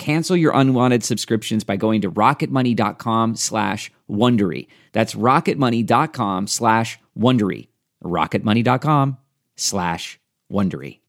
Cancel 0.00 0.34
your 0.34 0.52
unwanted 0.54 1.04
subscriptions 1.04 1.62
by 1.62 1.76
going 1.76 2.00
to 2.00 2.10
rocketmoney.com 2.10 3.36
slash 3.36 3.92
Wondery. 4.10 4.66
That's 4.92 5.14
rocketmoney.com 5.14 6.46
slash 6.46 6.98
Wondery. 7.18 7.68
rocketmoney.com 8.02 9.18
slash 9.58 10.18
Wondery. 10.50 11.00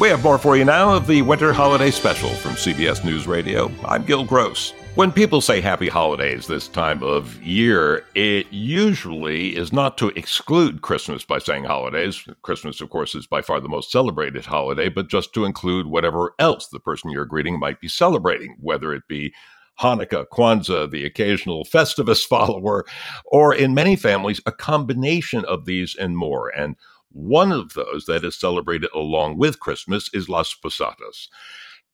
We 0.00 0.08
have 0.08 0.24
more 0.24 0.38
for 0.38 0.56
you 0.56 0.64
now 0.64 0.92
of 0.96 1.06
the 1.06 1.22
Winter 1.22 1.52
Holiday 1.52 1.92
Special 1.92 2.30
from 2.30 2.54
CBS 2.54 3.04
News 3.04 3.28
Radio. 3.28 3.70
I'm 3.84 4.04
Gil 4.04 4.24
Gross. 4.24 4.74
When 4.94 5.10
people 5.10 5.40
say 5.40 5.60
happy 5.60 5.88
holidays 5.88 6.46
this 6.46 6.68
time 6.68 7.02
of 7.02 7.42
year, 7.42 8.04
it 8.14 8.46
usually 8.52 9.56
is 9.56 9.72
not 9.72 9.98
to 9.98 10.10
exclude 10.10 10.82
Christmas 10.82 11.24
by 11.24 11.40
saying 11.40 11.64
holidays. 11.64 12.28
Christmas, 12.42 12.80
of 12.80 12.90
course, 12.90 13.16
is 13.16 13.26
by 13.26 13.42
far 13.42 13.60
the 13.60 13.68
most 13.68 13.90
celebrated 13.90 14.46
holiday, 14.46 14.88
but 14.88 15.08
just 15.08 15.32
to 15.34 15.46
include 15.46 15.86
whatever 15.86 16.34
else 16.38 16.68
the 16.68 16.78
person 16.78 17.10
you're 17.10 17.24
greeting 17.24 17.58
might 17.58 17.80
be 17.80 17.88
celebrating, 17.88 18.56
whether 18.60 18.94
it 18.94 19.02
be 19.08 19.34
Hanukkah, 19.80 20.26
Kwanzaa, 20.32 20.88
the 20.88 21.04
occasional 21.04 21.64
Festivus 21.64 22.24
follower, 22.28 22.84
or 23.24 23.52
in 23.52 23.74
many 23.74 23.96
families, 23.96 24.40
a 24.46 24.52
combination 24.52 25.44
of 25.46 25.64
these 25.64 25.96
and 25.96 26.16
more. 26.16 26.50
And 26.56 26.76
one 27.10 27.50
of 27.50 27.74
those 27.74 28.06
that 28.06 28.24
is 28.24 28.38
celebrated 28.38 28.90
along 28.94 29.38
with 29.38 29.58
Christmas 29.58 30.08
is 30.14 30.28
Las 30.28 30.54
Posadas. 30.54 31.28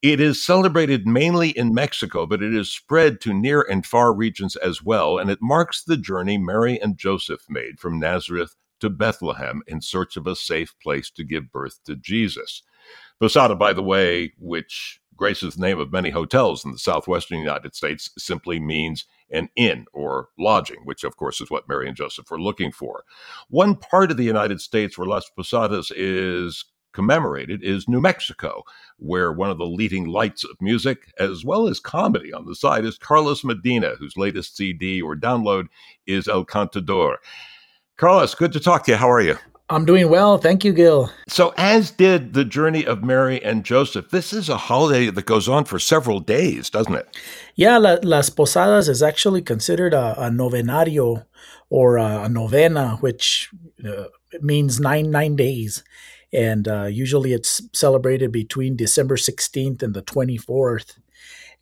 It 0.03 0.19
is 0.19 0.43
celebrated 0.43 1.07
mainly 1.07 1.51
in 1.51 1.75
Mexico, 1.75 2.27
but 2.27 2.43
it 2.43 2.55
is 2.55 2.73
spread 2.73 3.21
to 3.21 3.35
near 3.35 3.61
and 3.61 3.85
far 3.85 4.15
regions 4.15 4.57
as 4.57 4.83
well, 4.83 5.19
and 5.19 5.31
it 5.31 5.43
marks 5.43 5.85
the 5.85 5.99
journey 5.99 6.39
Mary 6.39 6.81
and 6.81 6.97
Joseph 6.97 7.45
made 7.51 7.79
from 7.79 8.01
Nazareth 8.01 8.57
to 8.81 8.89
Bethlehem 8.89 9.63
in 9.67 9.83
search 9.83 10.17
of 10.17 10.27
a 10.27 10.35
safe 10.35 10.75
place 10.83 11.11
to 11.11 11.23
give 11.23 11.53
birth 11.53 11.81
to 11.85 11.97
Jesus. 11.97 12.63
Posada, 13.21 13.55
by 13.55 13.75
the 13.75 13.83
way, 13.83 14.33
which 14.39 15.01
graces 15.17 15.55
the 15.55 15.61
name 15.61 15.79
of 15.79 15.93
many 15.93 16.09
hotels 16.09 16.65
in 16.65 16.73
the 16.73 16.79
southwestern 16.79 17.39
United 17.39 17.75
States, 17.75 18.09
simply 18.17 18.59
means 18.59 19.05
an 19.31 19.51
inn 19.55 19.85
or 19.93 20.29
lodging, 20.39 20.79
which 20.85 21.05
of 21.05 21.19
course 21.19 21.43
is 21.43 21.51
what 21.51 21.69
Mary 21.69 21.87
and 21.87 21.97
Joseph 21.97 22.31
were 22.31 22.41
looking 22.41 22.73
for. 22.73 23.05
One 23.51 23.77
part 23.77 24.11
of 24.11 24.17
the 24.17 24.25
United 24.25 24.63
States 24.63 24.97
where 24.97 25.07
Las 25.07 25.29
Posadas 25.37 25.91
is 25.91 26.65
commemorated 26.93 27.63
is 27.63 27.89
New 27.89 28.01
Mexico, 28.01 28.63
where 28.99 29.33
one 29.33 29.51
of 29.51 29.59
the 29.59 29.65
leading 29.67 30.07
lights 30.07 30.45
of 30.45 30.57
music, 30.61 31.13
as 31.19 31.45
well 31.45 31.69
as 31.69 31.81
comedy 31.81 32.33
on 32.33 32.47
the 32.47 32.55
side, 32.55 32.85
is 32.85 32.99
Carlos 32.99 33.45
Medina, 33.45 33.95
whose 33.99 34.17
latest 34.17 34.57
CD 34.57 35.01
or 35.01 35.17
download 35.17 35.67
is 36.07 36.29
El 36.29 36.45
Cantador. 36.45 37.17
Carlos, 37.97 38.35
good 38.35 38.53
to 38.53 38.61
talk 38.61 38.85
to 38.85 38.93
you. 38.93 38.97
How 38.97 39.11
are 39.11 39.21
you? 39.21 39.37
I'm 39.71 39.85
doing 39.85 40.11
well. 40.11 40.37
Thank 40.37 40.65
you, 40.65 40.73
Gil. 40.73 41.13
So, 41.29 41.55
as 41.57 41.93
did 41.93 42.33
the 42.33 42.45
journey 42.45 42.85
of 42.85 43.05
Mary 43.05 43.43
and 43.43 43.65
Joseph, 43.65 44.11
this 44.11 44.33
is 44.33 44.49
a 44.49 44.57
holiday 44.57 45.11
that 45.11 45.27
goes 45.27 45.49
on 45.49 45.65
for 45.65 45.79
several 45.79 46.19
days, 46.19 46.71
doesn't 46.71 46.95
it? 46.95 47.17
Yeah, 47.55 47.79
La, 47.79 47.99
Las 48.03 48.31
Posadas 48.31 48.89
is 48.89 49.01
actually 49.01 49.43
considered 49.43 49.95
a, 49.95 50.21
a 50.21 50.29
novenario 50.29 51.25
or 51.69 51.99
a, 51.99 52.25
a 52.25 52.29
novena, 52.29 52.97
which 52.97 53.49
uh, 53.87 54.07
means 54.41 54.81
nine 54.81 55.13
nine 55.13 55.37
days, 55.37 55.85
and 56.33 56.69
uh, 56.69 56.85
usually 56.85 57.33
it's 57.33 57.61
celebrated 57.73 58.33
between 58.33 58.77
December 58.77 59.17
16th 59.17 59.83
and 59.83 59.95
the 59.95 60.03
24th. 60.03 60.97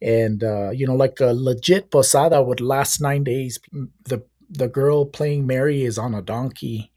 And 0.01 0.45
uh, 0.45 0.71
you 0.71 0.87
know, 0.87 0.95
like 0.95 1.21
a 1.21 1.33
legit 1.33 1.91
posada 1.91 2.43
would 2.43 2.61
last 2.61 3.01
nine 3.01 3.25
days. 3.25 3.59
the 4.05 4.23
The 4.51 4.69
girl 4.69 5.05
playing 5.05 5.47
Mary 5.47 5.85
is 5.85 5.99
on 5.99 6.15
a 6.15 6.23
donkey 6.23 6.93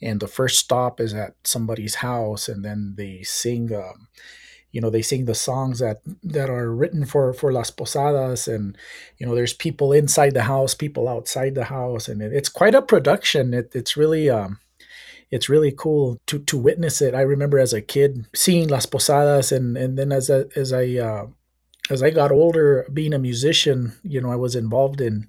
and 0.00 0.20
the 0.20 0.28
first 0.28 0.58
stop 0.58 1.00
is 1.00 1.14
at 1.14 1.34
somebody's 1.44 1.96
house 1.96 2.48
and 2.48 2.64
then 2.64 2.94
they 2.96 3.22
sing 3.22 3.74
um, 3.74 4.08
you 4.70 4.80
know 4.80 4.90
they 4.90 5.02
sing 5.02 5.24
the 5.24 5.34
songs 5.34 5.78
that 5.78 5.98
that 6.22 6.50
are 6.50 6.72
written 6.72 7.04
for 7.04 7.32
for 7.32 7.52
las 7.52 7.70
posadas 7.70 8.46
and 8.46 8.76
you 9.18 9.26
know 9.26 9.34
there's 9.34 9.52
people 9.52 9.92
inside 9.92 10.34
the 10.34 10.42
house 10.42 10.74
people 10.74 11.08
outside 11.08 11.54
the 11.54 11.64
house 11.64 12.08
and 12.08 12.22
it, 12.22 12.32
it's 12.32 12.48
quite 12.48 12.74
a 12.74 12.82
production 12.82 13.54
it, 13.54 13.72
it's 13.74 13.96
really 13.96 14.30
um 14.30 14.58
it's 15.30 15.48
really 15.48 15.72
cool 15.72 16.18
to 16.26 16.38
to 16.40 16.56
witness 16.56 17.00
it 17.00 17.14
i 17.14 17.20
remember 17.20 17.58
as 17.58 17.72
a 17.72 17.82
kid 17.82 18.26
seeing 18.34 18.68
las 18.68 18.86
posadas 18.86 19.52
and 19.52 19.76
and 19.76 19.98
then 19.98 20.12
as 20.12 20.30
a, 20.30 20.48
as 20.56 20.72
i 20.72 20.96
uh, 20.96 21.26
as 21.90 22.02
i 22.02 22.10
got 22.10 22.32
older 22.32 22.86
being 22.92 23.12
a 23.12 23.18
musician 23.18 23.92
you 24.02 24.20
know 24.20 24.30
i 24.30 24.36
was 24.36 24.54
involved 24.54 25.00
in 25.00 25.28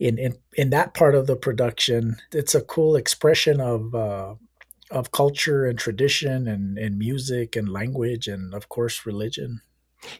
in 0.00 0.18
in, 0.18 0.36
in 0.54 0.70
that 0.70 0.94
part 0.94 1.14
of 1.14 1.26
the 1.26 1.36
production. 1.36 2.16
It's 2.32 2.54
a 2.54 2.62
cool 2.62 2.96
expression 2.96 3.60
of 3.60 3.94
uh, 3.94 4.34
of 4.90 5.12
culture 5.12 5.66
and 5.66 5.78
tradition 5.78 6.48
and, 6.48 6.76
and 6.76 6.98
music 6.98 7.54
and 7.54 7.68
language 7.68 8.26
and 8.26 8.52
of 8.54 8.68
course 8.68 9.06
religion. 9.06 9.60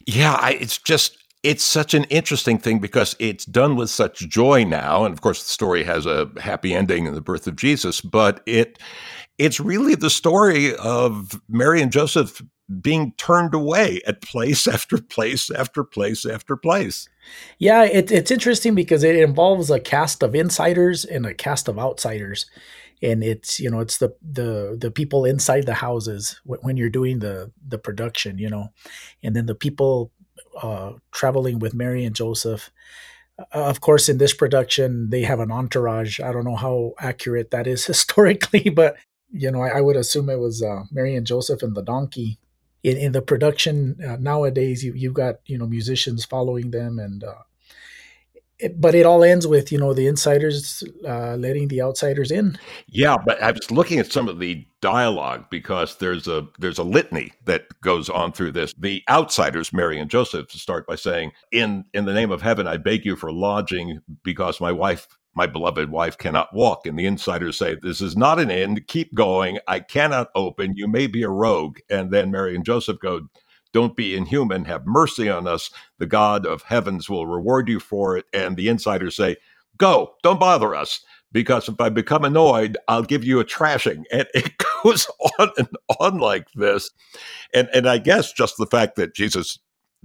Yeah, 0.06 0.34
I, 0.34 0.52
it's 0.52 0.78
just 0.78 1.16
it's 1.42 1.64
such 1.64 1.94
an 1.94 2.04
interesting 2.04 2.58
thing 2.58 2.78
because 2.78 3.16
it's 3.18 3.46
done 3.46 3.74
with 3.74 3.88
such 3.88 4.28
joy 4.28 4.64
now, 4.64 5.04
and 5.04 5.12
of 5.12 5.22
course 5.22 5.42
the 5.42 5.48
story 5.48 5.82
has 5.84 6.04
a 6.04 6.30
happy 6.38 6.74
ending 6.74 7.06
in 7.06 7.14
the 7.14 7.22
birth 7.22 7.46
of 7.46 7.56
Jesus, 7.56 8.02
but 8.02 8.42
it 8.44 8.78
it's 9.40 9.58
really 9.58 9.94
the 9.94 10.10
story 10.10 10.76
of 10.76 11.40
Mary 11.48 11.80
and 11.80 11.90
Joseph 11.90 12.42
being 12.82 13.14
turned 13.16 13.54
away 13.54 14.02
at 14.06 14.20
place 14.20 14.66
after 14.68 14.98
place 14.98 15.50
after 15.50 15.82
place 15.82 16.26
after 16.26 16.56
place. 16.56 17.08
Yeah, 17.58 17.84
it, 17.84 18.12
it's 18.12 18.30
interesting 18.30 18.74
because 18.74 19.02
it 19.02 19.16
involves 19.16 19.70
a 19.70 19.80
cast 19.80 20.22
of 20.22 20.34
insiders 20.34 21.06
and 21.06 21.24
a 21.24 21.32
cast 21.32 21.68
of 21.68 21.78
outsiders, 21.78 22.46
and 23.02 23.24
it's 23.24 23.58
you 23.58 23.70
know 23.70 23.80
it's 23.80 23.96
the 23.96 24.14
the 24.20 24.76
the 24.78 24.90
people 24.90 25.24
inside 25.24 25.64
the 25.64 25.74
houses 25.74 26.38
when 26.44 26.76
you're 26.76 26.90
doing 26.90 27.20
the 27.20 27.50
the 27.66 27.78
production, 27.78 28.36
you 28.36 28.50
know, 28.50 28.68
and 29.22 29.34
then 29.34 29.46
the 29.46 29.54
people 29.54 30.12
uh, 30.62 30.92
traveling 31.12 31.60
with 31.60 31.72
Mary 31.72 32.04
and 32.04 32.14
Joseph. 32.14 32.70
Uh, 33.38 33.64
of 33.64 33.80
course, 33.80 34.10
in 34.10 34.18
this 34.18 34.34
production, 34.34 35.08
they 35.08 35.22
have 35.22 35.40
an 35.40 35.50
entourage. 35.50 36.20
I 36.20 36.30
don't 36.30 36.44
know 36.44 36.56
how 36.56 36.92
accurate 36.98 37.52
that 37.52 37.66
is 37.66 37.86
historically, 37.92 38.68
but 38.68 38.96
you 39.32 39.50
know, 39.50 39.62
I, 39.62 39.78
I 39.78 39.80
would 39.80 39.96
assume 39.96 40.28
it 40.28 40.38
was 40.38 40.62
uh, 40.62 40.84
Mary 40.90 41.14
and 41.14 41.26
Joseph 41.26 41.62
and 41.62 41.74
the 41.74 41.82
donkey 41.82 42.38
in, 42.82 42.96
in 42.96 43.12
the 43.12 43.22
production 43.22 43.96
uh, 44.06 44.16
nowadays 44.16 44.84
you, 44.84 44.92
you've 44.94 45.14
got 45.14 45.36
you 45.46 45.58
know 45.58 45.66
musicians 45.66 46.24
following 46.24 46.70
them 46.70 46.98
and 46.98 47.24
uh, 47.24 47.34
it, 48.58 48.80
but 48.80 48.94
it 48.94 49.06
all 49.06 49.24
ends 49.24 49.46
with 49.46 49.72
you 49.72 49.78
know 49.78 49.94
the 49.94 50.06
insiders 50.06 50.82
uh, 51.06 51.34
letting 51.36 51.68
the 51.68 51.80
outsiders 51.80 52.30
in. 52.30 52.58
Yeah, 52.88 53.16
but 53.24 53.42
I 53.42 53.52
was 53.52 53.70
looking 53.70 53.98
at 53.98 54.12
some 54.12 54.28
of 54.28 54.38
the 54.38 54.66
dialogue 54.82 55.46
because 55.50 55.96
there's 55.96 56.28
a 56.28 56.46
there's 56.58 56.78
a 56.78 56.84
litany 56.84 57.32
that 57.46 57.80
goes 57.80 58.10
on 58.10 58.32
through 58.32 58.52
this. 58.52 58.74
The 58.78 59.02
outsiders, 59.08 59.72
Mary 59.72 59.98
and 59.98 60.10
Joseph, 60.10 60.50
start 60.50 60.86
by 60.86 60.96
saying, 60.96 61.32
"In 61.52 61.84
in 61.94 62.04
the 62.04 62.12
name 62.12 62.30
of 62.30 62.42
heaven, 62.42 62.66
I 62.66 62.76
beg 62.76 63.06
you 63.06 63.16
for 63.16 63.32
lodging 63.32 64.00
because 64.22 64.60
my 64.60 64.72
wife." 64.72 65.08
My 65.40 65.46
beloved 65.46 65.90
wife 65.90 66.18
cannot 66.18 66.54
walk. 66.54 66.84
And 66.84 66.98
the 66.98 67.06
insiders 67.06 67.56
say, 67.56 67.74
This 67.74 68.02
is 68.02 68.14
not 68.14 68.38
an 68.38 68.50
end. 68.50 68.86
Keep 68.88 69.14
going. 69.14 69.58
I 69.66 69.80
cannot 69.80 70.28
open. 70.34 70.76
You 70.76 70.86
may 70.86 71.06
be 71.06 71.22
a 71.22 71.30
rogue. 71.30 71.78
And 71.88 72.10
then 72.10 72.30
Mary 72.30 72.54
and 72.54 72.62
Joseph 72.62 72.98
go, 73.00 73.22
don't 73.72 73.96
be 73.96 74.14
inhuman. 74.14 74.66
Have 74.66 74.86
mercy 74.86 75.30
on 75.30 75.48
us. 75.48 75.70
The 75.96 76.04
God 76.04 76.44
of 76.44 76.60
heavens 76.60 77.08
will 77.08 77.26
reward 77.26 77.70
you 77.70 77.80
for 77.80 78.18
it. 78.18 78.26
And 78.34 78.54
the 78.54 78.68
insiders 78.68 79.16
say, 79.16 79.36
Go, 79.78 80.12
don't 80.22 80.38
bother 80.38 80.74
us. 80.74 81.00
Because 81.32 81.70
if 81.70 81.80
I 81.80 81.88
become 81.88 82.26
annoyed, 82.26 82.76
I'll 82.86 83.02
give 83.02 83.24
you 83.24 83.40
a 83.40 83.44
trashing. 83.46 84.02
And 84.12 84.28
it 84.34 84.52
goes 84.84 85.06
on 85.38 85.48
and 85.56 85.68
on 85.98 86.18
like 86.18 86.48
this. 86.54 86.90
And, 87.54 87.70
and 87.72 87.88
I 87.88 87.96
guess 87.96 88.30
just 88.30 88.58
the 88.58 88.66
fact 88.66 88.96
that 88.96 89.14
Jesus 89.14 89.58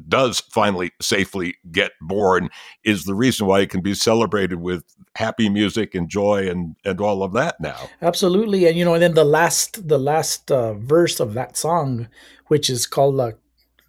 does 0.07 0.39
finally 0.39 0.91
safely 1.01 1.55
get 1.71 1.91
born 2.01 2.49
is 2.83 3.05
the 3.05 3.13
reason 3.15 3.47
why 3.47 3.61
it 3.61 3.69
can 3.69 3.81
be 3.81 3.93
celebrated 3.93 4.55
with 4.55 4.83
happy 5.15 5.49
music 5.49 5.95
and 5.95 6.09
joy 6.09 6.49
and 6.49 6.75
and 6.83 6.99
all 6.99 7.23
of 7.23 7.31
that 7.31 7.59
now 7.61 7.89
absolutely 8.01 8.67
and 8.67 8.77
you 8.77 8.83
know 8.83 8.93
and 8.93 9.01
then 9.01 9.13
the 9.13 9.23
last 9.23 9.87
the 9.87 9.97
last 9.97 10.51
uh, 10.51 10.73
verse 10.73 11.19
of 11.21 11.33
that 11.33 11.55
song 11.55 12.09
which 12.47 12.69
is 12.69 12.85
called 12.85 13.15
la 13.15 13.31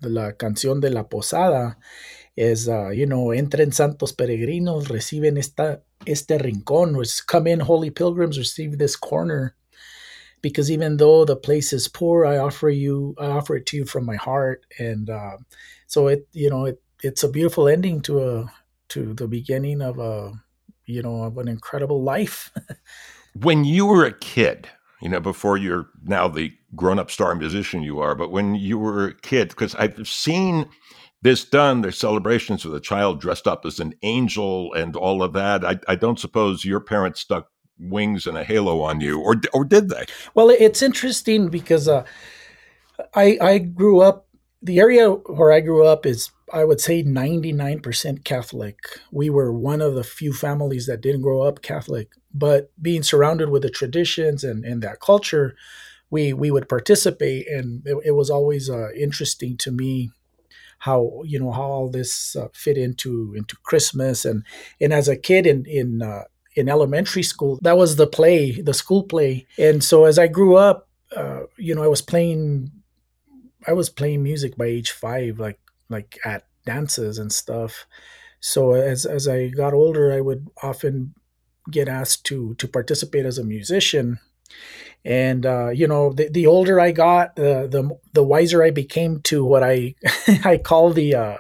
la 0.03 0.33
canción 0.33 0.81
de 0.81 0.91
la 0.91 1.03
posada 1.03 1.77
is, 2.37 2.69
uh, 2.69 2.91
you 2.91 3.07
know, 3.07 3.33
entren 3.33 3.73
santos 3.73 4.13
peregrinos, 4.13 4.89
reciben 4.89 5.39
esta, 5.39 5.83
este 6.07 6.39
rincón, 6.39 6.97
which 6.97 7.27
come 7.27 7.47
in 7.47 7.61
holy 7.61 7.91
pilgrims, 7.91 8.39
receive 8.39 8.79
this 8.79 8.95
corner. 8.95 9.55
Because 10.43 10.71
even 10.71 10.97
though 10.99 11.25
the 11.25 11.37
place 11.37 11.73
is 11.73 11.89
poor, 11.89 12.25
I 12.25 12.39
offer 12.39 12.69
you, 12.69 13.15
I 13.19 13.27
offer 13.27 13.57
it 13.57 13.67
to 13.67 13.77
you 13.77 13.85
from 13.85 14.05
my 14.05 14.17
heart. 14.17 14.65
And 14.79 15.11
uh, 15.11 15.39
so 15.87 16.09
it, 16.09 16.29
you 16.33 16.51
know, 16.51 16.67
it, 16.67 16.81
it's 17.03 17.23
a 17.23 17.29
beautiful 17.29 17.69
ending 17.69 18.01
to 18.03 18.23
a, 18.23 18.53
to 18.91 19.15
the 19.15 19.27
beginning 19.27 19.83
of 19.83 19.99
a, 19.99 20.33
you 20.85 21.03
know, 21.03 21.25
of 21.25 21.39
an 21.39 21.49
incredible 21.49 22.03
life. 22.03 22.53
when 23.43 23.65
you 23.65 23.87
were 23.87 24.05
a 24.05 24.13
kid, 24.13 24.69
you 25.01 25.09
know, 25.09 25.21
before 25.21 25.57
you're 25.57 25.89
now 26.05 26.29
the 26.29 26.53
grown 26.75 26.99
up 26.99 27.11
star 27.11 27.35
musician 27.35 27.83
you 27.83 28.01
are, 28.01 28.15
but 28.15 28.31
when 28.31 28.55
you 28.55 28.79
were 28.79 29.09
a 29.09 29.15
kid, 29.15 29.49
because 29.49 29.75
I've 29.75 30.09
seen 30.09 30.69
this 31.23 31.45
done, 31.45 31.83
there's 31.83 31.99
celebrations 31.99 32.65
with 32.65 32.75
a 32.75 32.81
child 32.81 33.21
dressed 33.21 33.47
up 33.47 33.67
as 33.67 33.81
an 33.81 33.95
angel 34.03 34.73
and 34.75 34.95
all 34.97 35.23
of 35.23 35.33
that. 35.33 35.65
I, 35.65 35.79
I 35.89 35.97
don't 35.97 36.21
suppose 36.21 36.65
your 36.65 36.81
parents 36.81 37.21
stuck 37.21 37.49
wings 37.79 38.27
and 38.27 38.37
a 38.37 38.45
halo 38.45 38.81
on 38.83 39.01
you, 39.01 39.21
or 39.21 39.37
or 39.53 39.65
did 39.65 39.89
they? 39.89 40.05
Well, 40.35 40.51
it's 40.51 40.83
interesting 40.83 41.49
because 41.49 41.89
uh, 41.89 42.05
I 43.15 43.39
I 43.41 43.59
grew 43.59 44.01
up. 44.01 44.27
The 44.63 44.81
area 44.81 45.11
where 45.11 45.53
I 45.53 45.61
grew 45.61 45.87
up 45.87 46.07
is 46.07 46.31
I 46.53 46.65
would 46.65 46.81
say 46.81 47.03
99% 47.03 48.25
Catholic. 48.25 48.79
We 49.11 49.31
were 49.31 49.53
one 49.53 49.81
of 49.81 49.95
the 49.95 50.05
few 50.05 50.33
families 50.33 50.87
that 50.87 51.01
didn't 51.01 51.23
grow 51.23 51.43
up 51.43 51.63
Catholic, 51.63 52.09
but 52.33 52.71
being 52.81 53.03
surrounded 53.03 53.51
with 53.51 53.63
the 53.63 53.71
traditions 53.71 54.45
and, 54.45 54.65
and 54.65 54.83
that 54.83 55.01
culture, 55.01 55.57
we 56.11 56.33
we 56.33 56.51
would 56.51 56.69
participate, 56.69 57.49
and 57.49 57.87
it, 57.87 57.97
it 58.07 58.11
was 58.13 58.31
always 58.31 58.71
uh, 58.71 58.93
interesting 58.93 59.57
to 59.59 59.73
me 59.73 60.11
how 60.81 61.23
you 61.25 61.39
know 61.39 61.53
how 61.53 61.63
all 61.63 61.91
this 61.91 62.37
uh, 62.37 62.49
fit 62.53 62.79
into 62.79 63.35
into 63.37 63.57
Christmas 63.63 64.25
and 64.25 64.45
and 64.81 64.93
as 64.93 65.09
a 65.09 65.17
kid 65.17 65.47
in 65.47 65.65
in 65.67 66.03
uh, 66.03 66.25
in 66.57 66.69
elementary 66.69 67.23
school 67.23 67.59
that 67.63 67.77
was 67.77 67.97
the 67.97 68.07
play 68.07 68.61
the 68.61 68.75
school 68.75 69.05
play. 69.05 69.47
And 69.59 69.85
so 69.85 70.05
as 70.05 70.19
I 70.19 70.27
grew 70.27 70.57
up 70.57 70.89
uh, 71.15 71.43
you 71.57 71.75
know 71.75 71.83
I 71.83 71.89
was 71.89 72.03
playing 72.03 72.73
I 73.67 73.73
was 73.73 73.91
playing 73.91 74.23
music 74.23 74.57
by 74.57 74.67
age 74.67 74.91
five 74.91 75.39
like 75.39 75.61
like 75.89 76.19
at 76.25 76.47
dances 76.65 77.19
and 77.19 77.33
stuff. 77.33 77.87
So 78.41 78.73
as 78.73 79.07
as 79.07 79.29
I 79.29 79.49
got 79.49 79.75
older 79.75 80.13
I 80.13 80.21
would 80.21 80.49
often 80.63 81.15
get 81.71 81.89
asked 81.89 82.25
to 82.27 82.55
to 82.55 82.69
participate 82.69 83.27
as 83.27 83.39
a 83.39 83.45
musician. 83.45 84.19
And 85.05 85.47
uh, 85.47 85.69
you 85.69 85.87
know 85.87 86.13
the, 86.13 86.29
the 86.29 86.47
older 86.47 86.81
i 86.81 86.91
got 86.91 87.37
the, 87.37 87.69
the 87.71 87.97
the 88.13 88.25
wiser 88.25 88.63
i 88.63 88.71
became 88.71 89.21
to 89.23 89.45
what 89.45 89.63
i 89.63 89.95
i 90.45 90.57
call 90.57 90.93
the 90.93 91.15
uh, 91.15 91.37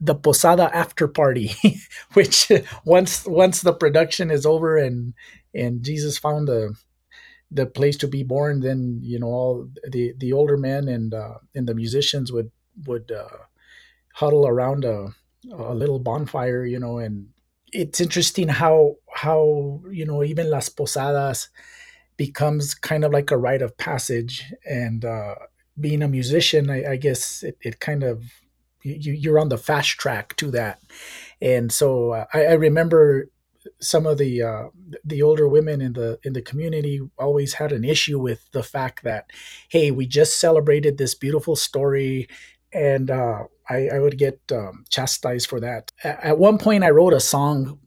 the 0.00 0.14
posada 0.14 0.70
after 0.74 1.08
party 1.08 1.52
which 2.14 2.50
once 2.84 3.24
once 3.26 3.62
the 3.62 3.72
production 3.72 4.30
is 4.30 4.44
over 4.44 4.76
and 4.76 5.14
and 5.54 5.82
jesus 5.82 6.18
found 6.18 6.48
the 6.48 6.74
the 7.50 7.66
place 7.66 7.96
to 7.96 8.08
be 8.08 8.22
born 8.22 8.60
then 8.60 9.00
you 9.02 9.18
know 9.18 9.28
all 9.28 9.68
the 9.88 10.12
the 10.18 10.32
older 10.32 10.56
men 10.56 10.88
and 10.88 11.14
uh, 11.14 11.34
and 11.54 11.68
the 11.68 11.74
musicians 11.74 12.32
would 12.32 12.50
would 12.86 13.10
uh, 13.10 13.38
huddle 14.14 14.46
around 14.46 14.84
a, 14.84 15.08
a 15.52 15.74
little 15.74 15.98
bonfire 15.98 16.64
you 16.64 16.78
know 16.78 16.98
and 16.98 17.28
it's 17.72 18.00
interesting 18.00 18.48
how 18.48 18.96
how 19.12 19.80
you 19.90 20.04
know 20.04 20.24
even 20.24 20.50
las 20.50 20.68
posadas 20.68 21.48
becomes 22.16 22.74
kind 22.74 23.04
of 23.04 23.12
like 23.12 23.30
a 23.30 23.36
rite 23.36 23.62
of 23.62 23.76
passage. 23.76 24.44
And 24.68 25.04
uh, 25.04 25.34
being 25.78 26.02
a 26.02 26.08
musician, 26.08 26.70
I, 26.70 26.92
I 26.92 26.96
guess 26.96 27.42
it, 27.42 27.56
it, 27.60 27.80
kind 27.80 28.02
of 28.02 28.24
you, 28.94 29.12
you're 29.12 29.38
on 29.38 29.48
the 29.48 29.58
fast 29.58 29.90
track 29.90 30.36
to 30.36 30.50
that. 30.52 30.80
And 31.40 31.70
so 31.72 32.12
uh, 32.12 32.24
I, 32.32 32.46
I, 32.46 32.52
remember 32.52 33.28
some 33.80 34.06
of 34.06 34.18
the 34.18 34.42
uh, 34.42 34.64
the 35.04 35.22
older 35.22 35.48
women 35.48 35.80
in 35.80 35.92
the 35.92 36.18
in 36.22 36.32
the 36.32 36.42
community 36.42 37.00
always 37.18 37.54
had 37.54 37.72
an 37.72 37.84
issue 37.84 38.18
with 38.18 38.48
the 38.52 38.62
fact 38.62 39.02
that 39.04 39.30
hey, 39.68 39.90
we 39.90 40.06
just 40.06 40.38
celebrated 40.38 40.98
this 40.98 41.14
beautiful 41.14 41.56
story. 41.56 42.28
And 42.72 43.10
uh, 43.10 43.44
I, 43.68 43.88
I, 43.88 43.98
would 43.98 44.18
get 44.18 44.40
um, 44.52 44.84
chastised 44.90 45.48
for 45.48 45.60
that. 45.60 45.92
At 46.04 46.38
one 46.38 46.58
point, 46.58 46.84
I 46.84 46.90
wrote 46.90 47.14
a 47.14 47.20
song 47.20 47.78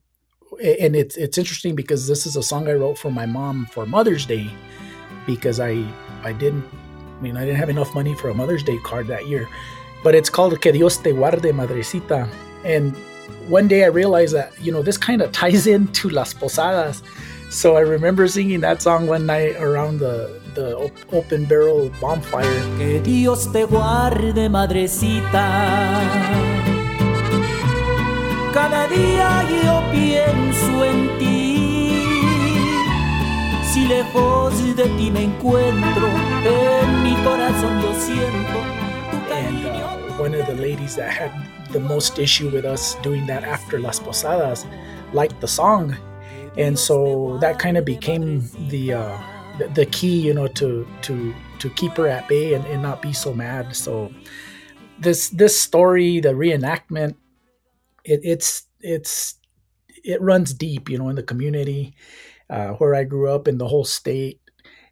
and 0.61 0.95
it's 0.95 1.15
it's 1.15 1.37
interesting 1.37 1.75
because 1.75 2.07
this 2.07 2.25
is 2.25 2.35
a 2.35 2.43
song 2.43 2.67
I 2.67 2.73
wrote 2.73 2.97
for 2.97 3.11
my 3.11 3.25
mom 3.25 3.65
for 3.67 3.85
Mother's 3.85 4.25
Day 4.25 4.49
because 5.25 5.59
I 5.59 5.85
I 6.23 6.33
didn't 6.33 6.65
I 7.17 7.21
mean 7.21 7.37
I 7.37 7.45
didn't 7.45 7.57
have 7.57 7.69
enough 7.69 7.93
money 7.93 8.15
for 8.15 8.29
a 8.29 8.33
Mother's 8.33 8.63
Day 8.63 8.77
card 8.79 9.07
that 9.07 9.27
year. 9.27 9.47
But 10.03 10.15
it's 10.15 10.29
called 10.29 10.59
Que 10.61 10.71
Dios 10.71 10.97
te 10.97 11.11
guarde 11.11 11.51
madrecita 11.53 12.29
and 12.63 12.95
one 13.47 13.67
day 13.67 13.83
I 13.83 13.87
realized 13.87 14.35
that 14.35 14.53
you 14.61 14.71
know 14.71 14.81
this 14.81 14.97
kind 14.97 15.21
of 15.21 15.31
ties 15.31 15.67
into 15.75 16.09
Las 16.09 16.33
Posadas. 16.33 17.01
So 17.49 17.77
I 17.77 17.81
remember 17.81 18.27
singing 18.27 18.61
that 18.61 18.81
song 18.81 19.07
one 19.07 19.25
night 19.25 19.55
around 19.57 19.99
the 19.99 20.39
the 20.55 20.75
open 21.11 21.45
barrel 21.45 21.89
bonfire. 21.99 22.43
Que 22.77 22.99
Dios 23.01 23.51
te 23.51 23.65
guarde 23.65 24.49
madrecita 24.49 25.49
cada 28.53 28.87
día 28.87 29.45
yo 29.63 29.81
pienso 29.91 30.85
en 30.85 31.17
ti. 31.17 32.03
Si 33.71 33.87
lejos 33.87 34.75
de 34.75 34.85
ti 34.97 35.11
me 35.11 35.23
encuentro, 35.23 36.07
en 36.43 37.03
mi 37.03 37.13
corazón 37.23 37.81
yo 37.81 37.93
siento 37.99 38.78
one 40.19 40.33
of 40.35 40.45
the 40.47 40.55
ladies 40.55 40.95
that 40.95 41.11
had 41.11 41.31
the 41.71 41.79
most 41.79 42.19
issue 42.19 42.49
with 42.49 42.65
us 42.65 42.95
doing 42.95 43.25
that 43.27 43.43
after 43.43 43.79
Las 43.79 43.99
Posadas 43.99 44.65
liked 45.13 45.39
the 45.39 45.47
song. 45.47 45.95
And 46.57 46.77
so 46.77 47.37
that 47.41 47.57
kind 47.57 47.77
of 47.77 47.85
became 47.85 48.41
the, 48.67 48.93
uh, 48.93 49.17
the, 49.59 49.67
the 49.69 49.85
key, 49.85 50.19
you 50.19 50.33
know, 50.33 50.47
to 50.47 50.87
to 51.03 51.33
to 51.59 51.69
keep 51.71 51.93
her 51.97 52.07
at 52.07 52.27
bay 52.27 52.53
and, 52.53 52.65
and 52.65 52.81
not 52.81 53.01
be 53.01 53.13
so 53.13 53.33
mad. 53.33 53.75
So 53.75 54.11
this 54.99 55.29
this 55.29 55.59
story, 55.59 56.19
the 56.19 56.29
reenactment, 56.29 57.15
it, 58.03 58.21
it's 58.23 58.65
it's 58.81 59.35
it 60.03 60.21
runs 60.21 60.53
deep, 60.53 60.89
you 60.89 60.97
know, 60.97 61.09
in 61.09 61.15
the 61.15 61.23
community 61.23 61.93
uh, 62.49 62.69
where 62.79 62.95
I 62.95 63.03
grew 63.03 63.29
up, 63.29 63.47
in 63.47 63.57
the 63.57 63.67
whole 63.67 63.85
state, 63.85 64.41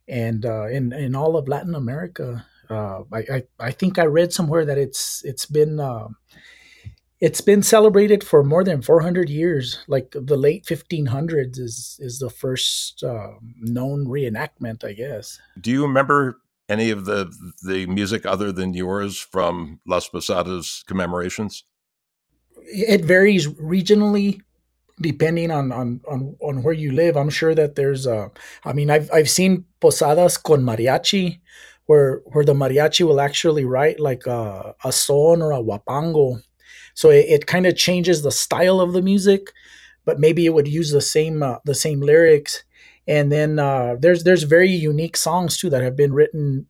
and 0.08 0.46
uh, 0.46 0.68
in 0.68 0.94
in 0.94 1.16
all 1.16 1.36
of 1.36 1.48
Latin 1.48 1.76
America. 1.76 2.46
Uh, 2.70 3.04
I, 3.12 3.20
I, 3.20 3.44
I 3.60 3.72
think 3.72 4.00
I 4.00 4.06
read 4.06 4.34
somewhere 4.34 4.66
that 4.66 4.78
it's 4.78 5.24
it's 5.24 5.46
been 5.46 5.80
uh, 5.80 6.08
it's 7.20 7.42
been 7.42 7.64
celebrated 7.64 8.24
for 8.24 8.44
more 8.44 8.64
than 8.64 8.82
400 8.82 9.30
years. 9.30 9.80
Like 9.88 10.12
the 10.12 10.38
late 10.38 10.66
1500s 10.66 11.60
is 11.60 11.98
is 12.00 12.20
the 12.20 12.30
first 12.30 13.04
uh, 13.04 13.32
known 13.60 14.06
reenactment, 14.06 14.84
I 14.84 14.94
guess. 14.94 15.40
Do 15.60 15.72
you 15.72 15.82
remember 15.84 16.40
any 16.70 16.92
of 16.92 17.06
the 17.06 17.32
the 17.64 17.86
music 17.88 18.26
other 18.26 18.52
than 18.52 18.74
yours 18.74 19.20
from 19.20 19.80
Las 19.86 20.10
Posadas 20.10 20.84
commemorations? 20.88 21.64
it 22.68 23.04
varies 23.04 23.48
regionally 23.48 24.42
depending 25.00 25.52
on, 25.52 25.72
on 25.72 26.02
on 26.10 26.36
on 26.42 26.64
where 26.64 26.74
you 26.74 26.92
live 26.92 27.16
i'm 27.16 27.30
sure 27.30 27.54
that 27.54 27.76
there's 27.76 28.08
uh 28.08 28.28
i 28.66 28.74
mean 28.74 28.90
i've 28.90 29.10
i've 29.12 29.30
seen 29.30 29.66
posadas 29.80 30.42
con 30.42 30.64
mariachi 30.64 31.40
where 31.88 32.22
where 32.28 32.46
the 32.46 32.54
mariachi 32.54 33.06
will 33.06 33.20
actually 33.22 33.66
write 33.66 34.00
like 34.00 34.26
a, 34.28 34.76
a 34.86 34.92
son 34.92 35.42
or 35.42 35.52
a 35.52 35.62
huapango 35.64 36.42
so 36.94 37.10
it, 37.10 37.26
it 37.30 37.48
kind 37.48 37.66
of 37.66 37.76
changes 37.76 38.22
the 38.22 38.32
style 38.32 38.80
of 38.82 38.94
the 38.94 39.02
music, 39.02 39.54
but 40.06 40.20
maybe 40.20 40.46
it 40.46 40.54
would 40.54 40.68
use 40.68 40.92
the 40.92 41.02
same 41.02 41.44
uh, 41.44 41.58
the 41.66 41.76
same 41.76 42.02
lyrics. 42.02 42.64
And 43.08 43.32
then 43.32 43.60
uh, 43.60 43.96
there's 44.00 44.24
there's 44.24 44.44
very 44.44 44.70
unique 44.72 45.18
songs 45.18 45.58
too 45.58 45.70
that 45.70 45.84
have 45.84 45.96
been 45.96 46.14
written 46.14 46.68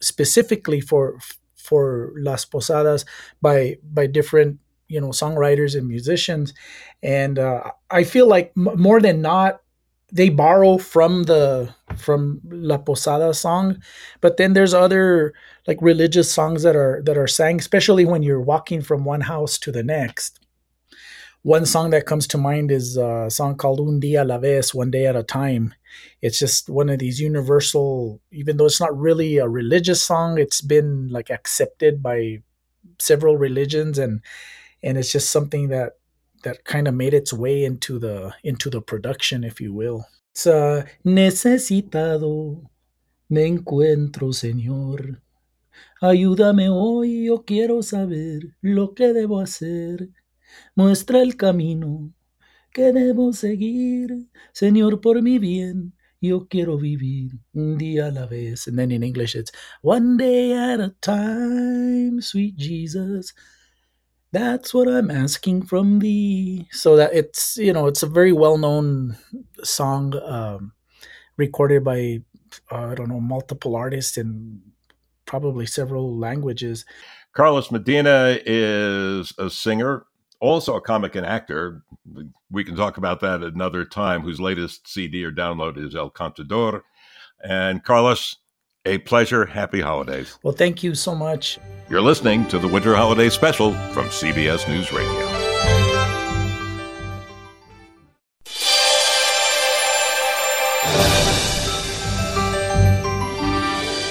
specifically 0.00 0.80
for 0.80 1.18
for 1.56 2.12
Las 2.16 2.44
Posadas 2.44 3.04
by 3.42 3.78
by 3.82 4.06
different 4.06 4.58
you 4.88 5.00
know 5.00 5.08
songwriters 5.08 5.76
and 5.76 5.88
musicians, 5.88 6.54
and 7.02 7.38
uh, 7.38 7.70
I 7.90 8.04
feel 8.04 8.26
like 8.28 8.52
m- 8.56 8.80
more 8.80 9.00
than 9.00 9.20
not 9.22 9.60
they 10.16 10.30
borrow 10.30 10.78
from 10.78 11.24
the 11.24 11.74
from 11.96 12.40
La 12.44 12.78
Posada 12.78 13.34
song, 13.34 13.82
but 14.20 14.36
then 14.36 14.54
there's 14.54 14.74
other 14.74 15.34
like 15.66 15.78
religious 15.80 16.30
songs 16.30 16.62
that 16.62 16.74
are 16.74 17.02
that 17.04 17.18
are 17.18 17.26
sang, 17.26 17.58
especially 17.58 18.04
when 18.04 18.22
you're 18.22 18.40
walking 18.40 18.80
from 18.82 19.04
one 19.04 19.22
house 19.22 19.58
to 19.58 19.70
the 19.70 19.82
next. 19.82 20.40
One 21.42 21.66
song 21.66 21.90
that 21.90 22.06
comes 22.06 22.26
to 22.28 22.38
mind 22.38 22.72
is 22.72 22.96
a 22.96 23.30
song 23.30 23.56
called 23.56 23.78
Un 23.78 24.00
Día 24.00 24.22
a 24.22 24.24
la 24.24 24.38
Vez, 24.38 24.74
One 24.74 24.90
Day 24.90 25.06
at 25.06 25.14
a 25.14 25.22
Time. 25.22 25.74
It's 26.20 26.40
just 26.40 26.68
one 26.68 26.88
of 26.88 26.98
these 26.98 27.20
universal, 27.20 28.20
even 28.32 28.56
though 28.56 28.66
it's 28.66 28.80
not 28.80 28.98
really 28.98 29.36
a 29.36 29.48
religious 29.48 30.02
song, 30.02 30.38
it's 30.38 30.60
been 30.60 31.08
like 31.08 31.30
accepted 31.30 32.02
by 32.02 32.42
several 32.98 33.36
religions 33.36 33.98
and 33.98 34.22
and 34.82 34.96
it's 34.98 35.12
just 35.12 35.30
something 35.30 35.68
that 35.68 35.92
that 36.46 36.64
kind 36.64 36.86
of 36.86 36.94
made 36.94 37.12
its 37.12 37.32
way 37.32 37.64
into 37.64 37.98
the 37.98 38.32
into 38.44 38.70
the 38.70 38.80
production, 38.80 39.42
if 39.42 39.60
you 39.60 39.74
will. 39.74 40.06
Necesitado 41.04 42.70
me 43.28 43.46
encuentro, 43.46 44.32
Señor. 44.32 45.20
Ayúdame 46.00 46.68
hoy, 46.70 47.24
yo 47.26 47.44
quiero 47.44 47.82
saber 47.82 48.54
lo 48.60 48.94
que 48.94 49.12
debo 49.12 49.40
hacer. 49.40 50.10
Muestra 50.76 51.20
el 51.20 51.36
camino 51.36 52.12
que 52.72 52.92
debo 52.92 53.32
seguir, 53.32 54.28
Señor, 54.52 55.00
por 55.00 55.22
mi 55.22 55.40
bien. 55.40 55.94
Yo 56.20 56.46
quiero 56.48 56.78
vivir 56.78 57.32
un 57.52 57.76
día 57.76 58.06
a 58.06 58.10
la 58.12 58.26
vez. 58.26 58.68
And 58.68 58.78
then 58.78 58.92
in 58.92 59.02
English, 59.02 59.34
it's 59.34 59.50
one 59.82 60.16
day 60.16 60.52
at 60.52 60.80
a 60.80 60.94
time, 61.00 62.22
sweet 62.22 62.56
Jesus. 62.56 63.34
That's 64.36 64.74
what 64.74 64.86
I'm 64.86 65.10
asking 65.10 65.62
from 65.62 65.98
thee. 65.98 66.68
So 66.70 66.94
that 66.96 67.14
it's, 67.14 67.56
you 67.56 67.72
know, 67.72 67.86
it's 67.86 68.02
a 68.02 68.06
very 68.06 68.32
well 68.32 68.58
known 68.58 69.16
song 69.64 70.12
um, 70.26 70.72
recorded 71.38 71.82
by, 71.82 72.20
uh, 72.70 72.88
I 72.88 72.94
don't 72.94 73.08
know, 73.08 73.18
multiple 73.18 73.74
artists 73.74 74.18
in 74.18 74.60
probably 75.24 75.64
several 75.64 76.18
languages. 76.18 76.84
Carlos 77.32 77.70
Medina 77.70 78.38
is 78.44 79.32
a 79.38 79.48
singer, 79.48 80.04
also 80.38 80.76
a 80.76 80.82
comic 80.82 81.14
and 81.14 81.24
actor. 81.24 81.82
We 82.50 82.62
can 82.62 82.76
talk 82.76 82.98
about 82.98 83.20
that 83.20 83.42
another 83.42 83.86
time, 83.86 84.20
whose 84.20 84.38
latest 84.38 84.86
CD 84.86 85.24
or 85.24 85.32
download 85.32 85.78
is 85.82 85.96
El 85.96 86.10
Cantador. 86.10 86.82
And 87.42 87.82
Carlos, 87.82 88.36
a 88.86 88.98
pleasure. 88.98 89.44
Happy 89.44 89.80
holidays. 89.80 90.38
Well, 90.42 90.54
thank 90.54 90.82
you 90.82 90.94
so 90.94 91.14
much. 91.14 91.58
You're 91.90 92.00
listening 92.00 92.46
to 92.48 92.58
the 92.58 92.68
Winter 92.68 92.94
Holiday 92.94 93.28
Special 93.28 93.72
from 93.90 94.06
CBS 94.06 94.66
News 94.68 94.92
Radio. 94.92 95.46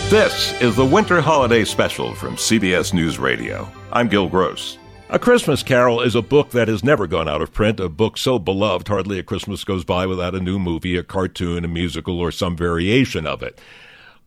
This 0.09 0.53
is 0.61 0.75
the 0.75 0.85
Winter 0.85 1.19
Holiday 1.19 1.65
Special 1.65 2.13
from 2.13 2.35
CBS 2.35 2.93
News 2.93 3.17
Radio. 3.17 3.67
I'm 3.91 4.07
Gil 4.07 4.29
Gross. 4.29 4.77
A 5.09 5.19
Christmas 5.19 5.63
Carol 5.63 6.01
is 6.01 6.15
a 6.15 6.21
book 6.21 6.51
that 6.51 6.67
has 6.67 6.83
never 6.83 7.07
gone 7.07 7.27
out 7.27 7.41
of 7.41 7.51
print, 7.51 7.79
a 7.79 7.89
book 7.89 8.17
so 8.17 8.39
beloved 8.39 8.87
hardly 8.87 9.19
a 9.19 9.23
Christmas 9.23 9.63
goes 9.63 9.83
by 9.83 10.05
without 10.05 10.33
a 10.35 10.39
new 10.39 10.57
movie, 10.59 10.95
a 10.95 11.03
cartoon, 11.03 11.65
a 11.65 11.67
musical, 11.67 12.19
or 12.19 12.31
some 12.31 12.55
variation 12.55 13.27
of 13.27 13.43
it. 13.43 13.59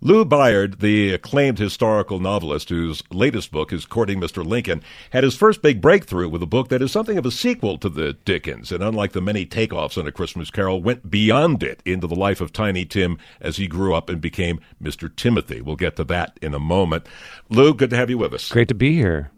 Lou 0.00 0.24
Bayard, 0.24 0.78
the 0.78 1.12
acclaimed 1.12 1.58
historical 1.58 2.20
novelist 2.20 2.68
whose 2.68 3.02
latest 3.10 3.50
book 3.50 3.72
is 3.72 3.84
Courting 3.84 4.20
Mr. 4.20 4.46
Lincoln, 4.46 4.80
had 5.10 5.24
his 5.24 5.36
first 5.36 5.60
big 5.60 5.80
breakthrough 5.80 6.28
with 6.28 6.40
a 6.40 6.46
book 6.46 6.68
that 6.68 6.80
is 6.80 6.92
something 6.92 7.18
of 7.18 7.26
a 7.26 7.32
sequel 7.32 7.76
to 7.78 7.88
the 7.88 8.12
Dickens, 8.24 8.70
and 8.70 8.80
unlike 8.80 9.10
the 9.10 9.20
many 9.20 9.44
takeoffs 9.44 9.98
on 9.98 10.06
A 10.06 10.12
Christmas 10.12 10.52
Carol, 10.52 10.80
went 10.80 11.10
beyond 11.10 11.64
it 11.64 11.82
into 11.84 12.06
the 12.06 12.14
life 12.14 12.40
of 12.40 12.52
Tiny 12.52 12.84
Tim 12.84 13.18
as 13.40 13.56
he 13.56 13.66
grew 13.66 13.92
up 13.92 14.08
and 14.08 14.20
became 14.20 14.60
Mr. 14.80 15.14
Timothy. 15.14 15.60
We'll 15.60 15.74
get 15.74 15.96
to 15.96 16.04
that 16.04 16.38
in 16.40 16.54
a 16.54 16.60
moment. 16.60 17.08
Lou, 17.48 17.74
good 17.74 17.90
to 17.90 17.96
have 17.96 18.08
you 18.08 18.18
with 18.18 18.32
us. 18.32 18.48
Great 18.50 18.68
to 18.68 18.74
be 18.74 18.94
here 18.94 19.32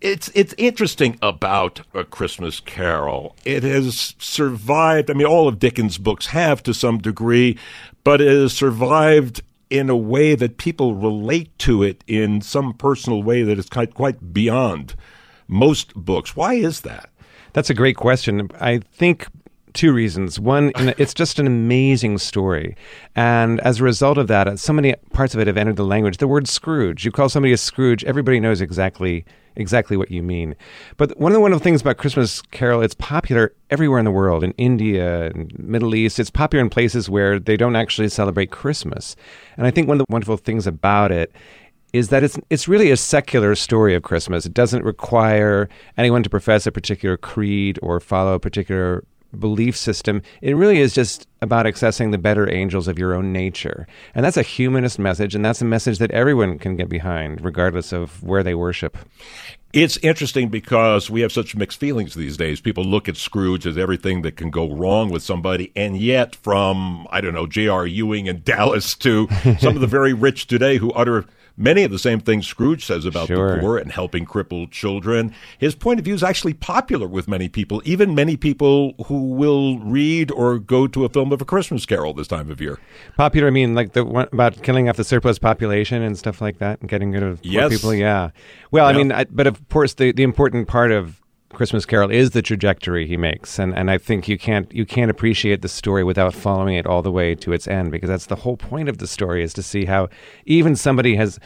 it's 0.00 0.30
it's 0.34 0.54
interesting 0.56 1.18
about 1.22 1.82
a 1.94 2.04
Christmas 2.04 2.60
Carol. 2.60 3.36
It 3.44 3.62
has 3.62 4.14
survived. 4.18 5.10
I 5.10 5.14
mean, 5.14 5.26
all 5.26 5.48
of 5.48 5.58
Dickens' 5.58 5.98
books 5.98 6.26
have 6.26 6.62
to 6.64 6.74
some 6.74 6.98
degree, 6.98 7.58
but 8.04 8.20
it 8.20 8.28
has 8.28 8.52
survived 8.52 9.42
in 9.70 9.90
a 9.90 9.96
way 9.96 10.34
that 10.34 10.56
people 10.56 10.94
relate 10.94 11.56
to 11.58 11.82
it 11.82 12.02
in 12.06 12.40
some 12.40 12.72
personal 12.72 13.22
way 13.22 13.42
that 13.42 13.58
is 13.58 13.68
quite, 13.68 13.94
quite 13.94 14.32
beyond 14.32 14.94
most 15.46 15.94
books. 15.94 16.34
Why 16.34 16.54
is 16.54 16.82
that? 16.82 17.10
That's 17.52 17.70
a 17.70 17.74
great 17.74 17.96
question. 17.96 18.50
I 18.60 18.78
think 18.78 19.26
two 19.78 19.92
reasons. 19.92 20.40
One, 20.40 20.72
it's 20.76 21.14
just 21.14 21.38
an 21.38 21.46
amazing 21.46 22.18
story. 22.18 22.76
And 23.14 23.60
as 23.60 23.78
a 23.78 23.84
result 23.84 24.18
of 24.18 24.26
that, 24.26 24.48
uh, 24.48 24.56
so 24.56 24.72
many 24.72 24.92
parts 25.12 25.34
of 25.34 25.40
it 25.40 25.46
have 25.46 25.56
entered 25.56 25.76
the 25.76 25.84
language. 25.84 26.16
The 26.16 26.26
word 26.26 26.48
Scrooge, 26.48 27.04
you 27.04 27.12
call 27.12 27.28
somebody 27.28 27.52
a 27.52 27.56
Scrooge, 27.56 28.02
everybody 28.04 28.40
knows 28.40 28.60
exactly 28.60 29.24
exactly 29.54 29.96
what 29.96 30.10
you 30.10 30.22
mean. 30.22 30.56
But 30.96 31.18
one 31.18 31.32
of 31.32 31.34
the 31.34 31.40
wonderful 31.40 31.62
things 31.62 31.80
about 31.80 31.96
Christmas 31.96 32.42
Carol, 32.42 32.82
it's 32.82 32.94
popular 32.94 33.52
everywhere 33.70 33.98
in 33.98 34.04
the 34.04 34.10
world, 34.10 34.42
in 34.44 34.52
India 34.52 35.26
and 35.26 35.56
Middle 35.58 35.94
East. 35.94 36.18
It's 36.18 36.30
popular 36.30 36.62
in 36.62 36.70
places 36.70 37.08
where 37.08 37.38
they 37.38 37.56
don't 37.56 37.76
actually 37.76 38.08
celebrate 38.08 38.50
Christmas. 38.50 39.16
And 39.56 39.66
I 39.66 39.70
think 39.70 39.86
one 39.86 40.00
of 40.00 40.06
the 40.06 40.12
wonderful 40.12 40.36
things 40.38 40.66
about 40.66 41.12
it 41.12 41.32
is 41.92 42.08
that 42.08 42.24
it's 42.24 42.36
it's 42.50 42.66
really 42.66 42.90
a 42.90 42.96
secular 42.96 43.54
story 43.54 43.94
of 43.94 44.02
Christmas. 44.02 44.44
It 44.44 44.54
doesn't 44.54 44.84
require 44.84 45.68
anyone 45.96 46.24
to 46.24 46.30
profess 46.30 46.66
a 46.66 46.72
particular 46.72 47.16
creed 47.16 47.78
or 47.80 48.00
follow 48.00 48.34
a 48.34 48.40
particular 48.40 49.04
belief 49.38 49.76
system. 49.76 50.22
It 50.40 50.54
really 50.54 50.80
is 50.80 50.94
just 50.94 51.26
about 51.42 51.66
accessing 51.66 52.10
the 52.10 52.18
better 52.18 52.50
angels 52.50 52.88
of 52.88 52.98
your 52.98 53.14
own 53.14 53.32
nature. 53.32 53.86
And 54.14 54.24
that's 54.24 54.36
a 54.36 54.42
humanist 54.42 54.98
message, 54.98 55.34
and 55.34 55.44
that's 55.44 55.62
a 55.62 55.66
message 55.66 55.98
that 55.98 56.10
everyone 56.10 56.58
can 56.58 56.76
get 56.76 56.88
behind, 56.88 57.44
regardless 57.44 57.92
of 57.92 58.22
where 58.22 58.42
they 58.42 58.54
worship. 58.54 58.96
It's 59.74 59.98
interesting 59.98 60.48
because 60.48 61.10
we 61.10 61.20
have 61.20 61.30
such 61.30 61.54
mixed 61.54 61.78
feelings 61.78 62.14
these 62.14 62.38
days. 62.38 62.60
People 62.60 62.84
look 62.84 63.06
at 63.06 63.18
Scrooge 63.18 63.66
as 63.66 63.76
everything 63.76 64.22
that 64.22 64.36
can 64.36 64.50
go 64.50 64.72
wrong 64.72 65.10
with 65.10 65.22
somebody, 65.22 65.72
and 65.76 65.98
yet, 65.98 66.34
from, 66.34 67.06
I 67.10 67.20
don't 67.20 67.34
know, 67.34 67.46
J.R. 67.46 67.86
Ewing 67.86 68.28
and 68.28 68.42
Dallas 68.44 68.94
to 68.96 69.28
some 69.58 69.74
of 69.74 69.82
the 69.82 69.86
very 69.86 70.14
rich 70.14 70.46
today 70.46 70.78
who 70.78 70.90
utter 70.92 71.26
many 71.58 71.82
of 71.82 71.90
the 71.90 71.98
same 71.98 72.20
things 72.20 72.46
Scrooge 72.46 72.86
says 72.86 73.04
about 73.04 73.26
sure. 73.26 73.56
the 73.56 73.60
poor 73.60 73.76
and 73.76 73.92
helping 73.92 74.24
crippled 74.24 74.70
children. 74.70 75.34
His 75.58 75.74
point 75.74 75.98
of 75.98 76.04
view 76.04 76.14
is 76.14 76.22
actually 76.22 76.54
popular 76.54 77.06
with 77.06 77.28
many 77.28 77.48
people, 77.48 77.82
even 77.84 78.14
many 78.14 78.36
people 78.36 78.94
who 79.06 79.30
will 79.30 79.78
read 79.80 80.30
or 80.30 80.58
go 80.58 80.86
to 80.86 81.04
a 81.04 81.08
film 81.08 81.32
of 81.32 81.42
A 81.42 81.44
Christmas 81.44 81.84
Carol 81.84 82.14
this 82.14 82.28
time 82.28 82.50
of 82.50 82.60
year. 82.60 82.78
Popular, 83.16 83.48
I 83.48 83.50
mean, 83.50 83.74
like 83.74 83.92
the 83.92 84.04
one 84.04 84.28
about 84.32 84.62
killing 84.62 84.88
off 84.88 84.96
the 84.96 85.04
surplus 85.04 85.38
population 85.38 86.02
and 86.02 86.16
stuff 86.16 86.40
like 86.40 86.58
that, 86.58 86.80
and 86.80 86.88
getting 86.88 87.10
rid 87.12 87.22
of 87.22 87.42
poor 87.42 87.52
yes. 87.52 87.70
people. 87.70 87.92
Yeah. 87.92 88.30
Well, 88.70 88.90
yeah. 88.90 88.94
I 88.94 88.96
mean, 88.96 89.12
I, 89.12 89.24
but 89.24 89.46
of 89.46 89.68
course, 89.68 89.94
the 89.94 90.12
the 90.12 90.22
important 90.22 90.68
part 90.68 90.92
of 90.92 91.20
Christmas 91.52 91.86
Carol 91.86 92.10
is 92.10 92.30
the 92.30 92.42
trajectory 92.42 93.06
he 93.06 93.16
makes, 93.16 93.58
and 93.58 93.74
and 93.74 93.90
I 93.90 93.98
think 93.98 94.28
you 94.28 94.38
can't 94.38 94.72
you 94.72 94.84
can't 94.84 95.10
appreciate 95.10 95.62
the 95.62 95.68
story 95.68 96.04
without 96.04 96.34
following 96.34 96.76
it 96.76 96.86
all 96.86 97.00
the 97.00 97.10
way 97.10 97.34
to 97.36 97.52
its 97.52 97.66
end 97.66 97.90
because 97.90 98.08
that's 98.08 98.26
the 98.26 98.36
whole 98.36 98.56
point 98.56 98.88
of 98.88 98.98
the 98.98 99.06
story 99.06 99.42
is 99.42 99.54
to 99.54 99.62
see 99.62 99.86
how 99.86 100.08
even 100.44 100.76
somebody 100.76 101.16
as 101.16 101.38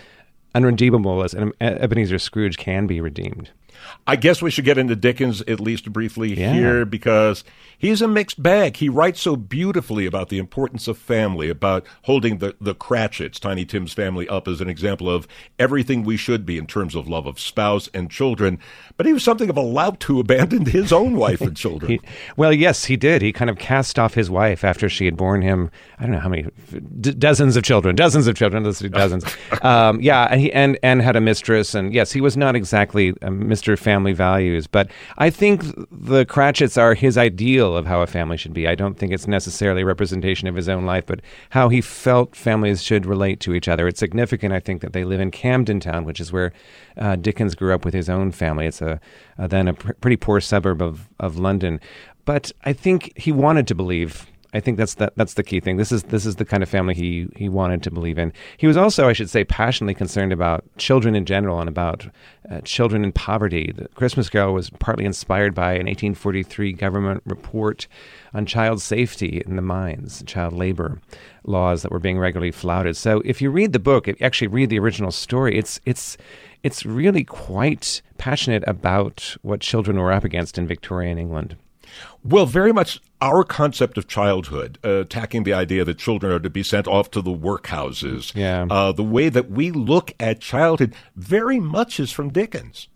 unredeemable 0.55 1.23
as 1.23 1.35
Ebenezer 1.61 2.19
Scrooge 2.19 2.59
can 2.59 2.87
be 2.87 3.01
redeemed. 3.01 3.51
I 4.07 4.17
guess 4.17 4.43
we 4.43 4.51
should 4.51 4.65
get 4.65 4.79
into 4.79 4.97
Dickens 4.97 5.43
at 5.43 5.61
least 5.61 5.93
briefly 5.93 6.35
yeah. 6.35 6.53
here 6.53 6.85
because 6.85 7.45
he's 7.79 8.01
a 8.01 8.09
mixed 8.09 8.43
bag. 8.43 8.77
He 8.77 8.89
writes 8.89 9.21
so 9.21 9.37
beautifully 9.37 10.07
about 10.07 10.29
the 10.29 10.39
importance 10.39 10.89
of 10.89 10.97
family, 10.97 11.51
about 11.51 11.85
holding 12.03 12.39
the, 12.39 12.57
the 12.61 12.75
Cratchits, 12.75 13.39
Tiny 13.39 13.65
Tim's 13.65 13.93
family, 13.93 14.29
up 14.29 14.49
as 14.49 14.61
an 14.61 14.69
example 14.69 15.11
of 15.11 15.27
everything 15.59 16.03
we 16.03 16.17
should 16.17 16.47
be 16.47 16.59
in 16.59 16.67
terms 16.67 16.95
of 16.95 17.09
love 17.09 17.27
of 17.27 17.39
spouse 17.39 17.89
and 17.93 18.11
children. 18.11 18.59
But 18.97 19.07
he 19.07 19.13
was 19.13 19.25
something 19.25 19.51
of 19.51 19.57
a 19.57 19.63
lout 19.63 20.03
who 20.05 20.21
abandoned 20.21 20.69
his 20.69 20.93
own 20.93 21.17
wife 21.17 21.41
and 21.41 21.57
children. 21.63 21.93
he, 21.93 22.01
well, 22.37 22.53
yes, 22.53 22.85
he 22.85 22.97
did. 22.97 23.21
He 23.21 23.33
kind 23.33 23.51
of 23.51 23.59
cast 23.59 23.99
off 23.99 24.15
his 24.15 24.31
wife 24.31 24.65
after 24.65 24.89
she 24.89 25.05
had 25.05 25.17
borne 25.17 25.43
him, 25.43 25.71
I 25.99 26.03
don't 26.05 26.13
know 26.13 26.21
how 26.21 26.29
many, 26.29 26.47
d- 27.01 27.13
dozens 27.13 27.57
of 27.57 27.65
children, 27.65 27.97
dozens 27.97 28.27
of 28.27 28.37
children, 28.37 28.63
dozens. 28.63 29.25
um, 29.63 30.01
yeah, 30.01 30.29
and, 30.31 30.41
he, 30.41 30.53
and, 30.53 30.79
and 30.83 31.03
had 31.03 31.17
a 31.17 31.21
mistress. 31.21 31.75
And 31.75 31.93
yes, 31.93 32.13
he 32.13 32.21
was 32.21 32.37
not 32.37 32.55
exactly 32.55 33.09
a 33.09 33.31
Mr. 33.31 33.72
family 33.77 34.13
values. 34.13 34.67
But 34.67 34.91
I 35.19 35.31
think 35.31 35.63
the 35.91 36.25
Cratchits 36.25 36.77
are 36.77 36.95
his 36.95 37.19
ideal 37.19 37.77
of 37.77 37.87
how 37.87 38.03
a 38.03 38.07
family 38.07 38.37
should 38.37 38.53
be. 38.53 38.67
I 38.69 38.75
don't 38.75 38.99
think 38.99 39.13
it's 39.13 39.27
necessarily 39.27 39.83
a 39.83 39.87
representation 39.87 40.49
of 40.49 40.55
his 40.55 40.69
own 40.69 40.85
life, 40.85 41.07
but 41.07 41.21
how 41.51 41.69
he 41.69 41.81
felt 41.81 42.35
families 42.35 42.83
should 42.83 43.07
relate 43.07 43.41
to 43.41 43.55
each 43.55 43.69
other. 43.69 43.87
It's 43.89 44.01
significant, 44.01 44.53
I 44.53 44.61
think, 44.61 44.81
that 44.83 44.93
they 44.93 45.05
live 45.05 45.21
in 45.21 45.31
Camden 45.31 45.81
Town, 45.81 46.05
which 46.05 46.21
is 46.21 46.33
where 46.33 46.53
uh, 46.97 47.17
Dickens 47.17 47.55
grew 47.55 47.75
up 47.75 47.85
with 47.85 47.95
his 47.95 48.09
own 48.09 48.33
family. 48.33 48.67
It's 48.67 48.83
a, 48.83 49.01
a 49.39 49.49
then 49.49 49.69
a 49.69 49.75
pr- 49.75 49.93
pretty 49.95 50.17
poor 50.17 50.41
suburb 50.41 50.83
of, 50.83 51.09
of 51.21 51.39
London. 51.39 51.81
But 52.25 52.53
I 52.65 52.73
think 52.73 53.13
he 53.17 53.33
wanted 53.33 53.67
to 53.69 53.75
believe 53.75 54.27
I 54.55 54.61
think 54.61 54.77
that's 54.77 54.95
the, 54.95 55.11
that's 55.17 55.35
the 55.35 55.43
key 55.43 55.61
thing. 55.61 55.79
This 55.79 55.91
is 55.91 56.03
this 56.05 56.27
is 56.27 56.37
the 56.37 56.45
kind 56.45 56.63
of 56.63 56.69
family 56.69 56.95
he 56.95 57.29
he 57.37 57.49
wanted 57.49 57.83
to 57.85 57.91
believe 57.91 58.19
in. 58.19 58.33
He 58.59 58.67
was 58.67 58.77
also, 58.77 59.09
I 59.09 59.15
should 59.15 59.31
say, 59.31 59.45
passionately 59.45 59.95
concerned 59.95 60.33
about 60.33 60.65
children 60.77 61.15
in 61.15 61.25
general 61.25 61.59
and 61.61 61.69
about 61.69 62.09
uh, 62.51 62.61
children 62.61 63.03
in 63.03 63.13
poverty. 63.13 63.73
The 63.75 63.89
Christmas 63.89 64.29
Carol 64.29 64.53
was 64.53 64.69
partly 64.69 65.07
inspired 65.07 65.55
by 65.55 65.73
an 65.73 65.87
1843 65.87 66.73
government 66.75 67.23
report 67.25 67.89
on 68.35 68.45
child 68.45 68.83
safety 68.83 69.43
in 69.47 69.57
the 69.57 69.63
mines, 69.63 70.23
child 70.27 70.53
labor 70.53 71.01
laws 71.45 71.83
that 71.83 71.91
were 71.91 71.99
being 71.99 72.19
regularly 72.19 72.53
flouted. 72.53 72.97
So 72.97 73.23
if 73.25 73.41
you 73.41 73.51
read 73.51 73.73
the 73.73 73.79
book, 73.79 74.07
if 74.07 74.21
you 74.21 74.27
actually 74.27 74.49
read 74.49 74.69
the 74.69 74.79
original 74.79 75.13
story, 75.13 75.57
it's 75.57 75.81
it's 75.87 76.19
it's 76.63 76.85
really 76.85 77.25
quite 77.25 78.03
passionate 78.19 78.65
about 78.67 79.37
what 79.41 79.61
children 79.61 79.99
were 79.99 80.13
up 80.13 80.25
against 80.25 80.59
in 80.59 80.67
Victorian 80.67 81.19
England. 81.19 81.57
Well, 82.25 82.47
very 82.47 82.73
much 82.73 83.01
our 83.21 83.45
concept 83.45 83.99
of 83.99 84.09
childhood, 84.09 84.79
uh, 84.85 85.01
attacking 85.01 85.45
the 85.45 85.53
idea 85.53 85.85
that 85.85 85.99
children 85.99 86.33
are 86.33 86.41
to 86.41 86.51
be 86.51 86.63
sent 86.63 86.87
off 86.89 87.11
to 87.13 87.23
the 87.23 87.31
workhouses. 87.31 88.35
Yeah. 88.35 88.67
Uh, 88.69 88.93
the 88.93 89.05
way 89.05 89.29
that 89.29 89.51
we 89.51 89.71
look 89.71 90.13
at 90.19 90.41
childhood 90.41 90.95
very 91.17 91.61
much 91.61 92.01
is 92.01 92.11
from 92.11 92.31
Dickens. 92.31 92.89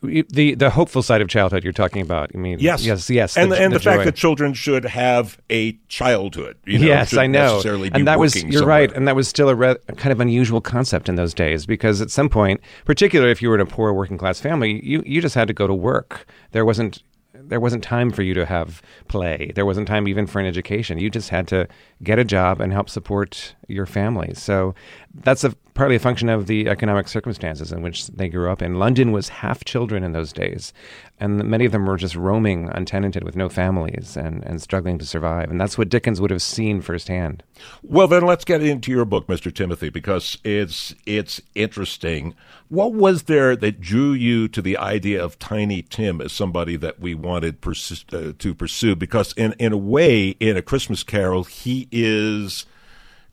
The 0.00 0.54
the 0.54 0.70
hopeful 0.70 1.02
side 1.02 1.22
of 1.22 1.28
childhood 1.28 1.64
you're 1.64 1.72
talking 1.72 2.02
about. 2.02 2.30
I 2.32 2.38
mean, 2.38 2.60
yes, 2.60 2.86
yes, 2.86 3.10
yes, 3.10 3.36
and 3.36 3.50
the, 3.50 3.60
and 3.60 3.72
the, 3.72 3.78
the 3.78 3.82
fact 3.82 4.04
that 4.04 4.14
children 4.14 4.54
should 4.54 4.84
have 4.84 5.40
a 5.50 5.72
childhood. 5.88 6.56
You 6.64 6.78
know, 6.78 6.86
yes, 6.86 7.14
I 7.14 7.26
know, 7.26 7.60
and 7.64 8.06
that 8.06 8.20
was 8.20 8.40
you're 8.40 8.52
somewhere. 8.52 8.68
right, 8.68 8.92
and 8.92 9.08
that 9.08 9.16
was 9.16 9.26
still 9.26 9.48
a 9.48 9.56
re- 9.56 9.76
kind 9.96 10.12
of 10.12 10.20
unusual 10.20 10.60
concept 10.60 11.08
in 11.08 11.16
those 11.16 11.34
days 11.34 11.66
because 11.66 12.00
at 12.00 12.12
some 12.12 12.28
point, 12.28 12.60
particularly 12.84 13.32
if 13.32 13.42
you 13.42 13.48
were 13.48 13.56
in 13.56 13.60
a 13.60 13.66
poor 13.66 13.92
working 13.92 14.18
class 14.18 14.38
family, 14.38 14.80
you 14.86 15.02
you 15.04 15.20
just 15.20 15.34
had 15.34 15.48
to 15.48 15.54
go 15.54 15.66
to 15.66 15.74
work. 15.74 16.26
There 16.52 16.64
wasn't 16.64 17.02
there 17.42 17.60
wasn't 17.60 17.82
time 17.82 18.10
for 18.10 18.22
you 18.22 18.34
to 18.34 18.46
have 18.46 18.82
play. 19.08 19.52
There 19.54 19.66
wasn't 19.66 19.88
time 19.88 20.08
even 20.08 20.26
for 20.26 20.40
an 20.40 20.46
education. 20.46 20.98
You 20.98 21.10
just 21.10 21.30
had 21.30 21.48
to 21.48 21.68
get 22.02 22.18
a 22.18 22.24
job 22.24 22.60
and 22.60 22.72
help 22.72 22.88
support 22.88 23.54
your 23.68 23.86
family. 23.86 24.34
So 24.34 24.74
that's 25.14 25.44
a 25.44 25.54
partly 25.78 25.94
a 25.94 26.00
function 26.00 26.28
of 26.28 26.48
the 26.48 26.68
economic 26.68 27.06
circumstances 27.06 27.70
in 27.70 27.82
which 27.82 28.08
they 28.08 28.28
grew 28.28 28.50
up 28.50 28.60
in. 28.60 28.80
London 28.80 29.12
was 29.12 29.28
half 29.28 29.62
children 29.62 30.02
in 30.02 30.10
those 30.10 30.32
days, 30.32 30.72
and 31.20 31.44
many 31.44 31.64
of 31.64 31.70
them 31.70 31.86
were 31.86 31.96
just 31.96 32.16
roaming 32.16 32.68
untenanted 32.70 33.22
with 33.22 33.36
no 33.36 33.48
families 33.48 34.16
and, 34.16 34.42
and 34.42 34.60
struggling 34.60 34.98
to 34.98 35.06
survive. 35.06 35.52
And 35.52 35.60
that's 35.60 35.78
what 35.78 35.88
Dickens 35.88 36.20
would 36.20 36.32
have 36.32 36.42
seen 36.42 36.80
firsthand. 36.80 37.44
Well, 37.84 38.08
then 38.08 38.26
let's 38.26 38.44
get 38.44 38.60
into 38.60 38.90
your 38.90 39.04
book, 39.04 39.28
Mr. 39.28 39.54
Timothy, 39.54 39.88
because 39.88 40.36
it's 40.42 40.96
it's 41.06 41.40
interesting. 41.54 42.34
What 42.68 42.92
was 42.92 43.22
there 43.22 43.54
that 43.54 43.80
drew 43.80 44.10
you 44.10 44.48
to 44.48 44.60
the 44.60 44.76
idea 44.76 45.24
of 45.24 45.38
Tiny 45.38 45.82
Tim 45.82 46.20
as 46.20 46.32
somebody 46.32 46.74
that 46.74 46.98
we 46.98 47.14
wanted 47.14 47.60
persi- 47.60 48.30
uh, 48.30 48.32
to 48.36 48.52
pursue? 48.52 48.96
Because 48.96 49.32
in 49.34 49.52
in 49.60 49.72
a 49.72 49.78
way, 49.78 50.30
in 50.40 50.56
A 50.56 50.62
Christmas 50.62 51.04
Carol, 51.04 51.44
he 51.44 51.86
is 51.92 52.66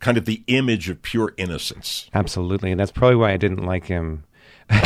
kind 0.06 0.18
of 0.20 0.26
the 0.26 0.44
image 0.46 0.88
of 0.88 1.02
pure 1.02 1.34
innocence. 1.36 2.12
Absolutely, 2.14 2.70
and 2.70 2.80
that's 2.80 2.92
probably 2.92 3.16
why 3.16 3.32
I 3.34 3.38
didn't 3.38 3.66
like 3.66 3.86
him 3.86 4.24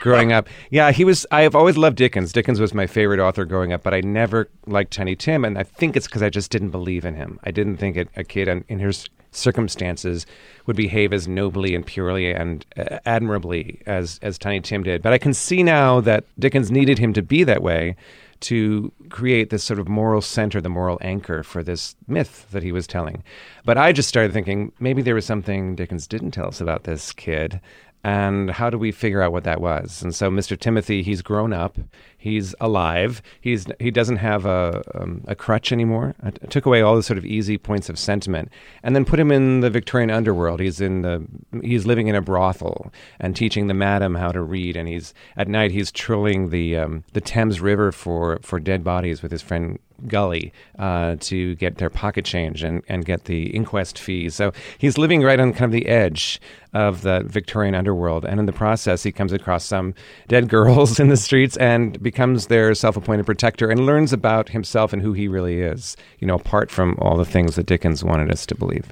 growing 0.00 0.32
up. 0.32 0.48
Yeah, 0.70 0.92
he 0.92 1.04
was. 1.04 1.26
I've 1.32 1.56
always 1.56 1.76
loved 1.76 1.96
Dickens. 1.96 2.32
Dickens 2.32 2.60
was 2.60 2.72
my 2.72 2.86
favorite 2.86 3.18
author 3.18 3.44
growing 3.44 3.72
up, 3.72 3.82
but 3.82 3.94
I 3.94 4.00
never 4.00 4.48
liked 4.64 4.92
Tiny 4.92 5.16
Tim, 5.16 5.44
and 5.44 5.58
I 5.58 5.64
think 5.64 5.96
it's 5.96 6.06
because 6.06 6.22
I 6.22 6.30
just 6.30 6.52
didn't 6.52 6.70
believe 6.70 7.04
in 7.04 7.16
him. 7.16 7.40
I 7.42 7.50
didn't 7.50 7.78
think 7.78 7.96
a, 7.96 8.06
a 8.14 8.22
kid 8.22 8.46
in, 8.46 8.64
in 8.68 8.78
his 8.78 9.08
circumstances 9.32 10.24
would 10.66 10.76
behave 10.76 11.12
as 11.12 11.26
nobly 11.26 11.74
and 11.74 11.84
purely 11.84 12.32
and 12.32 12.64
uh, 12.76 13.00
admirably 13.04 13.82
as 13.86 14.20
as 14.22 14.38
Tiny 14.38 14.60
Tim 14.60 14.84
did. 14.84 15.02
But 15.02 15.12
I 15.12 15.18
can 15.18 15.34
see 15.34 15.64
now 15.64 16.00
that 16.02 16.24
Dickens 16.38 16.70
needed 16.70 17.00
him 17.00 17.12
to 17.14 17.22
be 17.22 17.42
that 17.42 17.60
way 17.60 17.96
to 18.40 18.92
create 19.10 19.50
this 19.50 19.64
sort 19.64 19.80
of 19.80 19.88
moral 19.88 20.20
center, 20.20 20.60
the 20.60 20.68
moral 20.68 20.98
anchor 21.00 21.42
for 21.42 21.62
this 21.62 21.96
myth 22.06 22.46
that 22.50 22.62
he 22.62 22.72
was 22.72 22.86
telling. 22.86 23.22
But 23.64 23.78
I 23.78 23.92
just 23.92 24.08
started 24.08 24.32
thinking 24.32 24.72
maybe 24.80 25.02
there 25.02 25.14
was 25.14 25.26
something 25.26 25.74
Dickens 25.74 26.06
didn't 26.06 26.30
tell 26.32 26.48
us 26.48 26.60
about 26.60 26.84
this 26.84 27.12
kid. 27.12 27.60
And 28.04 28.50
how 28.50 28.70
do 28.70 28.78
we 28.78 28.92
figure 28.92 29.22
out 29.22 29.32
what 29.32 29.44
that 29.44 29.60
was? 29.60 30.02
And 30.02 30.14
so, 30.14 30.30
Mr. 30.30 30.58
Timothy, 30.58 31.02
he's 31.02 31.20
grown 31.20 31.52
up, 31.52 31.78
he's 32.18 32.54
alive, 32.60 33.22
he's 33.40 33.66
he 33.78 33.90
doesn't 33.90 34.16
have 34.16 34.44
a 34.44 34.82
um, 34.94 35.24
a 35.26 35.34
crutch 35.34 35.72
anymore. 35.72 36.14
I 36.22 36.30
t- 36.30 36.46
took 36.48 36.66
away 36.66 36.82
all 36.82 36.96
the 36.96 37.02
sort 37.02 37.16
of 37.16 37.24
easy 37.24 37.56
points 37.56 37.88
of 37.88 37.98
sentiment, 37.98 38.50
and 38.82 38.94
then 38.94 39.04
put 39.04 39.18
him 39.18 39.32
in 39.32 39.60
the 39.60 39.70
Victorian 39.70 40.10
underworld. 40.10 40.60
He's 40.60 40.80
in 40.80 41.02
the 41.02 41.24
he's 41.62 41.86
living 41.86 42.08
in 42.08 42.14
a 42.14 42.20
brothel 42.20 42.92
and 43.20 43.34
teaching 43.34 43.68
the 43.68 43.74
madam 43.74 44.16
how 44.16 44.32
to 44.32 44.42
read, 44.42 44.76
and 44.76 44.88
he's 44.88 45.14
at 45.36 45.48
night 45.48 45.70
he's 45.70 45.90
trilling 45.90 46.50
the 46.50 46.76
um, 46.76 47.04
the 47.12 47.20
Thames 47.20 47.60
River 47.60 47.92
for 47.92 48.40
for 48.42 48.60
dead 48.60 48.84
bodies 48.84 49.22
with 49.22 49.32
his 49.32 49.40
friend 49.42 49.78
Gully 50.06 50.52
uh, 50.78 51.16
to 51.20 51.56
get 51.56 51.78
their 51.78 51.90
pocket 51.90 52.24
change 52.24 52.62
and, 52.62 52.82
and 52.88 53.04
get 53.04 53.24
the 53.24 53.48
inquest 53.48 53.98
fees. 53.98 54.34
So 54.34 54.52
he's 54.78 54.96
living 54.96 55.22
right 55.22 55.40
on 55.40 55.52
kind 55.52 55.64
of 55.64 55.72
the 55.72 55.88
edge 55.88 56.40
of 56.72 57.02
the 57.02 57.24
Victorian 57.26 57.74
underworld. 57.74 58.24
And 58.24 58.38
in 58.38 58.46
the 58.46 58.52
process, 58.52 59.02
he 59.02 59.10
comes 59.10 59.32
across 59.32 59.64
some 59.64 59.94
dead 60.28 60.48
girls 60.48 61.00
in 61.00 61.08
the 61.08 61.16
streets 61.16 61.56
and 61.56 62.00
becomes 62.08 62.46
their 62.46 62.74
self 62.74 62.96
appointed 62.96 63.26
protector 63.26 63.68
and 63.68 63.84
learns 63.84 64.14
about 64.14 64.48
himself 64.48 64.94
and 64.94 65.02
who 65.02 65.12
he 65.12 65.28
really 65.28 65.60
is, 65.60 65.94
you 66.20 66.26
know, 66.26 66.36
apart 66.36 66.70
from 66.70 66.96
all 67.02 67.18
the 67.18 67.24
things 67.26 67.54
that 67.56 67.66
Dickens 67.66 68.02
wanted 68.02 68.32
us 68.32 68.46
to 68.46 68.54
believe. 68.54 68.90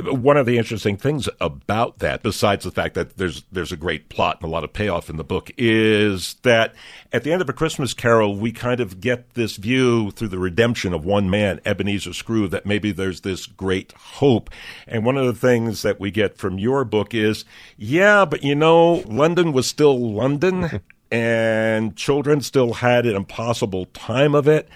One 0.00 0.36
of 0.36 0.46
the 0.46 0.56
interesting 0.56 0.96
things 0.96 1.28
about 1.40 1.98
that, 1.98 2.22
besides 2.22 2.62
the 2.62 2.70
fact 2.70 2.94
that 2.94 3.16
there's 3.16 3.42
there's 3.50 3.72
a 3.72 3.76
great 3.76 4.08
plot 4.08 4.38
and 4.40 4.48
a 4.48 4.52
lot 4.52 4.62
of 4.62 4.72
payoff 4.72 5.10
in 5.10 5.16
the 5.16 5.24
book, 5.24 5.50
is 5.58 6.34
that 6.42 6.76
at 7.12 7.24
the 7.24 7.32
end 7.32 7.42
of 7.42 7.48
a 7.48 7.52
Christmas 7.52 7.92
Carol, 7.92 8.36
we 8.36 8.52
kind 8.52 8.78
of 8.78 9.00
get 9.00 9.34
this 9.34 9.56
view 9.56 10.12
through 10.12 10.28
the 10.28 10.38
redemption 10.38 10.92
of 10.92 11.04
one 11.04 11.28
man, 11.28 11.60
Ebenezer 11.64 12.12
Scrooge, 12.12 12.52
that 12.52 12.66
maybe 12.66 12.92
there's 12.92 13.22
this 13.22 13.46
great 13.46 13.92
hope. 13.92 14.48
And 14.86 15.04
one 15.04 15.16
of 15.16 15.26
the 15.26 15.34
things 15.48 15.82
that 15.82 15.98
we 15.98 16.12
get 16.12 16.38
from 16.38 16.58
your 16.58 16.84
book 16.84 17.14
is, 17.14 17.44
yeah, 17.76 18.24
but 18.24 18.44
you 18.44 18.54
know, 18.54 19.02
London 19.06 19.52
was 19.52 19.68
still 19.68 19.98
London, 19.98 20.82
and 21.12 21.94
children 21.94 22.40
still 22.40 22.72
had 22.72 23.04
an 23.04 23.14
impossible 23.14 23.84
time 23.86 24.34
of 24.34 24.48
it, 24.48 24.68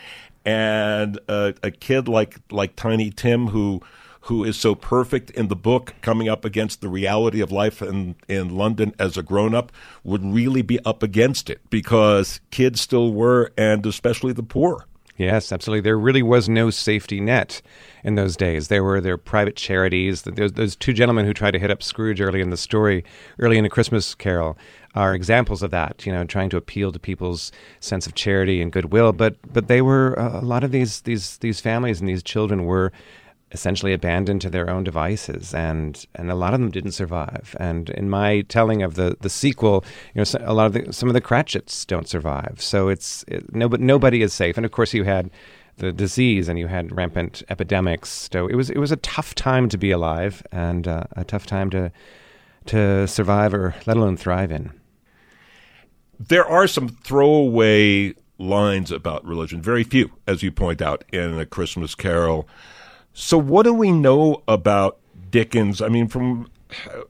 and 0.44 1.18
a, 1.28 1.54
a 1.62 1.70
kid 1.70 2.06
like 2.06 2.38
like 2.52 2.76
Tiny 2.76 3.10
Tim 3.10 3.48
who 3.48 3.80
who 4.20 4.44
is 4.44 4.56
so 4.56 4.74
perfect 4.74 5.30
in 5.30 5.48
the 5.48 5.56
book, 5.56 5.94
coming 6.02 6.28
up 6.28 6.44
against 6.44 6.80
the 6.80 6.88
reality 6.88 7.40
of 7.40 7.52
life 7.52 7.80
in, 7.80 8.16
in 8.28 8.56
London 8.56 8.92
as 8.98 9.16
a 9.16 9.22
grown 9.22 9.54
up, 9.54 9.70
would 10.02 10.24
really 10.24 10.62
be 10.62 10.80
up 10.84 11.00
against 11.00 11.48
it 11.48 11.60
because 11.70 12.40
kids 12.50 12.80
still 12.80 13.12
were, 13.12 13.52
and 13.56 13.86
especially 13.86 14.32
the 14.32 14.42
poor. 14.42 14.84
Yes, 15.16 15.50
absolutely. 15.50 15.80
There 15.80 15.98
really 15.98 16.22
was 16.22 16.48
no 16.48 16.68
safety 16.70 17.20
net 17.20 17.62
in 18.04 18.16
those 18.16 18.36
days. 18.36 18.68
There 18.68 18.84
were 18.84 19.00
their 19.00 19.16
private 19.16 19.56
charities. 19.56 20.22
Those, 20.22 20.52
those 20.52 20.76
two 20.76 20.92
gentlemen 20.92 21.24
who 21.24 21.32
tried 21.32 21.52
to 21.52 21.58
hit 21.58 21.70
up 21.70 21.82
Scrooge 21.82 22.20
early 22.20 22.40
in 22.40 22.50
the 22.50 22.56
story, 22.56 23.04
early 23.38 23.56
in 23.56 23.64
A 23.64 23.70
Christmas 23.70 24.14
Carol, 24.14 24.58
are 24.94 25.14
examples 25.14 25.62
of 25.62 25.70
that. 25.70 26.04
You 26.04 26.12
know, 26.12 26.24
trying 26.24 26.50
to 26.50 26.56
appeal 26.56 26.92
to 26.92 26.98
people's 26.98 27.50
sense 27.80 28.06
of 28.06 28.14
charity 28.14 28.60
and 28.60 28.70
goodwill. 28.70 29.12
But 29.12 29.36
but 29.52 29.68
they 29.68 29.80
were 29.80 30.18
uh, 30.18 30.40
a 30.40 30.44
lot 30.44 30.64
of 30.64 30.70
these 30.70 31.00
these 31.02 31.38
these 31.38 31.60
families 31.60 32.00
and 32.00 32.08
these 32.08 32.22
children 32.22 32.64
were 32.64 32.92
essentially 33.52 33.92
abandoned 33.92 34.40
to 34.40 34.50
their 34.50 34.68
own 34.68 34.82
devices 34.82 35.54
and 35.54 36.04
and 36.16 36.30
a 36.30 36.34
lot 36.34 36.52
of 36.52 36.60
them 36.60 36.70
didn't 36.70 36.92
survive. 36.92 37.56
And 37.60 37.90
in 37.90 38.10
my 38.10 38.42
telling 38.42 38.82
of 38.82 38.94
the 38.94 39.16
the 39.20 39.30
sequel 39.30 39.84
you 40.14 40.22
know 40.22 40.38
a 40.40 40.52
lot 40.52 40.66
of 40.66 40.72
the 40.72 40.92
some 40.92 41.08
of 41.08 41.14
the 41.14 41.20
Cratchits 41.20 41.84
don't 41.84 42.08
survive. 42.08 42.56
So 42.58 42.88
it's 42.88 43.24
it, 43.28 43.54
nobody 43.54 43.84
nobody 43.84 44.22
is 44.22 44.32
safe. 44.32 44.56
And 44.56 44.66
of 44.66 44.72
course 44.72 44.94
you 44.94 45.04
had 45.04 45.30
the 45.76 45.92
disease 45.92 46.48
and 46.48 46.58
you 46.58 46.66
had 46.66 46.96
rampant 46.96 47.42
epidemics. 47.48 48.28
So 48.32 48.46
it 48.46 48.54
was 48.54 48.70
it 48.70 48.78
was 48.78 48.92
a 48.92 48.96
tough 48.96 49.34
time 49.34 49.68
to 49.68 49.78
be 49.78 49.90
alive 49.90 50.42
and 50.50 50.88
uh, 50.88 51.04
a 51.16 51.24
tough 51.24 51.46
time 51.46 51.70
to 51.70 51.92
to 52.66 53.06
survive 53.06 53.54
or 53.54 53.74
let 53.86 53.96
alone 53.96 54.16
thrive 54.16 54.50
in. 54.50 54.72
There 56.18 56.46
are 56.46 56.66
some 56.66 56.88
throwaway 56.88 58.14
lines 58.38 58.90
about 58.90 59.24
religion, 59.24 59.62
very 59.62 59.84
few, 59.84 60.12
as 60.26 60.42
you 60.42 60.50
point 60.50 60.82
out 60.82 61.04
in 61.12 61.38
A 61.38 61.46
Christmas 61.46 61.94
Carol. 61.94 62.48
So, 63.18 63.38
what 63.38 63.62
do 63.62 63.72
we 63.72 63.92
know 63.92 64.42
about 64.46 64.98
Dickens? 65.30 65.80
I 65.80 65.88
mean, 65.88 66.06
from 66.06 66.50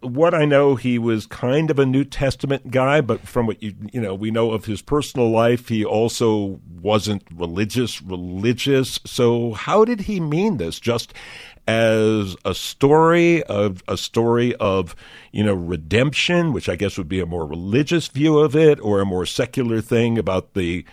what 0.02 0.34
I 0.34 0.44
know, 0.44 0.76
he 0.76 1.00
was 1.00 1.26
kind 1.26 1.68
of 1.68 1.80
a 1.80 1.84
New 1.84 2.04
Testament 2.04 2.70
guy, 2.70 3.00
but 3.00 3.26
from 3.26 3.48
what 3.48 3.60
you 3.60 3.74
you 3.92 4.00
know, 4.00 4.14
we 4.14 4.30
know 4.30 4.52
of 4.52 4.66
his 4.66 4.82
personal 4.82 5.28
life, 5.28 5.66
he 5.68 5.84
also 5.84 6.60
wasn't 6.80 7.24
religious. 7.34 8.00
Religious. 8.00 9.00
So, 9.04 9.54
how 9.54 9.84
did 9.84 10.02
he 10.02 10.20
mean 10.20 10.58
this? 10.58 10.78
Just 10.78 11.12
as 11.66 12.36
a 12.44 12.54
story 12.54 13.42
of 13.42 13.82
a 13.88 13.96
story 13.96 14.54
of 14.56 14.94
you 15.32 15.42
know 15.42 15.54
redemption, 15.54 16.52
which 16.52 16.68
I 16.68 16.76
guess 16.76 16.96
would 16.98 17.08
be 17.08 17.18
a 17.18 17.26
more 17.26 17.44
religious 17.44 18.06
view 18.06 18.38
of 18.38 18.54
it, 18.54 18.78
or 18.78 19.00
a 19.00 19.04
more 19.04 19.26
secular 19.26 19.80
thing 19.80 20.18
about 20.18 20.54
the 20.54 20.84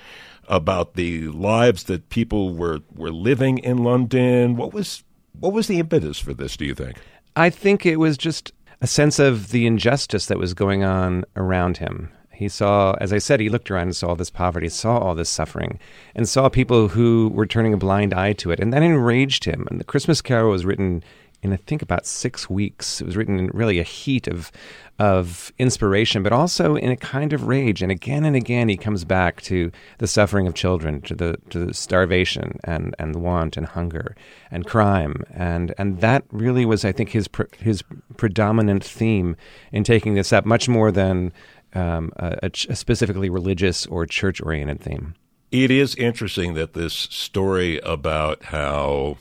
about 0.47 0.95
the 0.95 1.27
lives 1.29 1.83
that 1.85 2.09
people 2.09 2.53
were 2.53 2.79
were 2.93 3.11
living 3.11 3.57
in 3.59 3.77
London. 3.77 4.55
What 4.55 4.73
was 4.73 5.03
what 5.39 5.53
was 5.53 5.67
the 5.67 5.79
impetus 5.79 6.19
for 6.19 6.33
this? 6.33 6.57
Do 6.57 6.65
you 6.65 6.75
think? 6.75 6.97
I 7.35 7.49
think 7.49 7.85
it 7.85 7.97
was 7.97 8.17
just 8.17 8.51
a 8.81 8.87
sense 8.87 9.17
of 9.19 9.49
the 9.49 9.65
injustice 9.65 10.27
that 10.27 10.37
was 10.37 10.53
going 10.53 10.83
on 10.83 11.25
around 11.35 11.77
him. 11.77 12.11
He 12.31 12.49
saw, 12.49 12.95
as 12.99 13.13
I 13.13 13.19
said, 13.19 13.39
he 13.39 13.49
looked 13.49 13.71
around 13.71 13.83
and 13.83 13.95
saw 13.95 14.09
all 14.09 14.15
this 14.15 14.29
poverty, 14.29 14.67
saw 14.67 14.97
all 14.97 15.15
this 15.15 15.29
suffering, 15.29 15.79
and 16.15 16.27
saw 16.27 16.49
people 16.49 16.89
who 16.89 17.29
were 17.33 17.45
turning 17.45 17.73
a 17.73 17.77
blind 17.77 18.13
eye 18.13 18.33
to 18.33 18.51
it. 18.51 18.59
And 18.59 18.73
that 18.73 18.83
enraged 18.83 19.45
him. 19.45 19.67
And 19.69 19.79
the 19.79 19.85
Christmas 19.85 20.21
Carol 20.21 20.51
was 20.51 20.65
written 20.65 21.03
in, 21.43 21.53
I 21.53 21.57
think, 21.57 21.81
about 21.81 22.05
six 22.05 22.49
weeks. 22.49 23.01
It 23.01 23.05
was 23.05 23.17
written 23.17 23.37
in 23.37 23.47
really 23.47 23.79
a 23.79 23.83
heat 23.83 24.27
of, 24.27 24.51
of 24.97 25.51
inspiration, 25.59 26.23
but 26.23 26.31
also 26.31 26.75
in 26.75 26.89
a 26.89 26.95
kind 26.97 27.33
of 27.33 27.47
rage. 27.47 27.81
And 27.81 27.91
again 27.91 28.25
and 28.25 28.35
again, 28.35 28.69
he 28.69 28.77
comes 28.77 29.03
back 29.03 29.41
to 29.43 29.71
the 29.97 30.07
suffering 30.07 30.47
of 30.47 30.53
children, 30.53 31.01
to 31.01 31.15
the, 31.15 31.37
to 31.49 31.65
the 31.65 31.73
starvation 31.73 32.59
and, 32.63 32.95
and 32.97 33.17
want 33.17 33.57
and 33.57 33.67
hunger 33.67 34.15
and 34.49 34.65
crime. 34.65 35.23
And, 35.33 35.73
and 35.77 35.99
that 36.01 36.23
really 36.31 36.65
was, 36.65 36.85
I 36.85 36.91
think, 36.91 37.09
his, 37.09 37.27
his 37.59 37.83
predominant 38.17 38.83
theme 38.83 39.35
in 39.71 39.83
taking 39.83 40.13
this 40.13 40.31
up, 40.31 40.45
much 40.45 40.69
more 40.69 40.91
than 40.91 41.33
um, 41.73 42.11
a, 42.17 42.49
a 42.69 42.75
specifically 42.75 43.29
religious 43.29 43.85
or 43.87 44.05
church 44.05 44.41
oriented 44.41 44.79
theme. 44.79 45.15
It 45.51 45.69
is 45.69 45.93
interesting 45.95 46.55
that 46.55 46.73
this 46.73 46.93
story 46.93 47.79
about 47.81 48.45
how 48.45 49.17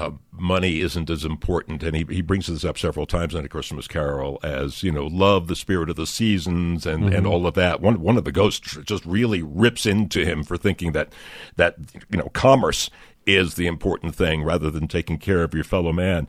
uh, 0.00 0.12
money 0.32 0.80
isn't 0.80 1.10
as 1.10 1.24
important, 1.24 1.82
and 1.82 1.94
he, 1.94 2.06
he 2.08 2.22
brings 2.22 2.46
this 2.46 2.64
up 2.64 2.78
several 2.78 3.06
times 3.06 3.34
in 3.34 3.44
A 3.44 3.48
Christmas 3.48 3.86
Carol 3.86 4.40
as 4.42 4.82
you 4.82 4.90
know, 4.90 5.06
love, 5.06 5.46
the 5.46 5.56
spirit 5.56 5.90
of 5.90 5.96
the 5.96 6.06
seasons, 6.06 6.86
and, 6.86 7.04
mm-hmm. 7.04 7.14
and 7.14 7.26
all 7.26 7.46
of 7.46 7.54
that. 7.54 7.80
One 7.80 8.00
one 8.00 8.16
of 8.16 8.24
the 8.24 8.32
ghosts 8.32 8.78
just 8.84 9.04
really 9.04 9.42
rips 9.42 9.86
into 9.86 10.24
him 10.24 10.42
for 10.42 10.56
thinking 10.56 10.92
that 10.92 11.12
that 11.56 11.76
you 12.10 12.18
know 12.18 12.30
commerce 12.32 12.90
is 13.26 13.54
the 13.54 13.66
important 13.66 14.14
thing 14.14 14.42
rather 14.42 14.70
than 14.70 14.88
taking 14.88 15.18
care 15.18 15.42
of 15.42 15.54
your 15.54 15.64
fellow 15.64 15.92
man. 15.92 16.26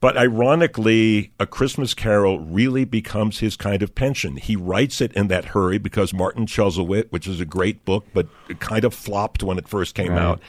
But 0.00 0.18
ironically, 0.18 1.32
A 1.40 1.46
Christmas 1.46 1.94
Carol 1.94 2.38
really 2.40 2.84
becomes 2.84 3.38
his 3.38 3.56
kind 3.56 3.82
of 3.82 3.94
pension. 3.94 4.36
He 4.36 4.54
writes 4.54 5.00
it 5.00 5.12
in 5.14 5.28
that 5.28 5.46
hurry 5.46 5.78
because 5.78 6.12
Martin 6.12 6.44
Chuzzlewit, 6.44 7.10
which 7.10 7.26
is 7.26 7.40
a 7.40 7.46
great 7.46 7.86
book, 7.86 8.04
but 8.12 8.26
kind 8.60 8.84
of 8.84 8.92
flopped 8.92 9.42
when 9.42 9.56
it 9.56 9.66
first 9.66 9.94
came 9.94 10.10
right. 10.12 10.20
out. 10.20 10.40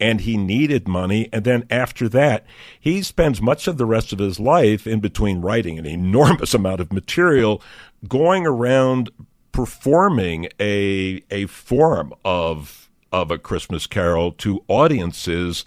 And 0.00 0.22
he 0.22 0.36
needed 0.36 0.88
money. 0.88 1.28
And 1.32 1.44
then 1.44 1.66
after 1.70 2.08
that, 2.08 2.44
he 2.80 3.02
spends 3.02 3.42
much 3.42 3.68
of 3.68 3.76
the 3.76 3.86
rest 3.86 4.12
of 4.12 4.18
his 4.18 4.40
life 4.40 4.86
in 4.86 5.00
between 5.00 5.42
writing 5.42 5.78
an 5.78 5.86
enormous 5.86 6.54
amount 6.60 6.80
of 6.80 6.92
material, 6.92 7.62
going 8.08 8.46
around 8.46 9.10
performing 9.52 10.48
a, 10.58 11.22
a 11.30 11.46
form 11.46 12.14
of, 12.24 12.88
of 13.12 13.30
a 13.30 13.38
Christmas 13.38 13.86
Carol 13.86 14.32
to 14.32 14.64
audiences 14.68 15.64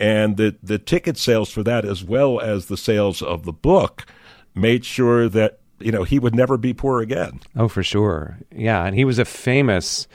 and 0.00 0.38
the, 0.38 0.56
the 0.62 0.78
ticket 0.78 1.18
sales 1.18 1.50
for 1.50 1.62
that, 1.62 1.84
as 1.84 2.02
well 2.02 2.40
as 2.40 2.66
the 2.66 2.76
sales 2.76 3.20
of 3.20 3.44
the 3.44 3.52
book, 3.52 4.06
made 4.54 4.84
sure 4.84 5.28
that 5.28 5.58
you 5.78 5.92
know 5.92 6.04
he 6.04 6.18
would 6.18 6.34
never 6.34 6.56
be 6.56 6.72
poor 6.72 7.00
again. 7.00 7.40
Oh, 7.54 7.68
for 7.68 7.82
sure, 7.82 8.38
yeah. 8.50 8.84
And 8.84 8.96
he 8.96 9.04
was 9.04 9.18
a 9.18 9.24
famous 9.24 10.08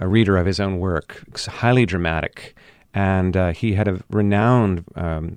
uh, 0.00 0.06
reader 0.06 0.38
of 0.38 0.46
his 0.46 0.58
own 0.58 0.78
work, 0.78 1.22
highly 1.46 1.84
dramatic, 1.84 2.56
and 2.96 3.36
uh, 3.36 3.52
he 3.52 3.74
had 3.74 3.86
a 3.88 4.00
renowned 4.08 4.82
um, 4.94 5.36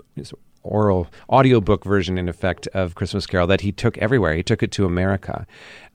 oral 0.64 1.08
audiobook 1.30 1.84
version, 1.84 2.18
in 2.18 2.30
effect, 2.30 2.68
of 2.68 2.96
Christmas 2.96 3.28
Carol 3.28 3.48
that 3.48 3.62
he 3.62 3.74
took 3.74 3.98
everywhere. 3.98 4.34
He 4.34 4.44
took 4.44 4.64
it 4.64 4.72
to 4.72 4.86
America, 4.86 5.46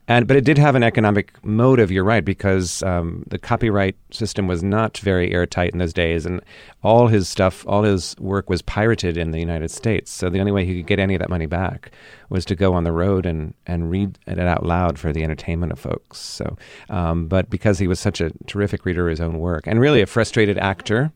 and 0.07 0.27
but 0.27 0.37
it 0.37 0.43
did 0.43 0.57
have 0.57 0.75
an 0.75 0.83
economic 0.83 1.43
motive. 1.43 1.91
You're 1.91 2.03
right 2.03 2.23
because 2.23 2.83
um, 2.83 3.23
the 3.27 3.39
copyright 3.39 3.95
system 4.11 4.47
was 4.47 4.61
not 4.61 4.97
very 4.99 5.33
airtight 5.33 5.71
in 5.71 5.79
those 5.79 5.93
days, 5.93 6.25
and 6.25 6.41
all 6.83 7.07
his 7.07 7.27
stuff, 7.27 7.65
all 7.67 7.83
his 7.83 8.15
work 8.19 8.49
was 8.49 8.61
pirated 8.61 9.17
in 9.17 9.31
the 9.31 9.39
United 9.39 9.71
States. 9.71 10.11
So 10.11 10.29
the 10.29 10.39
only 10.39 10.51
way 10.51 10.65
he 10.65 10.77
could 10.77 10.87
get 10.87 10.99
any 10.99 11.15
of 11.15 11.19
that 11.19 11.29
money 11.29 11.47
back 11.47 11.91
was 12.29 12.45
to 12.45 12.55
go 12.55 12.73
on 12.73 12.83
the 12.83 12.91
road 12.91 13.25
and 13.25 13.53
and 13.65 13.89
read 13.89 14.19
it 14.27 14.39
out 14.39 14.65
loud 14.65 14.99
for 14.99 15.11
the 15.11 15.23
entertainment 15.23 15.71
of 15.71 15.79
folks. 15.79 16.19
So, 16.19 16.57
um, 16.89 17.27
but 17.27 17.49
because 17.49 17.79
he 17.79 17.87
was 17.87 17.99
such 17.99 18.21
a 18.21 18.31
terrific 18.45 18.85
reader 18.85 19.07
of 19.07 19.11
his 19.11 19.21
own 19.21 19.39
work 19.39 19.65
and 19.65 19.79
really 19.79 20.01
a 20.01 20.05
frustrated 20.05 20.57
actor, 20.57 21.11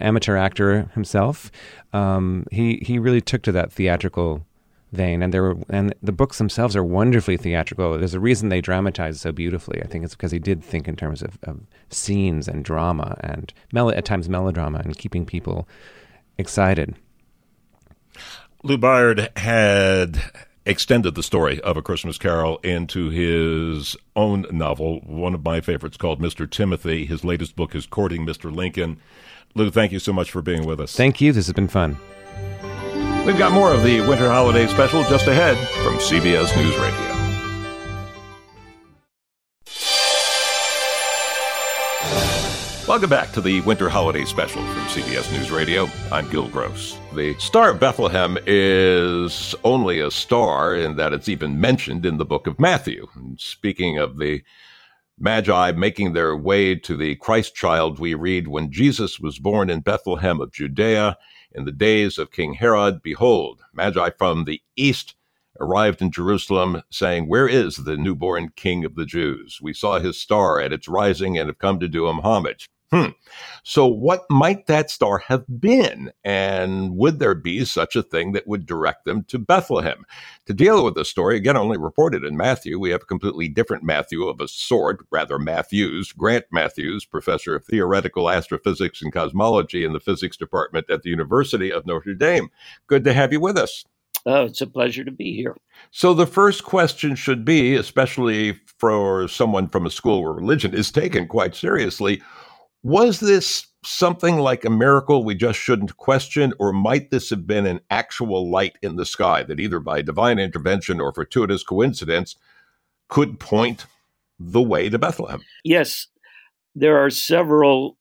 amateur 0.00 0.36
actor 0.36 0.90
himself, 0.94 1.50
um, 1.92 2.46
he 2.50 2.76
he 2.82 2.98
really 2.98 3.20
took 3.20 3.42
to 3.42 3.52
that 3.52 3.72
theatrical 3.72 4.44
vein, 4.94 5.22
and 5.22 5.32
there 5.32 5.42
were 5.42 5.56
and 5.68 5.94
the 6.02 6.12
books 6.12 6.38
themselves 6.38 6.76
are 6.76 6.84
wonderfully 6.84 7.36
theatrical. 7.36 7.98
There's 7.98 8.14
a 8.14 8.20
reason 8.20 8.48
they 8.48 8.60
dramatize 8.60 9.20
so 9.20 9.32
beautifully. 9.32 9.82
I 9.82 9.86
think 9.86 10.04
it's 10.04 10.14
because 10.14 10.32
he 10.32 10.38
did 10.38 10.62
think 10.62 10.88
in 10.88 10.96
terms 10.96 11.22
of, 11.22 11.38
of 11.42 11.60
scenes 11.90 12.48
and 12.48 12.64
drama 12.64 13.16
and 13.20 13.52
mel- 13.72 13.90
at 13.90 14.04
times 14.04 14.28
melodrama 14.28 14.80
and 14.84 14.96
keeping 14.96 15.26
people 15.26 15.68
excited. 16.38 16.94
Lou 18.62 18.78
Bayard 18.78 19.30
had 19.36 20.22
extended 20.66 21.14
the 21.14 21.22
story 21.22 21.60
of 21.60 21.76
A 21.76 21.82
Christmas 21.82 22.18
Carol 22.18 22.58
into 22.58 23.10
his 23.10 23.96
own 24.16 24.46
novel, 24.50 25.00
one 25.00 25.34
of 25.34 25.44
my 25.44 25.60
favorites 25.60 25.96
called 25.96 26.20
Mr. 26.20 26.50
Timothy. 26.50 27.04
His 27.04 27.24
latest 27.24 27.56
book 27.56 27.74
is 27.74 27.86
Courting 27.86 28.24
Mr. 28.24 28.54
Lincoln. 28.54 28.98
Lou, 29.54 29.70
thank 29.70 29.92
you 29.92 29.98
so 29.98 30.12
much 30.12 30.30
for 30.30 30.42
being 30.42 30.64
with 30.64 30.80
us. 30.80 30.96
Thank 30.96 31.20
you. 31.20 31.32
This 31.32 31.46
has 31.46 31.52
been 31.52 31.68
fun. 31.68 31.98
We've 33.24 33.38
got 33.38 33.52
more 33.52 33.72
of 33.72 33.82
the 33.82 34.02
winter 34.02 34.28
holiday 34.28 34.66
special 34.66 35.02
just 35.04 35.26
ahead 35.28 35.56
from 35.82 35.94
CBS 35.94 36.54
News 36.56 36.76
Radio. 36.76 37.14
Welcome 42.86 43.08
back 43.08 43.32
to 43.32 43.40
the 43.40 43.62
Winter 43.62 43.88
Holiday 43.88 44.26
Special 44.26 44.60
from 44.60 44.82
CBS 44.82 45.32
News 45.32 45.50
Radio. 45.50 45.88
I'm 46.12 46.28
Gil 46.28 46.48
Gross. 46.48 46.98
The 47.14 47.34
Star 47.38 47.70
of 47.70 47.80
Bethlehem 47.80 48.36
is 48.46 49.54
only 49.64 50.00
a 50.00 50.10
star 50.10 50.74
in 50.74 50.96
that 50.96 51.14
it's 51.14 51.30
even 51.30 51.58
mentioned 51.58 52.04
in 52.04 52.18
the 52.18 52.26
book 52.26 52.46
of 52.46 52.60
Matthew. 52.60 53.08
And 53.14 53.40
speaking 53.40 53.96
of 53.96 54.18
the 54.18 54.42
Magi 55.18 55.72
making 55.72 56.12
their 56.12 56.36
way 56.36 56.74
to 56.74 56.94
the 56.94 57.16
Christ 57.16 57.54
child, 57.54 57.98
we 57.98 58.12
read, 58.12 58.48
When 58.48 58.70
Jesus 58.70 59.18
was 59.18 59.38
born 59.38 59.70
in 59.70 59.80
Bethlehem 59.80 60.42
of 60.42 60.52
Judea, 60.52 61.16
in 61.54 61.64
the 61.64 61.72
days 61.72 62.18
of 62.18 62.32
King 62.32 62.54
Herod, 62.54 63.02
behold, 63.02 63.62
Magi 63.72 64.10
from 64.10 64.44
the 64.44 64.60
east 64.76 65.14
arrived 65.60 66.02
in 66.02 66.10
Jerusalem, 66.10 66.82
saying, 66.90 67.28
Where 67.28 67.48
is 67.48 67.76
the 67.76 67.96
newborn 67.96 68.50
King 68.56 68.84
of 68.84 68.96
the 68.96 69.06
Jews? 69.06 69.60
We 69.62 69.72
saw 69.72 70.00
his 70.00 70.20
star 70.20 70.60
at 70.60 70.72
its 70.72 70.88
rising 70.88 71.38
and 71.38 71.48
have 71.48 71.58
come 71.58 71.78
to 71.80 71.88
do 71.88 72.08
him 72.08 72.18
homage. 72.18 72.68
Hmm. 72.94 73.10
So, 73.64 73.88
what 73.88 74.22
might 74.30 74.68
that 74.68 74.88
star 74.88 75.18
have 75.18 75.44
been? 75.58 76.12
And 76.22 76.96
would 76.96 77.18
there 77.18 77.34
be 77.34 77.64
such 77.64 77.96
a 77.96 78.04
thing 78.04 78.30
that 78.32 78.46
would 78.46 78.66
direct 78.66 79.04
them 79.04 79.24
to 79.24 79.38
Bethlehem? 79.40 80.04
To 80.46 80.54
deal 80.54 80.84
with 80.84 80.94
the 80.94 81.04
story, 81.04 81.36
again, 81.36 81.56
only 81.56 81.76
reported 81.76 82.22
in 82.22 82.36
Matthew, 82.36 82.78
we 82.78 82.90
have 82.90 83.02
a 83.02 83.06
completely 83.06 83.48
different 83.48 83.82
Matthew 83.82 84.28
of 84.28 84.40
a 84.40 84.46
sort, 84.46 85.04
rather 85.10 85.40
Mathews, 85.40 86.12
Grant 86.12 86.44
Mathews, 86.52 87.04
professor 87.04 87.56
of 87.56 87.64
theoretical 87.64 88.30
astrophysics 88.30 89.02
and 89.02 89.12
cosmology 89.12 89.84
in 89.84 89.92
the 89.92 89.98
physics 89.98 90.36
department 90.36 90.88
at 90.88 91.02
the 91.02 91.10
University 91.10 91.72
of 91.72 91.84
Notre 91.86 92.14
Dame. 92.14 92.48
Good 92.86 93.02
to 93.02 93.12
have 93.12 93.32
you 93.32 93.40
with 93.40 93.58
us. 93.58 93.84
Oh, 94.24 94.44
it's 94.44 94.60
a 94.60 94.68
pleasure 94.68 95.02
to 95.02 95.10
be 95.10 95.34
here. 95.34 95.56
So, 95.90 96.14
the 96.14 96.28
first 96.28 96.62
question 96.62 97.16
should 97.16 97.44
be, 97.44 97.74
especially 97.74 98.52
for 98.78 99.26
someone 99.26 99.68
from 99.68 99.84
a 99.84 99.90
school 99.90 100.22
where 100.22 100.32
religion 100.32 100.72
is 100.72 100.92
taken 100.92 101.26
quite 101.26 101.56
seriously, 101.56 102.22
was 102.84 103.18
this 103.18 103.66
something 103.82 104.36
like 104.38 104.64
a 104.64 104.70
miracle 104.70 105.24
we 105.24 105.34
just 105.34 105.58
shouldn't 105.58 105.96
question, 105.96 106.52
or 106.58 106.72
might 106.72 107.10
this 107.10 107.30
have 107.30 107.46
been 107.46 107.66
an 107.66 107.80
actual 107.90 108.50
light 108.50 108.78
in 108.82 108.96
the 108.96 109.06
sky 109.06 109.42
that 109.42 109.58
either 109.58 109.80
by 109.80 110.02
divine 110.02 110.38
intervention 110.38 111.00
or 111.00 111.12
fortuitous 111.12 111.64
coincidence 111.64 112.36
could 113.08 113.40
point 113.40 113.86
the 114.38 114.62
way 114.62 114.88
to 114.88 114.98
Bethlehem? 114.98 115.40
Yes, 115.64 116.08
there 116.74 117.02
are 117.02 117.10
several 117.10 117.96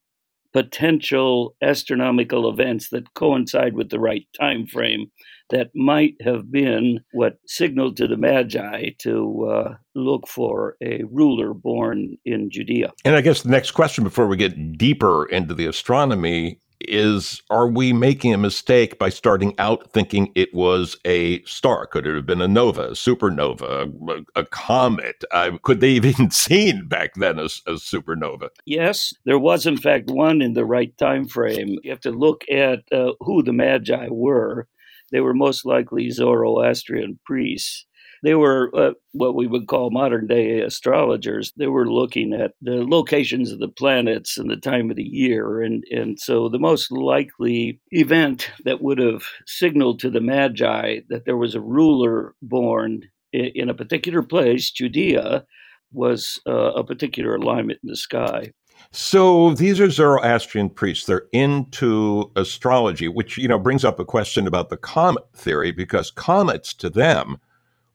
potential 0.53 1.55
astronomical 1.61 2.49
events 2.49 2.89
that 2.89 3.13
coincide 3.15 3.73
with 3.73 3.89
the 3.89 3.99
right 3.99 4.27
time 4.39 4.65
frame 4.67 5.11
that 5.49 5.69
might 5.75 6.15
have 6.23 6.51
been 6.51 6.99
what 7.11 7.37
signaled 7.45 7.97
to 7.97 8.07
the 8.07 8.17
Magi 8.17 8.89
to 8.99 9.49
uh, 9.51 9.73
look 9.93 10.27
for 10.27 10.77
a 10.81 11.03
ruler 11.11 11.53
born 11.53 12.17
in 12.25 12.49
Judea. 12.49 12.91
And 13.03 13.15
I 13.15 13.21
guess 13.21 13.41
the 13.41 13.49
next 13.49 13.71
question 13.71 14.03
before 14.03 14.27
we 14.27 14.37
get 14.37 14.77
deeper 14.77 15.25
into 15.25 15.53
the 15.53 15.65
astronomy 15.65 16.59
is 16.81 17.41
are 17.49 17.67
we 17.67 17.93
making 17.93 18.33
a 18.33 18.37
mistake 18.37 18.99
by 18.99 19.09
starting 19.09 19.53
out 19.57 19.91
thinking 19.91 20.31
it 20.35 20.53
was 20.53 20.97
a 21.05 21.41
star? 21.43 21.85
Could 21.87 22.07
it 22.07 22.15
have 22.15 22.25
been 22.25 22.41
a 22.41 22.47
nova, 22.47 22.89
a 22.89 22.91
supernova, 22.91 23.91
a, 24.09 24.39
a 24.41 24.45
comet? 24.45 25.23
Uh, 25.31 25.51
could 25.61 25.79
they 25.79 25.95
have 25.95 26.05
even 26.05 26.31
seen 26.31 26.87
back 26.87 27.13
then 27.15 27.39
a, 27.39 27.45
a, 27.45 27.75
supernova? 27.75 28.49
Yes, 28.65 29.13
there 29.25 29.39
was 29.39 29.65
in 29.65 29.77
fact 29.77 30.09
one 30.09 30.41
in 30.41 30.53
the 30.53 30.65
right 30.65 30.95
time 30.97 31.27
frame. 31.27 31.77
You 31.83 31.91
have 31.91 32.01
to 32.01 32.11
look 32.11 32.43
at 32.49 32.79
uh, 32.91 33.13
who 33.19 33.43
the 33.43 33.53
Magi 33.53 34.07
were 34.09 34.67
they 35.13 35.21
were 35.21 35.35
most 35.35 35.63
likely 35.63 36.09
Zoroastrian 36.09 37.19
priests. 37.23 37.85
They 38.23 38.35
were 38.35 38.71
uh, 38.73 38.93
what 39.11 39.35
we 39.35 39.47
would 39.47 39.67
call 39.67 39.91
modern 39.91 40.27
day 40.27 40.61
astrologers. 40.61 41.51
They 41.57 41.67
were 41.67 41.91
looking 41.91 42.33
at 42.33 42.53
the 42.61 42.85
locations 42.85 43.51
of 43.51 43.59
the 43.59 43.67
planets 43.67 44.37
and 44.37 44.49
the 44.49 44.55
time 44.55 44.89
of 44.89 44.95
the 44.95 45.03
year. 45.03 45.61
And, 45.61 45.83
and 45.91 46.17
so 46.17 46.47
the 46.47 46.57
most 46.57 46.89
likely 46.89 47.81
event 47.91 48.49
that 48.63 48.81
would 48.81 48.97
have 48.97 49.23
signaled 49.45 49.99
to 49.99 50.09
the 50.09 50.21
Magi 50.21 50.99
that 51.09 51.25
there 51.25 51.35
was 51.35 51.53
a 51.53 51.61
ruler 51.61 52.33
born 52.41 53.01
in, 53.33 53.51
in 53.55 53.69
a 53.69 53.73
particular 53.73 54.23
place, 54.23 54.71
Judea, 54.71 55.45
was 55.91 56.39
uh, 56.47 56.71
a 56.73 56.83
particular 56.83 57.35
alignment 57.35 57.79
in 57.83 57.89
the 57.89 57.97
sky. 57.97 58.53
So 58.91 59.53
these 59.53 59.79
are 59.81 59.89
Zoroastrian 59.89 60.69
priests. 60.69 61.05
They're 61.05 61.27
into 61.33 62.31
astrology, 62.37 63.07
which 63.07 63.37
you 63.37 63.47
know 63.47 63.59
brings 63.59 63.83
up 63.83 63.99
a 63.99 64.05
question 64.05 64.47
about 64.47 64.69
the 64.69 64.77
comet 64.77 65.23
theory 65.35 65.71
because 65.71 66.09
comets 66.09 66.73
to 66.75 66.89
them 66.89 67.37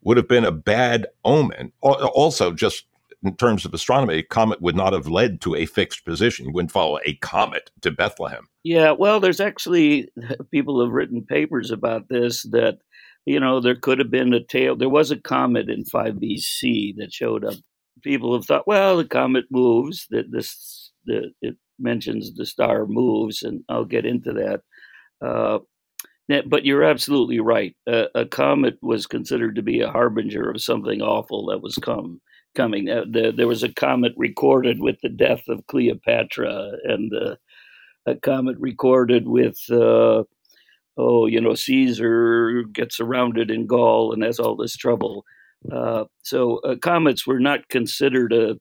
would 0.02 0.16
have 0.16 0.28
been 0.28 0.44
a 0.44 0.52
bad 0.52 1.06
omen. 1.24 1.72
Also, 1.82 2.52
just 2.52 2.84
in 3.22 3.34
terms 3.36 3.64
of 3.64 3.74
astronomy, 3.74 4.14
a 4.14 4.22
comet 4.22 4.62
would 4.62 4.76
not 4.76 4.92
have 4.92 5.08
led 5.08 5.40
to 5.40 5.54
a 5.54 5.66
fixed 5.66 6.04
position. 6.04 6.46
You 6.46 6.52
wouldn't 6.52 6.70
follow 6.70 6.98
a 7.04 7.14
comet 7.14 7.70
to 7.80 7.90
Bethlehem. 7.90 8.48
Yeah, 8.62 8.92
well, 8.92 9.20
there's 9.20 9.40
actually 9.40 10.10
people 10.50 10.82
have 10.82 10.92
written 10.92 11.24
papers 11.24 11.70
about 11.70 12.08
this 12.08 12.42
that 12.50 12.78
you 13.26 13.40
know 13.40 13.60
there 13.60 13.74
could 13.74 13.98
have 13.98 14.10
been 14.10 14.32
a 14.32 14.44
tail. 14.44 14.76
There 14.76 14.88
was 14.88 15.10
a 15.10 15.16
comet 15.20 15.68
in 15.68 15.84
5 15.84 16.14
BC 16.14 16.96
that 16.96 17.12
showed 17.12 17.44
up. 17.44 17.54
People 18.02 18.34
have 18.34 18.44
thought, 18.44 18.66
well, 18.66 18.96
the 18.96 19.04
comet 19.04 19.46
moves. 19.50 20.06
That 20.10 20.30
this 20.30 20.92
the, 21.04 21.32
it 21.42 21.56
mentions 21.78 22.34
the 22.34 22.46
star 22.46 22.86
moves, 22.86 23.42
and 23.42 23.64
I'll 23.68 23.84
get 23.84 24.06
into 24.06 24.32
that. 24.34 24.60
Uh, 25.26 25.58
but 26.46 26.64
you're 26.64 26.84
absolutely 26.84 27.40
right. 27.40 27.74
Uh, 27.86 28.06
a 28.14 28.26
comet 28.26 28.78
was 28.82 29.06
considered 29.06 29.56
to 29.56 29.62
be 29.62 29.80
a 29.80 29.90
harbinger 29.90 30.50
of 30.50 30.60
something 30.60 31.00
awful 31.00 31.46
that 31.46 31.62
was 31.62 31.76
come 31.76 32.20
coming. 32.54 32.88
Uh, 32.90 33.04
the, 33.10 33.32
there 33.34 33.46
was 33.46 33.62
a 33.62 33.72
comet 33.72 34.12
recorded 34.16 34.80
with 34.80 34.96
the 35.02 35.08
death 35.08 35.42
of 35.48 35.66
Cleopatra, 35.66 36.72
and 36.84 37.12
uh, 37.14 37.36
a 38.06 38.16
comet 38.16 38.56
recorded 38.58 39.28
with, 39.28 39.58
uh, 39.70 40.24
oh, 40.96 41.26
you 41.26 41.40
know, 41.40 41.54
Caesar 41.54 42.62
gets 42.72 42.96
surrounded 42.96 43.50
in 43.50 43.66
Gaul 43.66 44.12
and 44.12 44.22
has 44.22 44.38
all 44.38 44.56
this 44.56 44.76
trouble. 44.76 45.24
Uh, 45.72 46.04
so 46.22 46.58
uh, 46.58 46.76
comets 46.76 47.26
were 47.26 47.40
not 47.40 47.68
considered 47.68 48.32
a, 48.32 48.56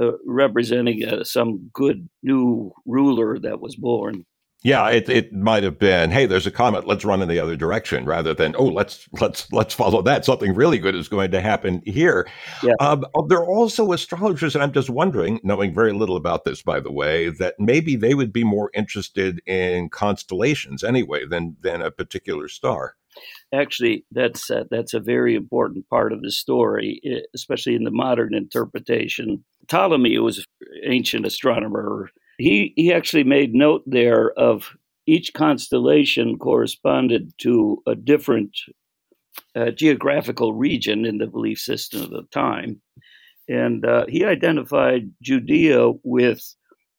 a 0.00 0.12
representing 0.26 1.02
some 1.24 1.70
good 1.72 2.08
new 2.22 2.72
ruler 2.86 3.38
that 3.38 3.60
was 3.60 3.76
born. 3.76 4.24
Yeah, 4.64 4.90
it, 4.90 5.08
it 5.08 5.32
might 5.32 5.64
have 5.64 5.78
been, 5.78 6.12
hey, 6.12 6.26
there's 6.26 6.46
a 6.46 6.52
comet, 6.52 6.86
let's 6.86 7.04
run 7.04 7.20
in 7.20 7.28
the 7.28 7.40
other 7.40 7.56
direction, 7.56 8.04
rather 8.04 8.32
than, 8.32 8.54
oh, 8.56 8.66
let's 8.66 9.08
let's 9.20 9.50
let's 9.52 9.74
follow 9.74 10.02
that. 10.02 10.24
Something 10.24 10.54
really 10.54 10.78
good 10.78 10.94
is 10.94 11.08
going 11.08 11.32
to 11.32 11.40
happen 11.40 11.82
here. 11.84 12.28
Yeah. 12.62 12.74
Um, 12.78 13.04
there 13.28 13.38
are 13.38 13.50
also 13.50 13.90
astrologers, 13.90 14.54
and 14.54 14.62
I'm 14.62 14.72
just 14.72 14.88
wondering, 14.88 15.40
knowing 15.42 15.74
very 15.74 15.92
little 15.92 16.16
about 16.16 16.44
this, 16.44 16.62
by 16.62 16.78
the 16.78 16.92
way, 16.92 17.28
that 17.30 17.56
maybe 17.58 17.96
they 17.96 18.14
would 18.14 18.32
be 18.32 18.44
more 18.44 18.70
interested 18.72 19.40
in 19.46 19.88
constellations 19.88 20.84
anyway 20.84 21.26
than 21.26 21.56
than 21.60 21.82
a 21.82 21.90
particular 21.90 22.46
star. 22.46 22.94
Actually, 23.52 24.04
that's 24.12 24.48
uh, 24.48 24.64
that's 24.70 24.94
a 24.94 25.00
very 25.00 25.34
important 25.34 25.88
part 25.90 26.12
of 26.12 26.22
the 26.22 26.30
story, 26.30 27.00
especially 27.34 27.74
in 27.74 27.84
the 27.84 27.90
modern 27.90 28.32
interpretation. 28.32 29.44
Ptolemy 29.66 30.18
was 30.18 30.38
an 30.38 30.44
ancient 30.84 31.26
astronomer 31.26 32.10
he 32.42 32.72
he 32.76 32.92
actually 32.92 33.24
made 33.24 33.54
note 33.54 33.82
there 33.86 34.32
of 34.32 34.76
each 35.06 35.32
constellation 35.32 36.38
corresponded 36.38 37.32
to 37.38 37.82
a 37.86 37.94
different 37.94 38.56
uh, 39.54 39.70
geographical 39.70 40.52
region 40.52 41.04
in 41.04 41.18
the 41.18 41.26
belief 41.26 41.58
system 41.58 42.02
of 42.02 42.10
the 42.10 42.22
time, 42.32 42.80
and 43.48 43.84
uh, 43.84 44.06
he 44.08 44.24
identified 44.24 45.10
Judea 45.22 45.92
with 46.02 46.54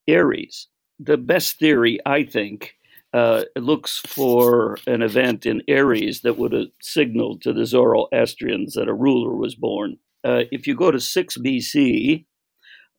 Aries. 0.07 0.67
The 0.99 1.17
best 1.17 1.59
theory, 1.59 1.99
I 2.05 2.23
think, 2.23 2.75
uh, 3.13 3.43
looks 3.57 3.99
for 3.99 4.77
an 4.87 5.01
event 5.01 5.45
in 5.45 5.61
Aries 5.67 6.21
that 6.21 6.37
would 6.37 6.53
have 6.53 6.67
signaled 6.81 7.41
to 7.41 7.51
the 7.51 7.65
Zoroastrians 7.65 8.75
that 8.75 8.87
a 8.87 8.93
ruler 8.93 9.35
was 9.35 9.55
born. 9.55 9.97
Uh, 10.23 10.43
if 10.51 10.67
you 10.67 10.75
go 10.75 10.89
to 10.89 10.99
6 10.99 11.37
BC, 11.37 12.25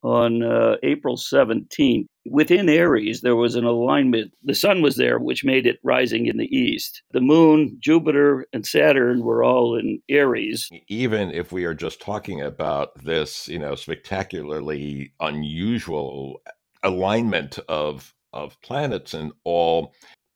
on 0.05 0.43
uh, 0.43 0.75
April 0.83 1.17
17th. 1.17 2.05
Within 2.27 2.69
Aries, 2.69 3.21
there 3.21 3.35
was 3.35 3.55
an 3.55 3.65
alignment. 3.65 4.31
The 4.43 4.53
sun 4.53 4.81
was 4.81 4.97
there, 4.97 5.17
which 5.17 5.43
made 5.43 5.65
it 5.65 5.79
rising 5.83 6.27
in 6.27 6.37
the 6.37 6.55
east. 6.55 7.01
The 7.11 7.21
moon, 7.21 7.77
Jupiter, 7.79 8.45
and 8.53 8.65
Saturn 8.65 9.23
were 9.23 9.43
all 9.43 9.77
in 9.77 9.99
Aries. 10.09 10.69
Even 10.87 11.31
if 11.31 11.51
we 11.51 11.65
are 11.65 11.73
just 11.73 11.99
talking 12.01 12.41
about 12.41 13.03
this, 13.03 13.47
you 13.47 13.57
know, 13.57 13.73
spectacularly 13.75 15.11
unusual 15.19 16.41
alignment 16.83 17.57
of 17.67 18.13
of 18.31 18.59
planets 18.61 19.13
and 19.13 19.31
all, 19.45 19.93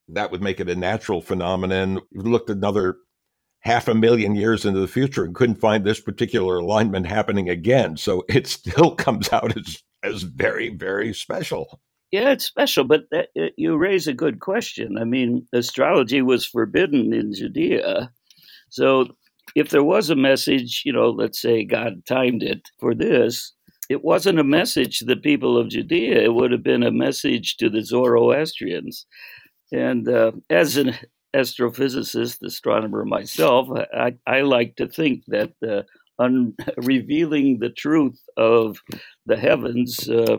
that 0.07 0.31
would 0.31 0.41
make 0.41 0.59
it 0.59 0.69
a 0.69 0.75
natural 0.75 1.21
phenomenon. 1.21 1.99
You 2.11 2.21
looked 2.21 2.49
another 2.49 2.95
half 3.61 3.87
a 3.87 3.95
million 3.95 4.35
years 4.35 4.65
into 4.65 4.79
the 4.79 4.87
future 4.87 5.23
and 5.23 5.35
couldn't 5.35 5.59
find 5.59 5.83
this 5.83 5.99
particular 5.99 6.57
alignment 6.57 7.05
happening 7.05 7.49
again. 7.49 7.97
So 7.97 8.23
it 8.29 8.47
still 8.47 8.95
comes 8.95 9.31
out 9.31 9.57
as 9.57 9.83
as 10.01 10.23
very 10.23 10.69
very 10.69 11.13
special. 11.13 11.81
Yeah, 12.11 12.31
it's 12.31 12.45
special, 12.45 12.85
but 12.85 13.03
that, 13.11 13.29
uh, 13.39 13.49
you 13.55 13.77
raise 13.77 14.07
a 14.07 14.13
good 14.13 14.39
question. 14.39 14.97
I 14.97 15.03
mean, 15.03 15.47
astrology 15.53 16.23
was 16.23 16.43
forbidden 16.43 17.13
in 17.13 17.35
Judea. 17.35 18.11
So 18.69 19.09
if 19.55 19.69
there 19.69 19.83
was 19.83 20.09
a 20.09 20.15
message, 20.15 20.81
you 20.85 20.93
know, 20.93 21.09
let's 21.09 21.39
say 21.39 21.63
God 21.63 22.03
timed 22.07 22.41
it 22.41 22.61
for 22.79 22.95
this, 22.95 23.53
it 23.89 24.03
wasn't 24.03 24.39
a 24.39 24.43
message 24.43 24.99
to 24.99 25.05
the 25.05 25.15
people 25.15 25.57
of 25.57 25.69
Judea. 25.69 26.21
It 26.21 26.33
would 26.33 26.51
have 26.51 26.63
been 26.63 26.83
a 26.83 26.91
message 26.91 27.57
to 27.57 27.69
the 27.69 27.83
Zoroastrians. 27.83 29.05
And 29.71 30.07
uh, 30.07 30.31
as 30.49 30.77
an 30.77 30.95
astrophysicist, 31.35 32.41
astronomer 32.41 33.05
myself, 33.05 33.67
I, 33.93 34.15
I 34.25 34.41
like 34.41 34.75
to 34.77 34.87
think 34.87 35.23
that 35.27 35.53
un- 36.19 36.55
revealing 36.77 37.59
the 37.59 37.69
truth 37.69 38.19
of 38.37 38.79
the 39.25 39.37
heavens 39.37 40.09
uh, 40.09 40.37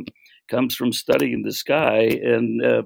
comes 0.48 0.74
from 0.74 0.92
studying 0.92 1.42
the 1.42 1.52
sky. 1.52 2.02
And 2.22 2.64
uh, 2.64 2.82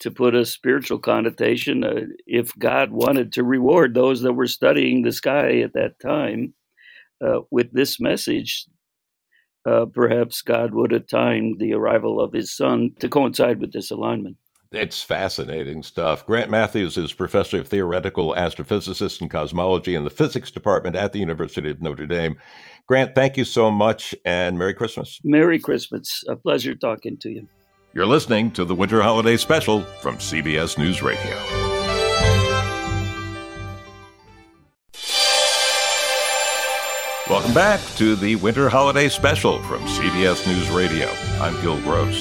to 0.00 0.10
put 0.10 0.34
a 0.34 0.44
spiritual 0.44 0.98
connotation, 0.98 1.84
uh, 1.84 2.00
if 2.26 2.56
God 2.58 2.90
wanted 2.90 3.32
to 3.34 3.44
reward 3.44 3.94
those 3.94 4.22
that 4.22 4.32
were 4.32 4.48
studying 4.48 5.02
the 5.02 5.12
sky 5.12 5.60
at 5.60 5.74
that 5.74 6.00
time 6.00 6.54
uh, 7.24 7.40
with 7.50 7.72
this 7.72 8.00
message, 8.00 8.66
uh, 9.66 9.86
perhaps 9.86 10.42
God 10.42 10.74
would 10.74 10.90
have 10.90 11.06
timed 11.06 11.58
the 11.58 11.72
arrival 11.72 12.20
of 12.20 12.32
his 12.32 12.54
son 12.54 12.90
to 13.00 13.08
coincide 13.08 13.60
with 13.60 13.72
this 13.72 13.90
alignment. 13.90 14.36
It's 14.76 15.02
fascinating 15.02 15.82
stuff. 15.82 16.26
Grant 16.26 16.50
Mathews 16.50 16.96
is 16.96 17.12
professor 17.12 17.60
of 17.60 17.68
theoretical 17.68 18.34
astrophysicist 18.34 19.20
and 19.20 19.30
cosmology 19.30 19.94
in 19.94 20.04
the 20.04 20.10
physics 20.10 20.50
department 20.50 20.96
at 20.96 21.12
the 21.12 21.20
University 21.20 21.70
of 21.70 21.80
Notre 21.80 22.06
Dame. 22.06 22.36
Grant, 22.86 23.14
thank 23.14 23.36
you 23.36 23.44
so 23.44 23.70
much 23.70 24.14
and 24.24 24.58
Merry 24.58 24.74
Christmas. 24.74 25.20
Merry 25.22 25.58
Christmas. 25.58 26.24
A 26.28 26.36
pleasure 26.36 26.74
talking 26.74 27.16
to 27.18 27.30
you. 27.30 27.48
You're 27.92 28.06
listening 28.06 28.50
to 28.52 28.64
the 28.64 28.74
Winter 28.74 29.00
Holiday 29.00 29.36
Special 29.36 29.82
from 30.02 30.16
CBS 30.16 30.76
News 30.76 31.02
Radio. 31.02 31.36
Welcome 37.30 37.54
back 37.54 37.80
to 37.96 38.16
the 38.16 38.36
Winter 38.36 38.68
Holiday 38.68 39.08
Special 39.08 39.62
from 39.62 39.80
CBS 39.82 40.46
News 40.46 40.68
Radio. 40.70 41.08
I'm 41.40 41.58
Gil 41.62 41.80
Gross. 41.80 42.20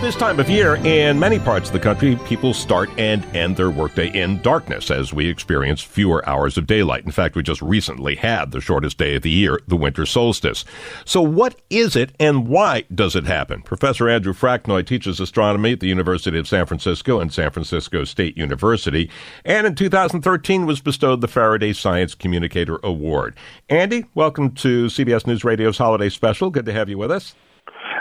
This 0.00 0.16
time 0.16 0.40
of 0.40 0.48
year, 0.48 0.76
in 0.76 1.18
many 1.18 1.38
parts 1.38 1.68
of 1.68 1.74
the 1.74 1.78
country, 1.78 2.18
people 2.24 2.54
start 2.54 2.88
and 2.96 3.22
end 3.36 3.58
their 3.58 3.68
workday 3.68 4.08
in 4.08 4.40
darkness 4.40 4.90
as 4.90 5.12
we 5.12 5.28
experience 5.28 5.82
fewer 5.82 6.26
hours 6.26 6.56
of 6.56 6.66
daylight. 6.66 7.04
In 7.04 7.10
fact, 7.10 7.36
we 7.36 7.42
just 7.42 7.60
recently 7.60 8.16
had 8.16 8.50
the 8.50 8.62
shortest 8.62 8.96
day 8.96 9.16
of 9.16 9.22
the 9.22 9.28
year, 9.28 9.60
the 9.66 9.76
winter 9.76 10.06
solstice. 10.06 10.64
So, 11.04 11.20
what 11.20 11.60
is 11.68 11.96
it 11.96 12.12
and 12.18 12.48
why 12.48 12.84
does 12.94 13.14
it 13.14 13.24
happen? 13.24 13.60
Professor 13.60 14.08
Andrew 14.08 14.32
Fraknoi 14.32 14.86
teaches 14.86 15.20
astronomy 15.20 15.72
at 15.72 15.80
the 15.80 15.88
University 15.88 16.38
of 16.38 16.48
San 16.48 16.64
Francisco 16.64 17.20
and 17.20 17.30
San 17.30 17.50
Francisco 17.50 18.04
State 18.04 18.38
University, 18.38 19.10
and 19.44 19.66
in 19.66 19.74
2013 19.74 20.64
was 20.64 20.80
bestowed 20.80 21.20
the 21.20 21.28
Faraday 21.28 21.74
Science 21.74 22.14
Communicator 22.14 22.80
Award. 22.82 23.36
Andy, 23.68 24.06
welcome 24.14 24.52
to 24.52 24.86
CBS 24.86 25.26
News 25.26 25.44
Radio's 25.44 25.76
Holiday 25.76 26.08
Special. 26.08 26.48
Good 26.48 26.64
to 26.64 26.72
have 26.72 26.88
you 26.88 26.96
with 26.96 27.10
us. 27.10 27.34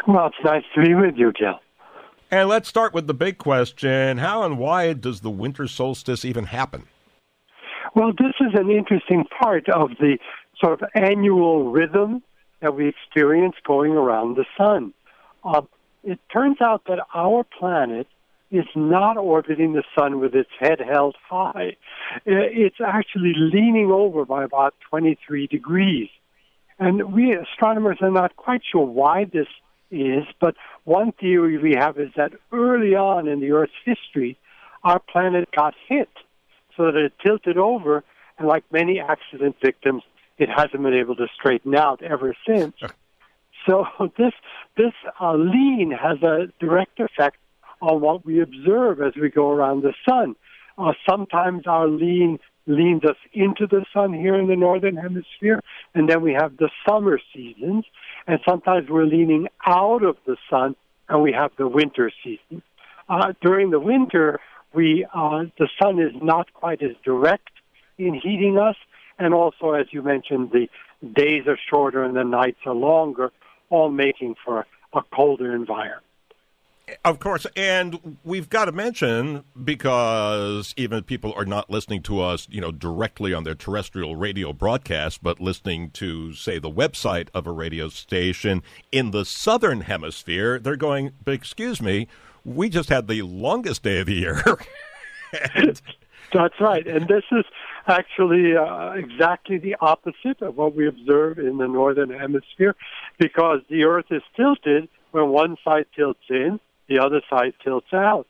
Well, 0.07 0.27
it's 0.27 0.45
nice 0.45 0.63
to 0.75 0.81
be 0.81 0.95
with 0.95 1.15
you, 1.17 1.33
Gil. 1.33 1.59
And 2.31 2.47
let's 2.47 2.69
start 2.69 2.93
with 2.93 3.07
the 3.07 3.13
big 3.13 3.39
question 3.39 4.19
How 4.19 4.43
and 4.43 4.59
why 4.59 4.93
does 4.93 5.21
the 5.21 5.31
winter 5.31 5.67
solstice 5.67 6.23
even 6.23 6.45
happen? 6.45 6.85
Well, 7.95 8.11
this 8.11 8.35
is 8.39 8.53
an 8.53 8.69
interesting 8.69 9.25
part 9.41 9.67
of 9.67 9.89
the 9.99 10.19
sort 10.63 10.81
of 10.81 10.89
annual 10.93 11.71
rhythm 11.71 12.21
that 12.61 12.75
we 12.75 12.87
experience 12.87 13.55
going 13.65 13.93
around 13.93 14.35
the 14.35 14.45
sun. 14.57 14.93
Uh, 15.43 15.61
it 16.03 16.19
turns 16.31 16.57
out 16.61 16.83
that 16.87 16.99
our 17.15 17.43
planet 17.43 18.07
is 18.51 18.65
not 18.75 19.17
orbiting 19.17 19.73
the 19.73 19.83
sun 19.97 20.19
with 20.19 20.35
its 20.35 20.49
head 20.59 20.79
held 20.79 21.15
high. 21.27 21.77
It's 22.25 22.79
actually 22.85 23.33
leaning 23.35 23.91
over 23.91 24.25
by 24.25 24.43
about 24.43 24.75
23 24.89 25.47
degrees. 25.47 26.09
And 26.77 27.13
we 27.13 27.35
astronomers 27.35 27.97
are 28.01 28.11
not 28.11 28.35
quite 28.35 28.61
sure 28.71 28.85
why 28.85 29.25
this 29.25 29.47
is, 29.91 30.25
but 30.39 30.55
one 30.83 31.11
theory 31.13 31.57
we 31.57 31.73
have 31.73 31.97
is 31.99 32.09
that 32.15 32.33
early 32.51 32.95
on 32.95 33.27
in 33.27 33.39
the 33.39 33.51
Earth's 33.51 33.73
history, 33.85 34.37
our 34.83 34.99
planet 34.99 35.49
got 35.55 35.73
hit 35.87 36.09
so 36.77 36.85
that 36.85 36.95
it 36.95 37.13
tilted 37.25 37.57
over, 37.57 38.03
and 38.37 38.47
like 38.47 38.63
many 38.71 38.99
accident 38.99 39.55
victims, 39.61 40.03
it 40.37 40.49
hasn't 40.49 40.81
been 40.81 40.93
able 40.93 41.15
to 41.15 41.27
straighten 41.35 41.75
out 41.75 42.01
ever 42.01 42.35
since. 42.47 42.75
So 43.67 43.85
this 44.17 44.33
this 44.77 44.93
uh, 45.19 45.33
lean 45.35 45.91
has 45.91 46.21
a 46.23 46.47
direct 46.59 46.99
effect 46.99 47.37
on 47.81 48.01
what 48.01 48.25
we 48.25 48.41
observe 48.41 49.01
as 49.01 49.13
we 49.21 49.29
go 49.29 49.51
around 49.51 49.83
the 49.83 49.93
sun. 50.07 50.35
Uh, 50.77 50.93
sometimes 51.09 51.67
our 51.67 51.87
lean 51.87 52.39
leans 52.67 53.03
us 53.03 53.17
into 53.33 53.67
the 53.67 53.83
sun 53.93 54.13
here 54.13 54.35
in 54.35 54.47
the 54.47 54.55
northern 54.55 54.95
hemisphere, 54.95 55.61
and 55.95 56.07
then 56.07 56.21
we 56.21 56.33
have 56.33 56.55
the 56.57 56.69
summer 56.87 57.19
seasons, 57.33 57.83
and 58.29 58.39
sometimes 58.47 58.87
we're 58.87 59.05
leaning 59.05 59.47
out 59.65 60.03
of 60.03 60.15
the 60.27 60.37
sun, 60.51 60.75
and 61.09 61.23
we 61.23 61.31
have 61.31 61.51
the 61.57 61.67
winter 61.67 62.11
season. 62.23 62.61
Uh, 63.09 63.33
during 63.41 63.71
the 63.71 63.79
winter, 63.79 64.39
we 64.71 65.03
uh, 65.15 65.45
the 65.57 65.67
sun 65.81 65.99
is 65.99 66.11
not 66.21 66.53
quite 66.53 66.83
as 66.83 66.91
direct 67.03 67.49
in 67.97 68.13
heating 68.13 68.59
us, 68.59 68.75
and 69.17 69.33
also, 69.33 69.71
as 69.71 69.87
you 69.89 70.03
mentioned, 70.03 70.51
the 70.51 70.67
days 71.11 71.47
are 71.47 71.57
shorter 71.71 72.03
and 72.03 72.15
the 72.15 72.23
nights 72.23 72.59
are 72.67 72.75
longer, 72.75 73.31
all 73.71 73.89
making 73.89 74.35
for 74.45 74.67
a 74.93 75.01
colder 75.11 75.55
environment. 75.55 76.03
Of 77.09 77.17
course, 77.17 77.47
and 77.55 78.19
we've 78.23 78.49
got 78.49 78.65
to 78.65 78.71
mention 78.71 79.43
because 79.63 80.75
even 80.77 81.01
people 81.01 81.33
are 81.35 81.43
not 81.43 81.67
listening 81.67 82.03
to 82.03 82.21
us, 82.21 82.47
you 82.51 82.61
know, 82.61 82.71
directly 82.71 83.33
on 83.33 83.45
their 83.45 83.55
terrestrial 83.55 84.15
radio 84.15 84.53
broadcast, 84.53 85.23
but 85.23 85.39
listening 85.39 85.89
to, 85.93 86.33
say, 86.33 86.59
the 86.59 86.69
website 86.69 87.29
of 87.33 87.47
a 87.47 87.51
radio 87.51 87.89
station 87.89 88.61
in 88.91 89.09
the 89.09 89.25
southern 89.25 89.81
hemisphere, 89.81 90.59
they're 90.59 90.75
going, 90.75 91.13
"Excuse 91.25 91.81
me, 91.81 92.07
we 92.45 92.69
just 92.69 92.89
had 92.89 93.07
the 93.07 93.23
longest 93.23 93.81
day 93.81 94.01
of 94.01 94.05
the 94.05 94.13
year." 94.13 94.43
and... 95.55 95.81
That's 96.31 96.61
right, 96.61 96.85
and 96.85 97.07
this 97.07 97.23
is 97.31 97.45
actually 97.87 98.55
uh, 98.55 98.91
exactly 98.91 99.57
the 99.57 99.77
opposite 99.81 100.43
of 100.43 100.57
what 100.57 100.75
we 100.75 100.87
observe 100.87 101.39
in 101.39 101.57
the 101.57 101.67
northern 101.67 102.11
hemisphere, 102.11 102.75
because 103.17 103.61
the 103.67 103.85
Earth 103.85 104.11
is 104.11 104.21
tilted 104.35 104.89
when 105.09 105.29
one 105.29 105.57
side 105.65 105.87
tilts 105.95 106.21
in 106.29 106.59
the 106.89 106.99
other 106.99 107.21
side 107.29 107.53
tilts 107.63 107.93
out. 107.93 108.27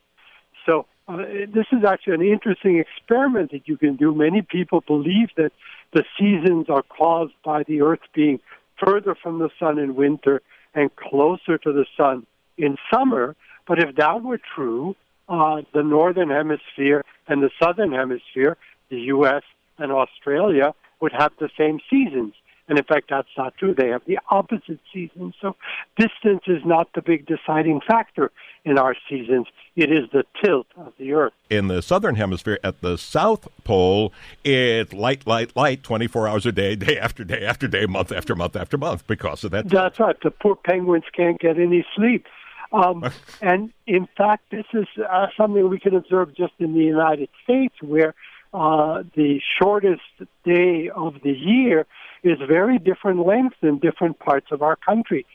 So 0.66 0.86
uh, 1.08 1.18
this 1.54 1.66
is 1.72 1.84
actually 1.88 2.14
an 2.14 2.22
interesting 2.22 2.78
experiment 2.78 3.52
that 3.52 3.68
you 3.68 3.78
can 3.78 3.96
do. 3.96 4.14
Many 4.14 4.42
people 4.44 4.82
believe 4.86 5.30
that 5.38 5.52
the 5.94 6.04
seasons 6.20 6.68
are 6.70 6.84
caused 6.84 7.34
by 7.44 7.64
the 7.64 7.82
Earth 7.82 8.02
being 8.14 8.40
further 8.84 9.16
from 9.16 9.40
the 9.40 9.50
sun 9.60 9.80
in 9.80 9.96
winter 9.96 10.42
and 10.76 10.96
closer 10.96 11.58
to 11.58 11.74
the 11.74 11.86
sun 11.98 12.28
in 12.58 12.78
summer. 12.94 13.36
But 13.68 13.80
if 13.80 13.96
that 13.96 14.22
were 14.22 14.40
true, 14.56 14.96
uh, 15.28 15.62
the 15.74 15.84
northern 15.84 16.30
hemisphere 16.30 17.04
and 17.28 17.42
the 17.42 17.50
southern 17.62 17.92
hemisphere, 17.92 18.58
the 18.90 19.00
U.S. 19.14 19.44
and 19.78 19.92
Australia, 19.92 20.74
would 21.02 21.14
have 21.14 21.32
the 21.40 21.50
same 21.58 21.80
seasons. 21.90 22.34
And 22.70 22.78
in 22.78 22.86
fact, 22.86 23.08
that's 23.10 23.28
not 23.36 23.58
true. 23.58 23.74
They 23.74 23.90
have 23.90 24.04
the 24.06 24.20
opposite 24.30 24.80
seasons. 24.94 25.34
So 25.42 25.56
distance 25.98 26.44
is 26.46 26.64
not 26.64 26.88
the 26.94 27.02
big 27.02 27.26
deciding 27.26 27.82
factor 27.82 28.32
in 28.64 28.78
our 28.78 28.96
seasons. 29.10 29.48
It 29.76 29.92
is 29.92 30.10
the 30.14 30.24
tilt 30.44 30.68
of 30.78 30.94
the 31.00 31.14
Earth. 31.14 31.34
In 31.50 31.68
the 31.68 31.82
southern 31.82 32.16
hemisphere, 32.16 32.60
at 32.64 32.82
the 32.82 32.98
South 32.98 33.48
Pole, 33.64 34.14
it's 34.44 34.94
light, 34.94 35.26
light, 35.26 35.56
light, 35.56 35.82
24 35.82 36.28
hours 36.28 36.46
a 36.46 36.52
day, 36.52 36.76
day 36.76 37.00
after 37.00 37.24
day 37.24 37.44
after 37.44 37.68
day, 37.68 37.88
month 37.88 38.12
after 38.12 38.36
month 38.36 38.56
after 38.56 38.78
month 38.78 39.08
because 39.08 39.44
of 39.44 39.50
that. 39.52 39.68
That's 39.68 40.00
right. 40.00 40.16
The 40.22 40.32
poor 40.32 40.56
penguins 40.56 41.06
can't 41.12 41.40
get 41.40 41.58
any 41.58 41.86
sleep. 41.96 42.28
Um, 42.72 43.04
and 43.42 43.74
in 43.88 44.08
fact, 44.16 44.44
this 44.52 44.66
is 44.74 44.86
uh, 45.10 45.28
something 45.36 45.68
we 45.70 45.80
can 45.80 45.96
observe 45.96 46.36
just 46.36 46.54
in 46.60 46.74
the 46.74 46.84
United 46.84 47.30
States, 47.44 47.76
where 47.82 48.14
uh, 48.54 49.04
the 49.16 49.40
shortest 49.62 50.02
day 50.44 50.90
of 50.94 51.16
the 51.24 51.32
year 51.32 51.86
is 52.24 52.38
very 52.48 52.80
different 52.80 53.26
length 53.26 53.58
in 53.62 53.80
different 53.80 54.20
parts 54.20 54.48
of 54.52 54.62
our 54.62 54.76
country. 54.76 55.26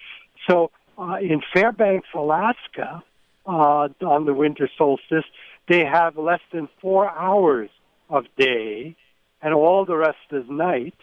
So 0.48 0.70
uh, 0.98 1.16
in 1.20 1.40
Fairbanks, 1.52 2.08
Alaska, 2.14 3.02
uh, 3.46 3.88
on 4.04 4.24
the 4.24 4.34
winter 4.34 4.68
solstice, 4.76 5.24
they 5.68 5.84
have 5.84 6.16
less 6.16 6.40
than 6.52 6.68
four 6.80 7.08
hours 7.10 7.70
of 8.10 8.24
day, 8.36 8.96
and 9.42 9.54
all 9.54 9.84
the 9.84 9.96
rest 9.96 10.18
is 10.30 10.44
night. 10.48 10.94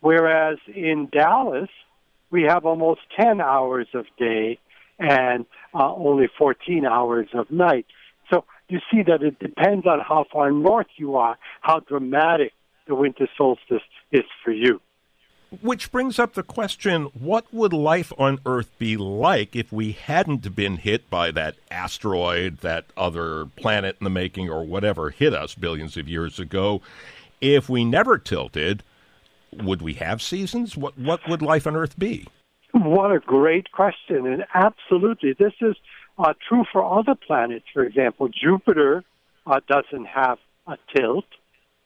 Whereas 0.00 0.58
in 0.74 1.08
Dallas, 1.12 1.70
we 2.30 2.42
have 2.44 2.64
almost 2.66 3.00
10 3.16 3.40
hours 3.40 3.86
of 3.94 4.06
day 4.18 4.58
and 4.98 5.46
uh, 5.74 5.92
only 5.94 6.28
14 6.38 6.86
hours 6.86 7.28
of 7.34 7.50
night. 7.50 7.86
So 8.32 8.44
you 8.72 8.80
see 8.90 9.02
that 9.02 9.22
it 9.22 9.38
depends 9.38 9.86
on 9.86 10.00
how 10.00 10.24
far 10.32 10.50
north 10.50 10.86
you 10.96 11.16
are, 11.16 11.36
how 11.60 11.80
dramatic 11.80 12.52
the 12.88 12.94
winter 12.94 13.28
solstice 13.36 13.82
is 14.10 14.24
for 14.42 14.50
you. 14.50 14.80
Which 15.60 15.92
brings 15.92 16.18
up 16.18 16.32
the 16.32 16.42
question 16.42 17.04
what 17.12 17.52
would 17.52 17.74
life 17.74 18.10
on 18.16 18.38
Earth 18.46 18.70
be 18.78 18.96
like 18.96 19.54
if 19.54 19.70
we 19.70 19.92
hadn't 19.92 20.56
been 20.56 20.78
hit 20.78 21.10
by 21.10 21.30
that 21.32 21.56
asteroid, 21.70 22.58
that 22.58 22.86
other 22.96 23.44
planet 23.56 23.96
in 24.00 24.04
the 24.04 24.10
making, 24.10 24.48
or 24.48 24.64
whatever 24.64 25.10
hit 25.10 25.34
us 25.34 25.54
billions 25.54 25.98
of 25.98 26.08
years 26.08 26.40
ago? 26.40 26.80
If 27.42 27.68
we 27.68 27.84
never 27.84 28.16
tilted, 28.16 28.82
would 29.52 29.82
we 29.82 29.94
have 29.94 30.22
seasons? 30.22 30.74
What, 30.74 30.98
what 30.98 31.28
would 31.28 31.42
life 31.42 31.66
on 31.66 31.76
Earth 31.76 31.98
be? 31.98 32.26
What 32.72 33.12
a 33.12 33.18
great 33.18 33.70
question. 33.72 34.26
And 34.26 34.44
absolutely, 34.54 35.34
this 35.34 35.52
is 35.60 35.76
uh, 36.18 36.34
true 36.48 36.64
for 36.72 36.84
other 36.84 37.14
planets. 37.14 37.64
For 37.72 37.84
example, 37.84 38.28
Jupiter 38.28 39.04
uh, 39.46 39.60
doesn't 39.68 40.06
have 40.06 40.38
a 40.66 40.76
tilt. 40.94 41.24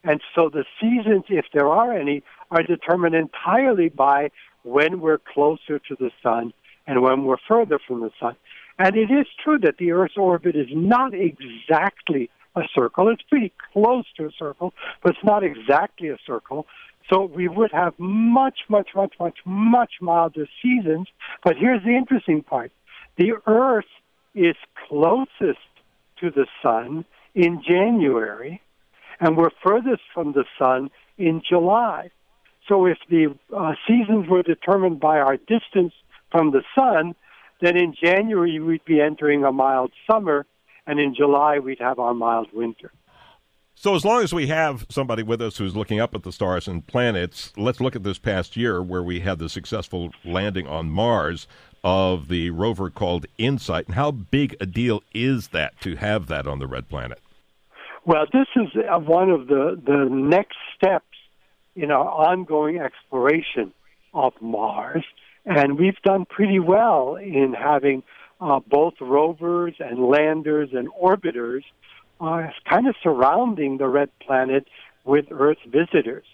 And 0.03 0.21
so 0.35 0.49
the 0.49 0.63
seasons, 0.79 1.25
if 1.29 1.45
there 1.53 1.67
are 1.67 1.93
any, 1.93 2.23
are 2.51 2.63
determined 2.63 3.15
entirely 3.15 3.89
by 3.89 4.31
when 4.63 5.01
we're 5.01 5.17
closer 5.33 5.79
to 5.79 5.95
the 5.99 6.11
sun 6.21 6.53
and 6.85 7.01
when 7.01 7.25
we're 7.25 7.37
further 7.47 7.79
from 7.85 8.01
the 8.01 8.11
sun. 8.19 8.35
And 8.79 8.95
it 8.95 9.11
is 9.11 9.25
true 9.43 9.57
that 9.59 9.77
the 9.77 9.91
Earth's 9.91 10.17
orbit 10.17 10.55
is 10.55 10.67
not 10.71 11.13
exactly 11.13 12.29
a 12.55 12.61
circle. 12.75 13.09
It's 13.09 13.23
pretty 13.23 13.51
close 13.73 14.05
to 14.17 14.25
a 14.25 14.31
circle, 14.37 14.73
but 15.01 15.15
it's 15.15 15.23
not 15.23 15.43
exactly 15.43 16.09
a 16.09 16.17
circle. 16.25 16.67
So 17.09 17.23
we 17.23 17.47
would 17.47 17.71
have 17.71 17.93
much, 17.97 18.59
much, 18.69 18.89
much, 18.95 19.13
much, 19.19 19.37
much 19.45 19.93
milder 20.01 20.47
seasons. 20.61 21.07
But 21.43 21.55
here's 21.57 21.83
the 21.83 21.95
interesting 21.95 22.43
part. 22.43 22.71
The 23.17 23.33
Earth 23.47 23.85
is 24.37 24.55
closest 24.87 25.59
to 26.19 26.31
the 26.31 26.47
sun 26.61 27.05
in 27.33 27.61
January, 27.67 28.61
and 29.19 29.35
we're 29.37 29.49
furthest 29.63 30.03
from 30.13 30.33
the 30.33 30.45
sun 30.59 30.89
in 31.17 31.41
July. 31.47 32.11
So 32.67 32.85
if 32.85 32.97
the 33.09 33.35
uh, 33.55 33.73
seasons 33.87 34.27
were 34.27 34.43
determined 34.43 34.99
by 34.99 35.19
our 35.19 35.37
distance 35.37 35.93
from 36.31 36.51
the 36.51 36.63
sun, 36.75 37.15
then 37.61 37.77
in 37.77 37.95
January 38.01 38.59
we'd 38.59 38.85
be 38.85 39.01
entering 39.01 39.43
a 39.43 39.51
mild 39.51 39.91
summer, 40.09 40.45
and 40.85 40.99
in 40.99 41.15
July 41.15 41.59
we'd 41.59 41.79
have 41.79 41.99
our 41.99 42.13
mild 42.13 42.47
winter. 42.53 42.91
So, 43.79 43.93
as 43.93 44.03
long 44.03 44.23
as 44.23 44.33
we 44.33 44.47
have 44.47 44.87
somebody 44.89 45.21
with 45.21 45.39
us 45.39 45.57
who's 45.57 45.75
looking 45.75 45.99
up 45.99 46.15
at 46.15 46.23
the 46.23 46.31
stars 46.31 46.67
and 46.67 46.85
planets, 46.87 47.53
let's 47.57 47.79
look 47.79 47.95
at 47.95 48.01
this 48.01 48.17
past 48.17 48.57
year 48.57 48.81
where 48.81 49.03
we 49.03 49.19
had 49.19 49.37
the 49.37 49.49
successful 49.49 50.09
landing 50.25 50.65
on 50.65 50.89
Mars 50.89 51.47
of 51.87 52.27
the 52.27 52.49
rover 52.49 52.89
called 52.89 53.25
InSight. 53.37 53.85
And 53.85 53.95
how 53.95 54.11
big 54.11 54.57
a 54.59 54.65
deal 54.65 55.03
is 55.13 55.47
that 55.49 55.79
to 55.79 55.95
have 55.95 56.27
that 56.27 56.45
on 56.45 56.59
the 56.59 56.67
red 56.67 56.89
planet? 56.89 57.21
Well, 58.05 58.25
this 58.33 58.47
is 58.57 58.67
uh, 58.75 58.99
one 58.99 59.29
of 59.29 59.47
the, 59.47 59.81
the 59.85 60.05
next 60.09 60.57
steps 60.75 61.05
in 61.77 61.89
our 61.89 62.05
ongoing 62.05 62.77
exploration 62.77 63.71
of 64.13 64.33
Mars. 64.41 65.05
And 65.45 65.79
we've 65.79 65.95
done 66.03 66.25
pretty 66.25 66.59
well 66.59 67.15
in 67.15 67.55
having 67.57 68.03
uh, 68.41 68.59
both 68.67 68.95
rovers 68.99 69.75
and 69.79 70.09
landers 70.09 70.71
and 70.73 70.89
orbiters 70.91 71.61
uh, 72.19 72.49
kind 72.69 72.89
of 72.89 72.95
surrounding 73.01 73.77
the 73.77 73.87
red 73.87 74.09
planet 74.19 74.67
with 75.05 75.27
Earth 75.31 75.59
visitors. 75.65 76.25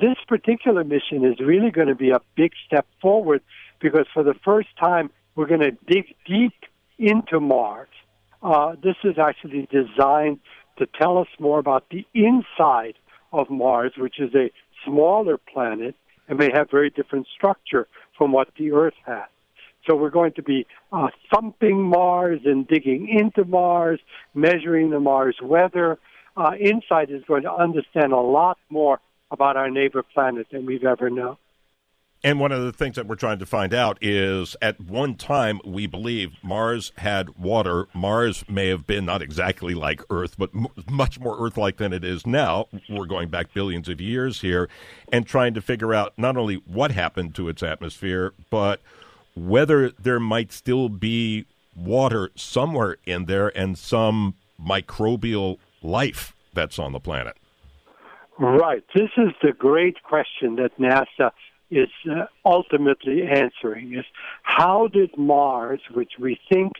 This 0.00 0.16
particular 0.26 0.82
mission 0.82 1.24
is 1.24 1.38
really 1.38 1.70
going 1.70 1.88
to 1.88 1.94
be 1.94 2.10
a 2.10 2.20
big 2.34 2.50
step 2.66 2.86
forward 3.00 3.40
because 3.80 4.06
for 4.12 4.22
the 4.22 4.34
first 4.44 4.68
time 4.78 5.10
we're 5.34 5.46
going 5.46 5.60
to 5.60 5.72
dig 5.86 6.14
deep 6.26 6.54
into 6.98 7.40
Mars. 7.40 7.88
Uh, 8.42 8.74
this 8.82 8.96
is 9.04 9.16
actually 9.18 9.68
designed 9.70 10.40
to 10.78 10.86
tell 10.98 11.18
us 11.18 11.28
more 11.38 11.58
about 11.58 11.84
the 11.90 12.06
inside 12.14 12.94
of 13.32 13.50
Mars, 13.50 13.92
which 13.96 14.18
is 14.18 14.34
a 14.34 14.50
smaller 14.84 15.36
planet 15.36 15.94
and 16.28 16.38
may 16.38 16.50
have 16.52 16.70
very 16.70 16.90
different 16.90 17.26
structure 17.34 17.86
from 18.16 18.32
what 18.32 18.48
the 18.58 18.72
Earth 18.72 18.94
has. 19.04 19.24
So 19.86 19.94
we're 19.94 20.10
going 20.10 20.32
to 20.32 20.42
be 20.42 20.66
uh, 20.92 21.08
thumping 21.32 21.82
Mars 21.82 22.40
and 22.44 22.66
digging 22.66 23.08
into 23.08 23.48
Mars, 23.48 24.00
measuring 24.34 24.90
the 24.90 25.00
Mars 25.00 25.36
weather. 25.40 25.98
Uh, 26.36 26.52
InSight 26.60 27.10
is 27.10 27.22
going 27.26 27.42
to 27.42 27.52
understand 27.52 28.12
a 28.12 28.20
lot 28.20 28.58
more 28.68 29.00
about 29.30 29.56
our 29.56 29.70
neighbor 29.70 30.02
planet 30.02 30.48
than 30.50 30.66
we've 30.66 30.84
ever 30.84 31.08
known. 31.08 31.36
And 32.24 32.40
one 32.40 32.50
of 32.50 32.64
the 32.64 32.72
things 32.72 32.96
that 32.96 33.06
we're 33.06 33.14
trying 33.14 33.38
to 33.38 33.46
find 33.46 33.72
out 33.72 33.98
is 34.00 34.56
at 34.60 34.80
one 34.80 35.14
time, 35.14 35.60
we 35.64 35.86
believe 35.86 36.32
Mars 36.42 36.92
had 36.98 37.36
water. 37.38 37.86
Mars 37.94 38.44
may 38.48 38.68
have 38.68 38.86
been 38.86 39.04
not 39.04 39.22
exactly 39.22 39.74
like 39.74 40.02
Earth, 40.10 40.36
but 40.36 40.50
m- 40.54 40.66
much 40.90 41.20
more 41.20 41.36
Earth 41.38 41.56
like 41.56 41.76
than 41.76 41.92
it 41.92 42.04
is 42.04 42.26
now. 42.26 42.66
We're 42.88 43.06
going 43.06 43.28
back 43.28 43.52
billions 43.54 43.88
of 43.88 44.00
years 44.00 44.40
here 44.40 44.68
and 45.12 45.26
trying 45.26 45.54
to 45.54 45.60
figure 45.60 45.94
out 45.94 46.14
not 46.16 46.36
only 46.36 46.56
what 46.66 46.90
happened 46.90 47.34
to 47.36 47.48
its 47.48 47.62
atmosphere, 47.62 48.32
but 48.50 48.80
whether 49.36 49.90
there 49.90 50.18
might 50.18 50.50
still 50.50 50.88
be 50.88 51.44
water 51.76 52.30
somewhere 52.34 52.96
in 53.04 53.26
there 53.26 53.56
and 53.56 53.78
some 53.78 54.34
microbial 54.60 55.58
life 55.82 56.34
that's 56.54 56.78
on 56.78 56.92
the 56.92 57.00
planet. 57.00 57.36
Right. 58.38 58.82
This 58.94 59.10
is 59.16 59.32
the 59.42 59.52
great 59.52 60.02
question 60.02 60.56
that 60.56 60.76
NASA 60.78 61.30
is 61.70 61.88
uh, 62.10 62.26
ultimately 62.44 63.22
answering 63.22 63.94
is 63.94 64.04
how 64.42 64.88
did 64.88 65.16
Mars, 65.16 65.80
which 65.92 66.12
we 66.18 66.38
think 66.48 66.72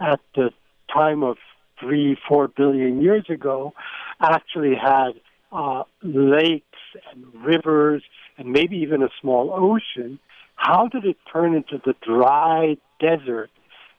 at 0.00 0.20
the 0.34 0.50
time 0.92 1.22
of 1.22 1.36
three, 1.80 2.16
four 2.28 2.48
billion 2.48 3.00
years 3.00 3.24
ago, 3.28 3.72
actually 4.20 4.74
had 4.74 5.12
uh, 5.52 5.84
lakes 6.02 6.64
and 7.12 7.24
rivers 7.44 8.02
and 8.36 8.52
maybe 8.52 8.76
even 8.76 9.02
a 9.02 9.08
small 9.20 9.50
ocean, 9.52 10.18
how 10.56 10.88
did 10.88 11.04
it 11.04 11.16
turn 11.32 11.54
into 11.54 11.80
the 11.84 11.94
dry 12.02 12.76
desert 13.00 13.50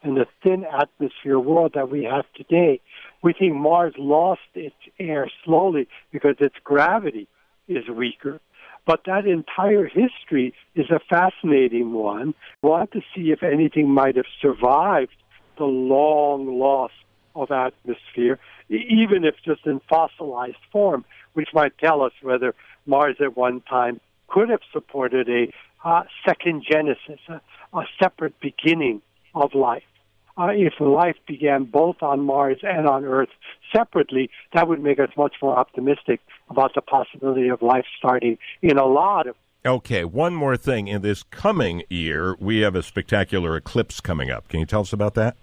and 0.04 0.18
the 0.18 0.26
thin 0.44 0.66
atmosphere 0.66 1.40
world 1.40 1.72
that 1.76 1.90
we 1.90 2.04
have 2.04 2.26
today? 2.36 2.82
We 3.22 3.34
think 3.34 3.56
Mars 3.56 3.94
lost 3.98 4.42
its 4.54 4.76
air 5.00 5.30
slowly 5.44 5.88
because 6.12 6.36
its 6.40 6.56
gravity 6.64 7.28
is 7.68 7.88
weaker. 7.90 8.40
But 8.86 9.02
that 9.06 9.26
entire 9.26 9.86
history 9.86 10.54
is 10.76 10.90
a 10.92 11.00
fascinating 11.10 11.94
one. 11.94 12.36
We'll 12.62 12.78
have 12.78 12.92
to 12.92 13.02
see 13.16 13.32
if 13.32 13.42
anything 13.42 13.90
might 13.90 14.16
have 14.16 14.26
survived 14.42 15.16
the 15.58 15.66
long 15.66 16.60
loss 16.60 16.92
of 17.36 17.52
atmosphere, 17.52 18.40
even 18.70 19.26
if 19.26 19.36
just 19.44 19.66
in 19.66 19.82
fossilized 19.90 20.58
form, 20.72 21.04
which 21.34 21.50
might 21.54 21.78
tell 21.80 22.02
us 22.02 22.14
whether 22.22 22.54
Mars 22.86 23.18
at 23.20 23.36
one 23.36 23.62
time 23.62 24.00
could 24.28 24.50
have 24.50 24.62
supported 24.72 25.30
a 25.30 25.52
uh, 25.84 26.04
second 26.28 26.64
genesis, 26.70 27.20
a, 27.28 27.42
a 27.78 27.86
separate 28.00 28.40
beginning 28.40 29.02
of 29.34 29.54
life 29.54 29.84
uh, 30.38 30.50
if 30.52 30.74
life 30.80 31.16
began 31.28 31.64
both 31.64 31.98
on 32.02 32.22
Mars 32.22 32.58
and 32.64 32.88
on 32.88 33.06
Earth 33.06 33.30
separately, 33.74 34.30
that 34.54 34.68
would 34.68 34.82
make 34.82 35.00
us 35.00 35.10
much 35.18 35.36
more 35.42 35.58
optimistic 35.58 36.20
about 36.50 36.74
the 36.76 36.82
possibility 36.82 37.48
of 37.48 37.62
life 37.62 37.86
starting 37.98 38.38
in 38.62 38.78
a 38.78 38.86
lot 38.86 39.28
of. 39.28 39.36
Okay, 39.66 40.04
one 40.04 40.36
more 40.36 40.58
thing. 40.58 40.88
In 40.88 41.02
this 41.02 41.24
coming 41.24 41.84
year, 41.90 42.36
we 42.40 42.60
have 42.60 42.76
a 42.76 42.84
spectacular 42.84 43.56
eclipse 43.56 44.00
coming 44.00 44.30
up. 44.30 44.48
Can 44.48 44.60
you 44.60 44.66
tell 44.66 44.82
us 44.82 44.94
about 44.94 45.16
that? 45.16 45.36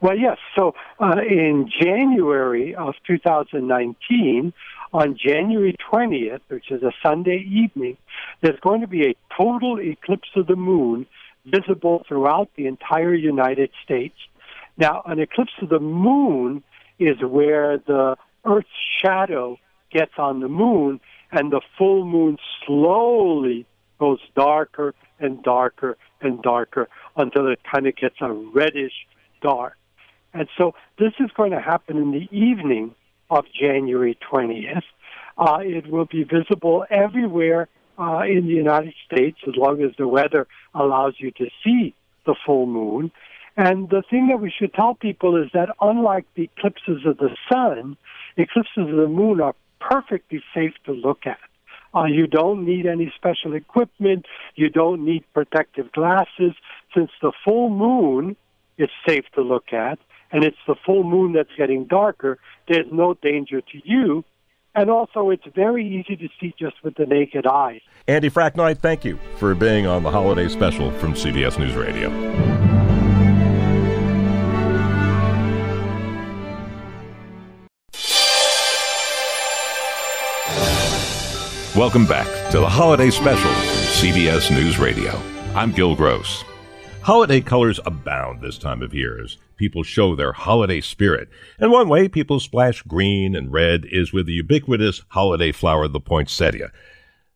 Well, 0.00 0.16
yes. 0.16 0.38
So 0.56 0.74
uh, 1.00 1.16
in 1.28 1.68
January 1.80 2.74
of 2.74 2.94
2019, 3.06 4.52
on 4.92 5.18
January 5.18 5.76
20th, 5.92 6.40
which 6.48 6.70
is 6.70 6.82
a 6.82 6.92
Sunday 7.02 7.44
evening, 7.50 7.96
there's 8.40 8.58
going 8.60 8.80
to 8.80 8.86
be 8.86 9.06
a 9.06 9.14
total 9.36 9.80
eclipse 9.80 10.28
of 10.36 10.46
the 10.46 10.56
moon 10.56 11.06
visible 11.44 12.04
throughout 12.06 12.50
the 12.56 12.66
entire 12.66 13.14
United 13.14 13.70
States. 13.84 14.16
Now, 14.76 15.02
an 15.06 15.18
eclipse 15.18 15.52
of 15.62 15.68
the 15.68 15.80
moon 15.80 16.62
is 16.98 17.16
where 17.22 17.78
the 17.78 18.16
Earth's 18.44 18.68
shadow 19.02 19.58
gets 19.90 20.12
on 20.18 20.40
the 20.40 20.48
moon 20.48 21.00
and 21.32 21.52
the 21.52 21.60
full 21.78 22.04
moon 22.04 22.38
slowly 22.66 23.66
goes 23.98 24.20
darker 24.34 24.94
and 25.18 25.42
darker 25.42 25.96
and 26.20 26.42
darker 26.42 26.88
until 27.16 27.46
it 27.48 27.60
kind 27.70 27.86
of 27.86 27.96
gets 27.96 28.16
a 28.20 28.32
reddish 28.32 29.06
dark. 29.42 29.76
And 30.32 30.48
so 30.56 30.74
this 30.98 31.12
is 31.18 31.30
going 31.36 31.50
to 31.50 31.60
happen 31.60 31.96
in 31.96 32.12
the 32.12 32.28
evening 32.30 32.94
of 33.30 33.44
January 33.52 34.18
20th. 34.30 34.82
Uh, 35.36 35.58
it 35.62 35.86
will 35.86 36.04
be 36.04 36.24
visible 36.24 36.84
everywhere 36.90 37.68
uh, 38.00 38.22
in 38.22 38.46
the 38.46 38.54
United 38.54 38.94
States 39.04 39.38
as 39.46 39.54
long 39.56 39.82
as 39.82 39.90
the 39.98 40.08
weather 40.08 40.46
allows 40.74 41.14
you 41.18 41.30
to 41.32 41.46
see 41.62 41.94
the 42.26 42.34
full 42.46 42.66
moon. 42.66 43.12
And 43.56 43.90
the 43.90 44.02
thing 44.08 44.28
that 44.28 44.40
we 44.40 44.50
should 44.50 44.72
tell 44.72 44.94
people 44.94 45.36
is 45.36 45.50
that 45.52 45.68
unlike 45.80 46.24
the 46.34 46.44
eclipses 46.56 47.04
of 47.04 47.18
the 47.18 47.36
sun, 47.52 47.96
eclipses 48.36 48.88
of 48.88 48.96
the 48.96 49.08
moon 49.08 49.40
are 49.40 49.54
perfectly 49.80 50.42
safe 50.54 50.74
to 50.86 50.92
look 50.92 51.26
at. 51.26 51.38
Uh, 51.94 52.04
you 52.04 52.26
don't 52.26 52.64
need 52.64 52.86
any 52.86 53.12
special 53.16 53.54
equipment. 53.54 54.26
You 54.54 54.70
don't 54.70 55.04
need 55.04 55.24
protective 55.34 55.90
glasses. 55.92 56.52
Since 56.94 57.10
the 57.20 57.32
full 57.44 57.68
moon 57.68 58.36
is 58.78 58.88
safe 59.06 59.24
to 59.34 59.42
look 59.42 59.72
at, 59.72 59.98
and 60.32 60.44
it's 60.44 60.64
the 60.66 60.76
full 60.86 61.02
moon 61.02 61.32
that's 61.32 61.50
getting 61.58 61.84
darker, 61.86 62.38
there's 62.68 62.86
no 62.92 63.14
danger 63.14 63.60
to 63.60 63.80
you 63.84 64.24
and 64.74 64.90
also, 64.90 65.30
it's 65.30 65.44
very 65.54 65.86
easy 65.86 66.16
to 66.16 66.28
see 66.40 66.54
just 66.58 66.76
with 66.84 66.94
the 66.96 67.06
naked 67.06 67.46
eye. 67.46 67.80
Andy 68.06 68.30
Fraknoi, 68.30 68.78
thank 68.78 69.04
you 69.04 69.18
for 69.36 69.54
being 69.54 69.86
on 69.86 70.02
the 70.02 70.10
holiday 70.10 70.48
special 70.48 70.90
from 70.92 71.14
CBS 71.14 71.58
News 71.58 71.74
Radio. 71.74 72.08
Welcome 81.76 82.04
back 82.04 82.26
to 82.50 82.58
the 82.58 82.68
holiday 82.68 83.10
special 83.10 83.50
from 83.50 84.10
CBS 84.10 84.50
News 84.50 84.78
Radio. 84.78 85.12
I'm 85.54 85.72
Gil 85.72 85.94
Gross. 85.94 86.44
Holiday 87.02 87.40
colors 87.40 87.80
abound 87.86 88.42
this 88.42 88.58
time 88.58 88.82
of 88.82 88.92
year 88.92 89.24
as 89.24 89.38
people 89.56 89.82
show 89.82 90.14
their 90.14 90.32
holiday 90.32 90.82
spirit. 90.82 91.30
And 91.58 91.72
one 91.72 91.88
way 91.88 92.08
people 92.08 92.40
splash 92.40 92.82
green 92.82 93.34
and 93.34 93.50
red 93.50 93.86
is 93.90 94.12
with 94.12 94.26
the 94.26 94.34
ubiquitous 94.34 95.02
holiday 95.08 95.50
flower, 95.50 95.88
the 95.88 95.98
poinsettia. 95.98 96.70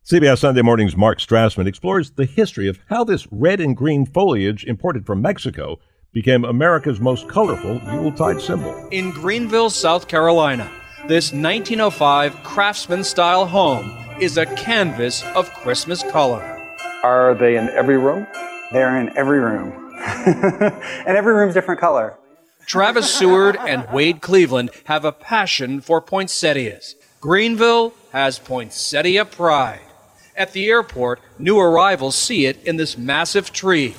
CBS 0.05 0.41
Sunday 0.41 0.61
Morning's 0.61 0.99
Mark 0.99 1.19
Strassman 1.19 1.67
explores 1.67 2.11
the 2.11 2.27
history 2.27 2.69
of 2.69 2.79
how 2.91 3.05
this 3.05 3.27
red 3.31 3.59
and 3.59 3.75
green 3.75 4.05
foliage 4.05 4.65
imported 4.65 5.07
from 5.07 5.23
Mexico 5.23 5.79
became 6.13 6.45
America's 6.45 7.01
most 7.01 7.27
colorful 7.27 7.81
Yuletide 7.87 8.43
symbol. 8.43 8.87
In 8.91 9.13
Greenville, 9.13 9.71
South 9.71 10.09
Carolina, 10.09 10.71
this 11.09 11.33
1905 11.33 12.43
craftsman 12.43 13.03
style 13.03 13.47
home 13.47 13.91
is 14.21 14.37
a 14.37 14.45
canvas 14.57 15.25
of 15.35 15.51
Christmas 15.55 16.03
color. 16.03 16.43
Are 17.03 17.35
they 17.35 17.57
in 17.57 17.71
every 17.71 17.97
room? 17.97 18.27
They're 18.75 19.01
in 19.01 19.17
every 19.17 19.39
room. 19.39 19.73
and 20.05 21.17
every 21.17 21.33
room's 21.33 21.55
different 21.55 21.81
color. 21.81 22.19
Travis 22.67 23.09
Seward 23.09 23.57
and 23.57 23.87
Wade 23.93 24.21
Cleveland 24.21 24.71
have 24.87 25.05
a 25.05 25.13
passion 25.13 25.81
for 25.81 26.01
poinsettias. 26.01 26.97
Greenville 27.21 27.95
has 28.11 28.41
poinsettia 28.41 29.27
pride. 29.27 29.79
At 30.37 30.55
the 30.55 30.67
airport, 30.67 31.21
new 31.39 31.57
arrivals 31.61 32.17
see 32.17 32.47
it 32.47 32.65
in 32.65 32.75
this 32.77 32.99
massive 32.99 33.53
tree. 33.53 33.95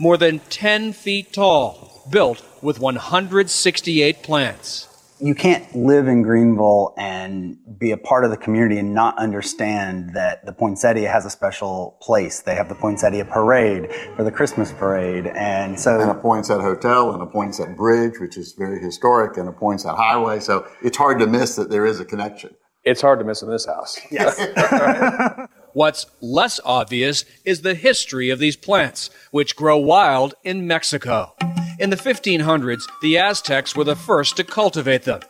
More 0.00 0.16
than 0.16 0.38
10 0.48 0.94
feet 0.94 1.34
tall, 1.34 2.02
built 2.10 2.42
with 2.62 2.80
168 2.80 4.22
plants 4.22 4.88
you 5.24 5.34
can't 5.34 5.74
live 5.74 6.06
in 6.06 6.20
Greenville 6.20 6.92
and 6.98 7.56
be 7.78 7.92
a 7.92 7.96
part 7.96 8.26
of 8.26 8.30
the 8.30 8.36
community 8.36 8.78
and 8.78 8.92
not 8.92 9.16
understand 9.16 10.10
that 10.12 10.44
the 10.44 10.52
poinsettia 10.52 11.08
has 11.08 11.24
a 11.24 11.30
special 11.30 11.96
place. 12.02 12.40
They 12.40 12.54
have 12.54 12.68
the 12.68 12.74
poinsettia 12.74 13.24
parade 13.24 13.90
for 14.16 14.22
the 14.22 14.30
Christmas 14.30 14.70
parade, 14.72 15.28
and 15.28 15.80
so 15.80 15.98
and 15.98 16.10
a 16.10 16.14
poinsettia 16.14 16.60
hotel 16.60 17.14
and 17.14 17.22
a 17.22 17.26
poinsettia 17.26 17.74
bridge, 17.74 18.20
which 18.20 18.36
is 18.36 18.52
very 18.52 18.78
historic, 18.78 19.38
and 19.38 19.48
a 19.48 19.52
poinsettia 19.52 19.96
highway. 19.96 20.40
So 20.40 20.66
it's 20.82 20.98
hard 20.98 21.18
to 21.20 21.26
miss 21.26 21.56
that 21.56 21.70
there 21.70 21.86
is 21.86 22.00
a 22.00 22.04
connection. 22.04 22.54
It's 22.84 23.00
hard 23.00 23.18
to 23.20 23.24
miss 23.24 23.40
in 23.40 23.48
this 23.48 23.64
house. 23.64 23.98
Yes. 24.10 24.38
What's 25.72 26.04
less 26.20 26.60
obvious 26.66 27.24
is 27.46 27.62
the 27.62 27.74
history 27.74 28.28
of 28.28 28.38
these 28.38 28.56
plants, 28.56 29.08
which 29.30 29.56
grow 29.56 29.78
wild 29.78 30.34
in 30.44 30.66
Mexico. 30.66 31.34
In 31.84 31.90
the 31.90 31.96
1500s, 31.96 32.88
the 33.02 33.18
Aztecs 33.18 33.76
were 33.76 33.84
the 33.84 33.94
first 33.94 34.38
to 34.38 34.42
cultivate 34.42 35.02
them. 35.02 35.20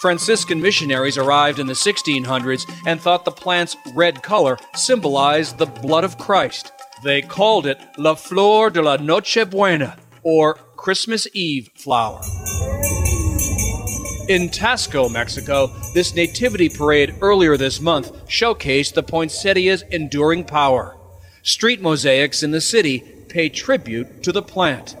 Franciscan 0.00 0.60
missionaries 0.60 1.16
arrived 1.16 1.60
in 1.60 1.68
the 1.68 1.72
1600s 1.72 2.68
and 2.84 3.00
thought 3.00 3.24
the 3.24 3.30
plant's 3.30 3.76
red 3.94 4.20
color 4.20 4.58
symbolized 4.74 5.56
the 5.58 5.66
blood 5.66 6.02
of 6.02 6.18
Christ. 6.18 6.72
They 7.04 7.22
called 7.22 7.64
it 7.64 7.78
La 7.96 8.16
Flor 8.16 8.70
de 8.70 8.82
la 8.82 8.96
Noche 8.96 9.48
Buena, 9.48 9.98
or 10.24 10.54
Christmas 10.74 11.28
Eve 11.32 11.70
flower. 11.76 12.20
In 14.28 14.48
Taxco, 14.48 15.08
Mexico, 15.08 15.68
this 15.94 16.16
nativity 16.16 16.68
parade 16.68 17.14
earlier 17.20 17.56
this 17.56 17.80
month 17.80 18.10
showcased 18.26 18.94
the 18.94 19.04
poinsettia's 19.04 19.82
enduring 19.92 20.42
power. 20.42 20.96
Street 21.44 21.80
mosaics 21.80 22.42
in 22.42 22.50
the 22.50 22.60
city 22.60 22.98
pay 23.28 23.48
tribute 23.48 24.24
to 24.24 24.32
the 24.32 24.42
plant. 24.42 24.96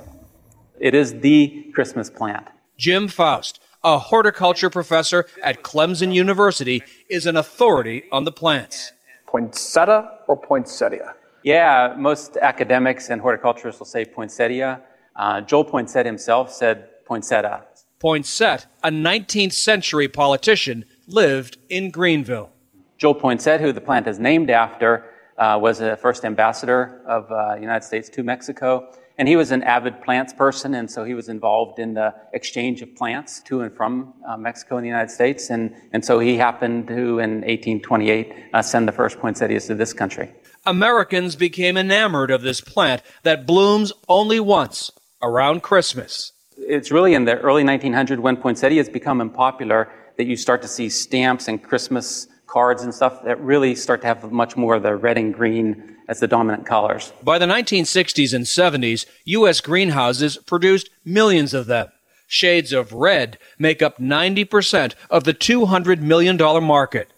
It 0.80 0.94
is 0.94 1.20
the 1.20 1.70
Christmas 1.74 2.08
plant. 2.08 2.46
Jim 2.78 3.06
Faust, 3.06 3.60
a 3.84 3.98
horticulture 3.98 4.70
professor 4.70 5.26
at 5.42 5.62
Clemson 5.62 6.14
University, 6.14 6.82
is 7.10 7.26
an 7.26 7.36
authority 7.36 8.04
on 8.10 8.24
the 8.24 8.32
plants. 8.32 8.92
Poinsettia 9.26 10.20
or 10.26 10.38
poinsettia? 10.38 11.14
Yeah, 11.42 11.94
most 11.98 12.38
academics 12.38 13.10
and 13.10 13.20
horticulturists 13.20 13.78
will 13.78 13.86
say 13.86 14.06
poinsettia. 14.06 14.80
Uh, 15.14 15.42
Joel 15.42 15.66
Poinsett 15.66 16.06
himself 16.06 16.50
said 16.50 16.88
poinsettia. 17.04 17.66
Poinsett, 17.98 18.64
a 18.82 18.88
19th 18.88 19.52
century 19.52 20.08
politician, 20.08 20.86
lived 21.06 21.58
in 21.68 21.90
Greenville. 21.90 22.50
Joel 22.96 23.16
Poinsett, 23.16 23.60
who 23.60 23.72
the 23.72 23.82
plant 23.82 24.06
is 24.06 24.18
named 24.18 24.48
after, 24.48 25.04
uh, 25.36 25.58
was 25.60 25.78
the 25.78 25.98
first 25.98 26.24
ambassador 26.24 27.02
of 27.06 27.28
the 27.28 27.34
uh, 27.34 27.54
United 27.56 27.84
States 27.84 28.08
to 28.10 28.22
Mexico. 28.22 28.90
And 29.20 29.28
he 29.28 29.36
was 29.36 29.50
an 29.50 29.62
avid 29.64 30.00
plants 30.00 30.32
person, 30.32 30.74
and 30.74 30.90
so 30.90 31.04
he 31.04 31.12
was 31.12 31.28
involved 31.28 31.78
in 31.78 31.92
the 31.92 32.14
exchange 32.32 32.80
of 32.80 32.96
plants 32.96 33.42
to 33.42 33.60
and 33.60 33.76
from 33.76 34.14
uh, 34.26 34.38
Mexico 34.38 34.78
and 34.78 34.84
the 34.84 34.88
United 34.88 35.10
States. 35.10 35.50
And, 35.50 35.74
and 35.92 36.02
so 36.02 36.20
he 36.20 36.38
happened 36.38 36.88
to, 36.88 37.18
in 37.18 37.42
1828, 37.42 38.32
uh, 38.54 38.62
send 38.62 38.88
the 38.88 38.92
first 38.92 39.18
poinsettias 39.18 39.66
to 39.66 39.74
this 39.74 39.92
country. 39.92 40.32
Americans 40.64 41.36
became 41.36 41.76
enamored 41.76 42.30
of 42.30 42.40
this 42.40 42.62
plant 42.62 43.02
that 43.22 43.46
blooms 43.46 43.92
only 44.08 44.40
once, 44.40 44.90
around 45.20 45.62
Christmas. 45.62 46.32
It's 46.56 46.90
really 46.90 47.12
in 47.12 47.26
the 47.26 47.36
early 47.40 47.62
1900s 47.62 48.20
when 48.20 48.38
poinsettias 48.38 48.88
become 48.88 49.20
unpopular 49.20 49.92
that 50.16 50.24
you 50.24 50.36
start 50.36 50.62
to 50.62 50.68
see 50.68 50.88
stamps 50.88 51.46
and 51.46 51.62
Christmas 51.62 52.26
cards 52.46 52.82
and 52.82 52.94
stuff 52.94 53.22
that 53.24 53.38
really 53.40 53.74
start 53.74 54.00
to 54.00 54.06
have 54.06 54.32
much 54.32 54.56
more 54.56 54.76
of 54.76 54.82
the 54.82 54.96
red 54.96 55.18
and 55.18 55.34
green 55.34 55.98
as 56.10 56.18
the 56.18 56.26
dominant 56.26 56.66
colors. 56.66 57.12
By 57.22 57.38
the 57.38 57.46
1960s 57.46 58.34
and 58.34 58.44
70s, 58.44 59.06
U.S. 59.26 59.60
greenhouses 59.60 60.36
produced 60.38 60.90
millions 61.04 61.54
of 61.54 61.66
them. 61.66 61.88
Shades 62.26 62.72
of 62.72 62.92
red 62.92 63.38
make 63.58 63.80
up 63.80 63.98
90% 63.98 64.94
of 65.08 65.22
the 65.22 65.32
$200 65.32 66.00
million 66.00 66.36
market. 66.64 67.12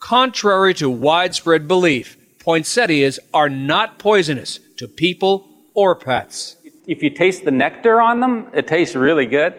Contrary 0.00 0.74
to 0.74 0.90
widespread 0.90 1.68
belief, 1.68 2.16
poinsettias 2.40 3.20
are 3.32 3.48
not 3.48 4.00
poisonous 4.00 4.58
to 4.78 4.88
people 4.88 5.48
or 5.72 5.94
pets. 5.94 6.56
If 6.88 7.04
you 7.04 7.10
taste 7.10 7.44
the 7.44 7.52
nectar 7.52 8.00
on 8.00 8.18
them, 8.18 8.48
it 8.52 8.66
tastes 8.66 8.96
really 8.96 9.26
good. 9.26 9.54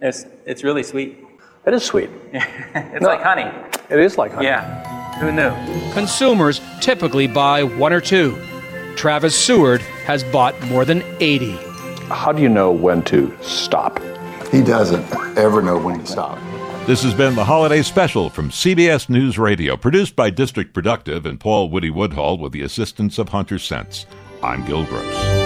It's, 0.00 0.26
it's 0.46 0.62
really 0.62 0.84
sweet. 0.84 1.18
It 1.66 1.74
is 1.74 1.82
sweet. 1.82 2.10
it's 2.32 3.02
no, 3.02 3.08
like 3.08 3.22
honey. 3.22 3.50
It 3.90 3.98
is 3.98 4.16
like 4.16 4.32
honey. 4.32 4.46
Yeah. 4.46 4.95
Who 5.20 5.32
knew? 5.32 5.50
Consumers 5.92 6.60
typically 6.80 7.26
buy 7.26 7.62
one 7.62 7.92
or 7.92 8.00
two. 8.00 8.36
Travis 8.96 9.38
Seward 9.38 9.80
has 10.04 10.22
bought 10.24 10.60
more 10.62 10.84
than 10.84 11.02
80. 11.20 11.52
How 12.08 12.32
do 12.32 12.42
you 12.42 12.48
know 12.48 12.70
when 12.70 13.02
to 13.04 13.36
stop? 13.42 13.98
He 14.52 14.62
doesn't 14.62 15.04
ever 15.36 15.62
know 15.62 15.78
when 15.78 16.00
to 16.00 16.06
stop. 16.06 16.38
This 16.86 17.02
has 17.02 17.14
been 17.14 17.34
the 17.34 17.44
holiday 17.44 17.82
special 17.82 18.30
from 18.30 18.50
CBS 18.50 19.08
News 19.08 19.38
Radio, 19.38 19.76
produced 19.76 20.14
by 20.14 20.30
District 20.30 20.72
Productive 20.72 21.26
and 21.26 21.40
Paul 21.40 21.68
Woody 21.68 21.90
Woodhull 21.90 22.38
with 22.38 22.52
the 22.52 22.62
assistance 22.62 23.18
of 23.18 23.30
Hunter 23.30 23.58
Sense. 23.58 24.06
I'm 24.42 24.64
Gil 24.64 24.84
Gross. 24.84 25.45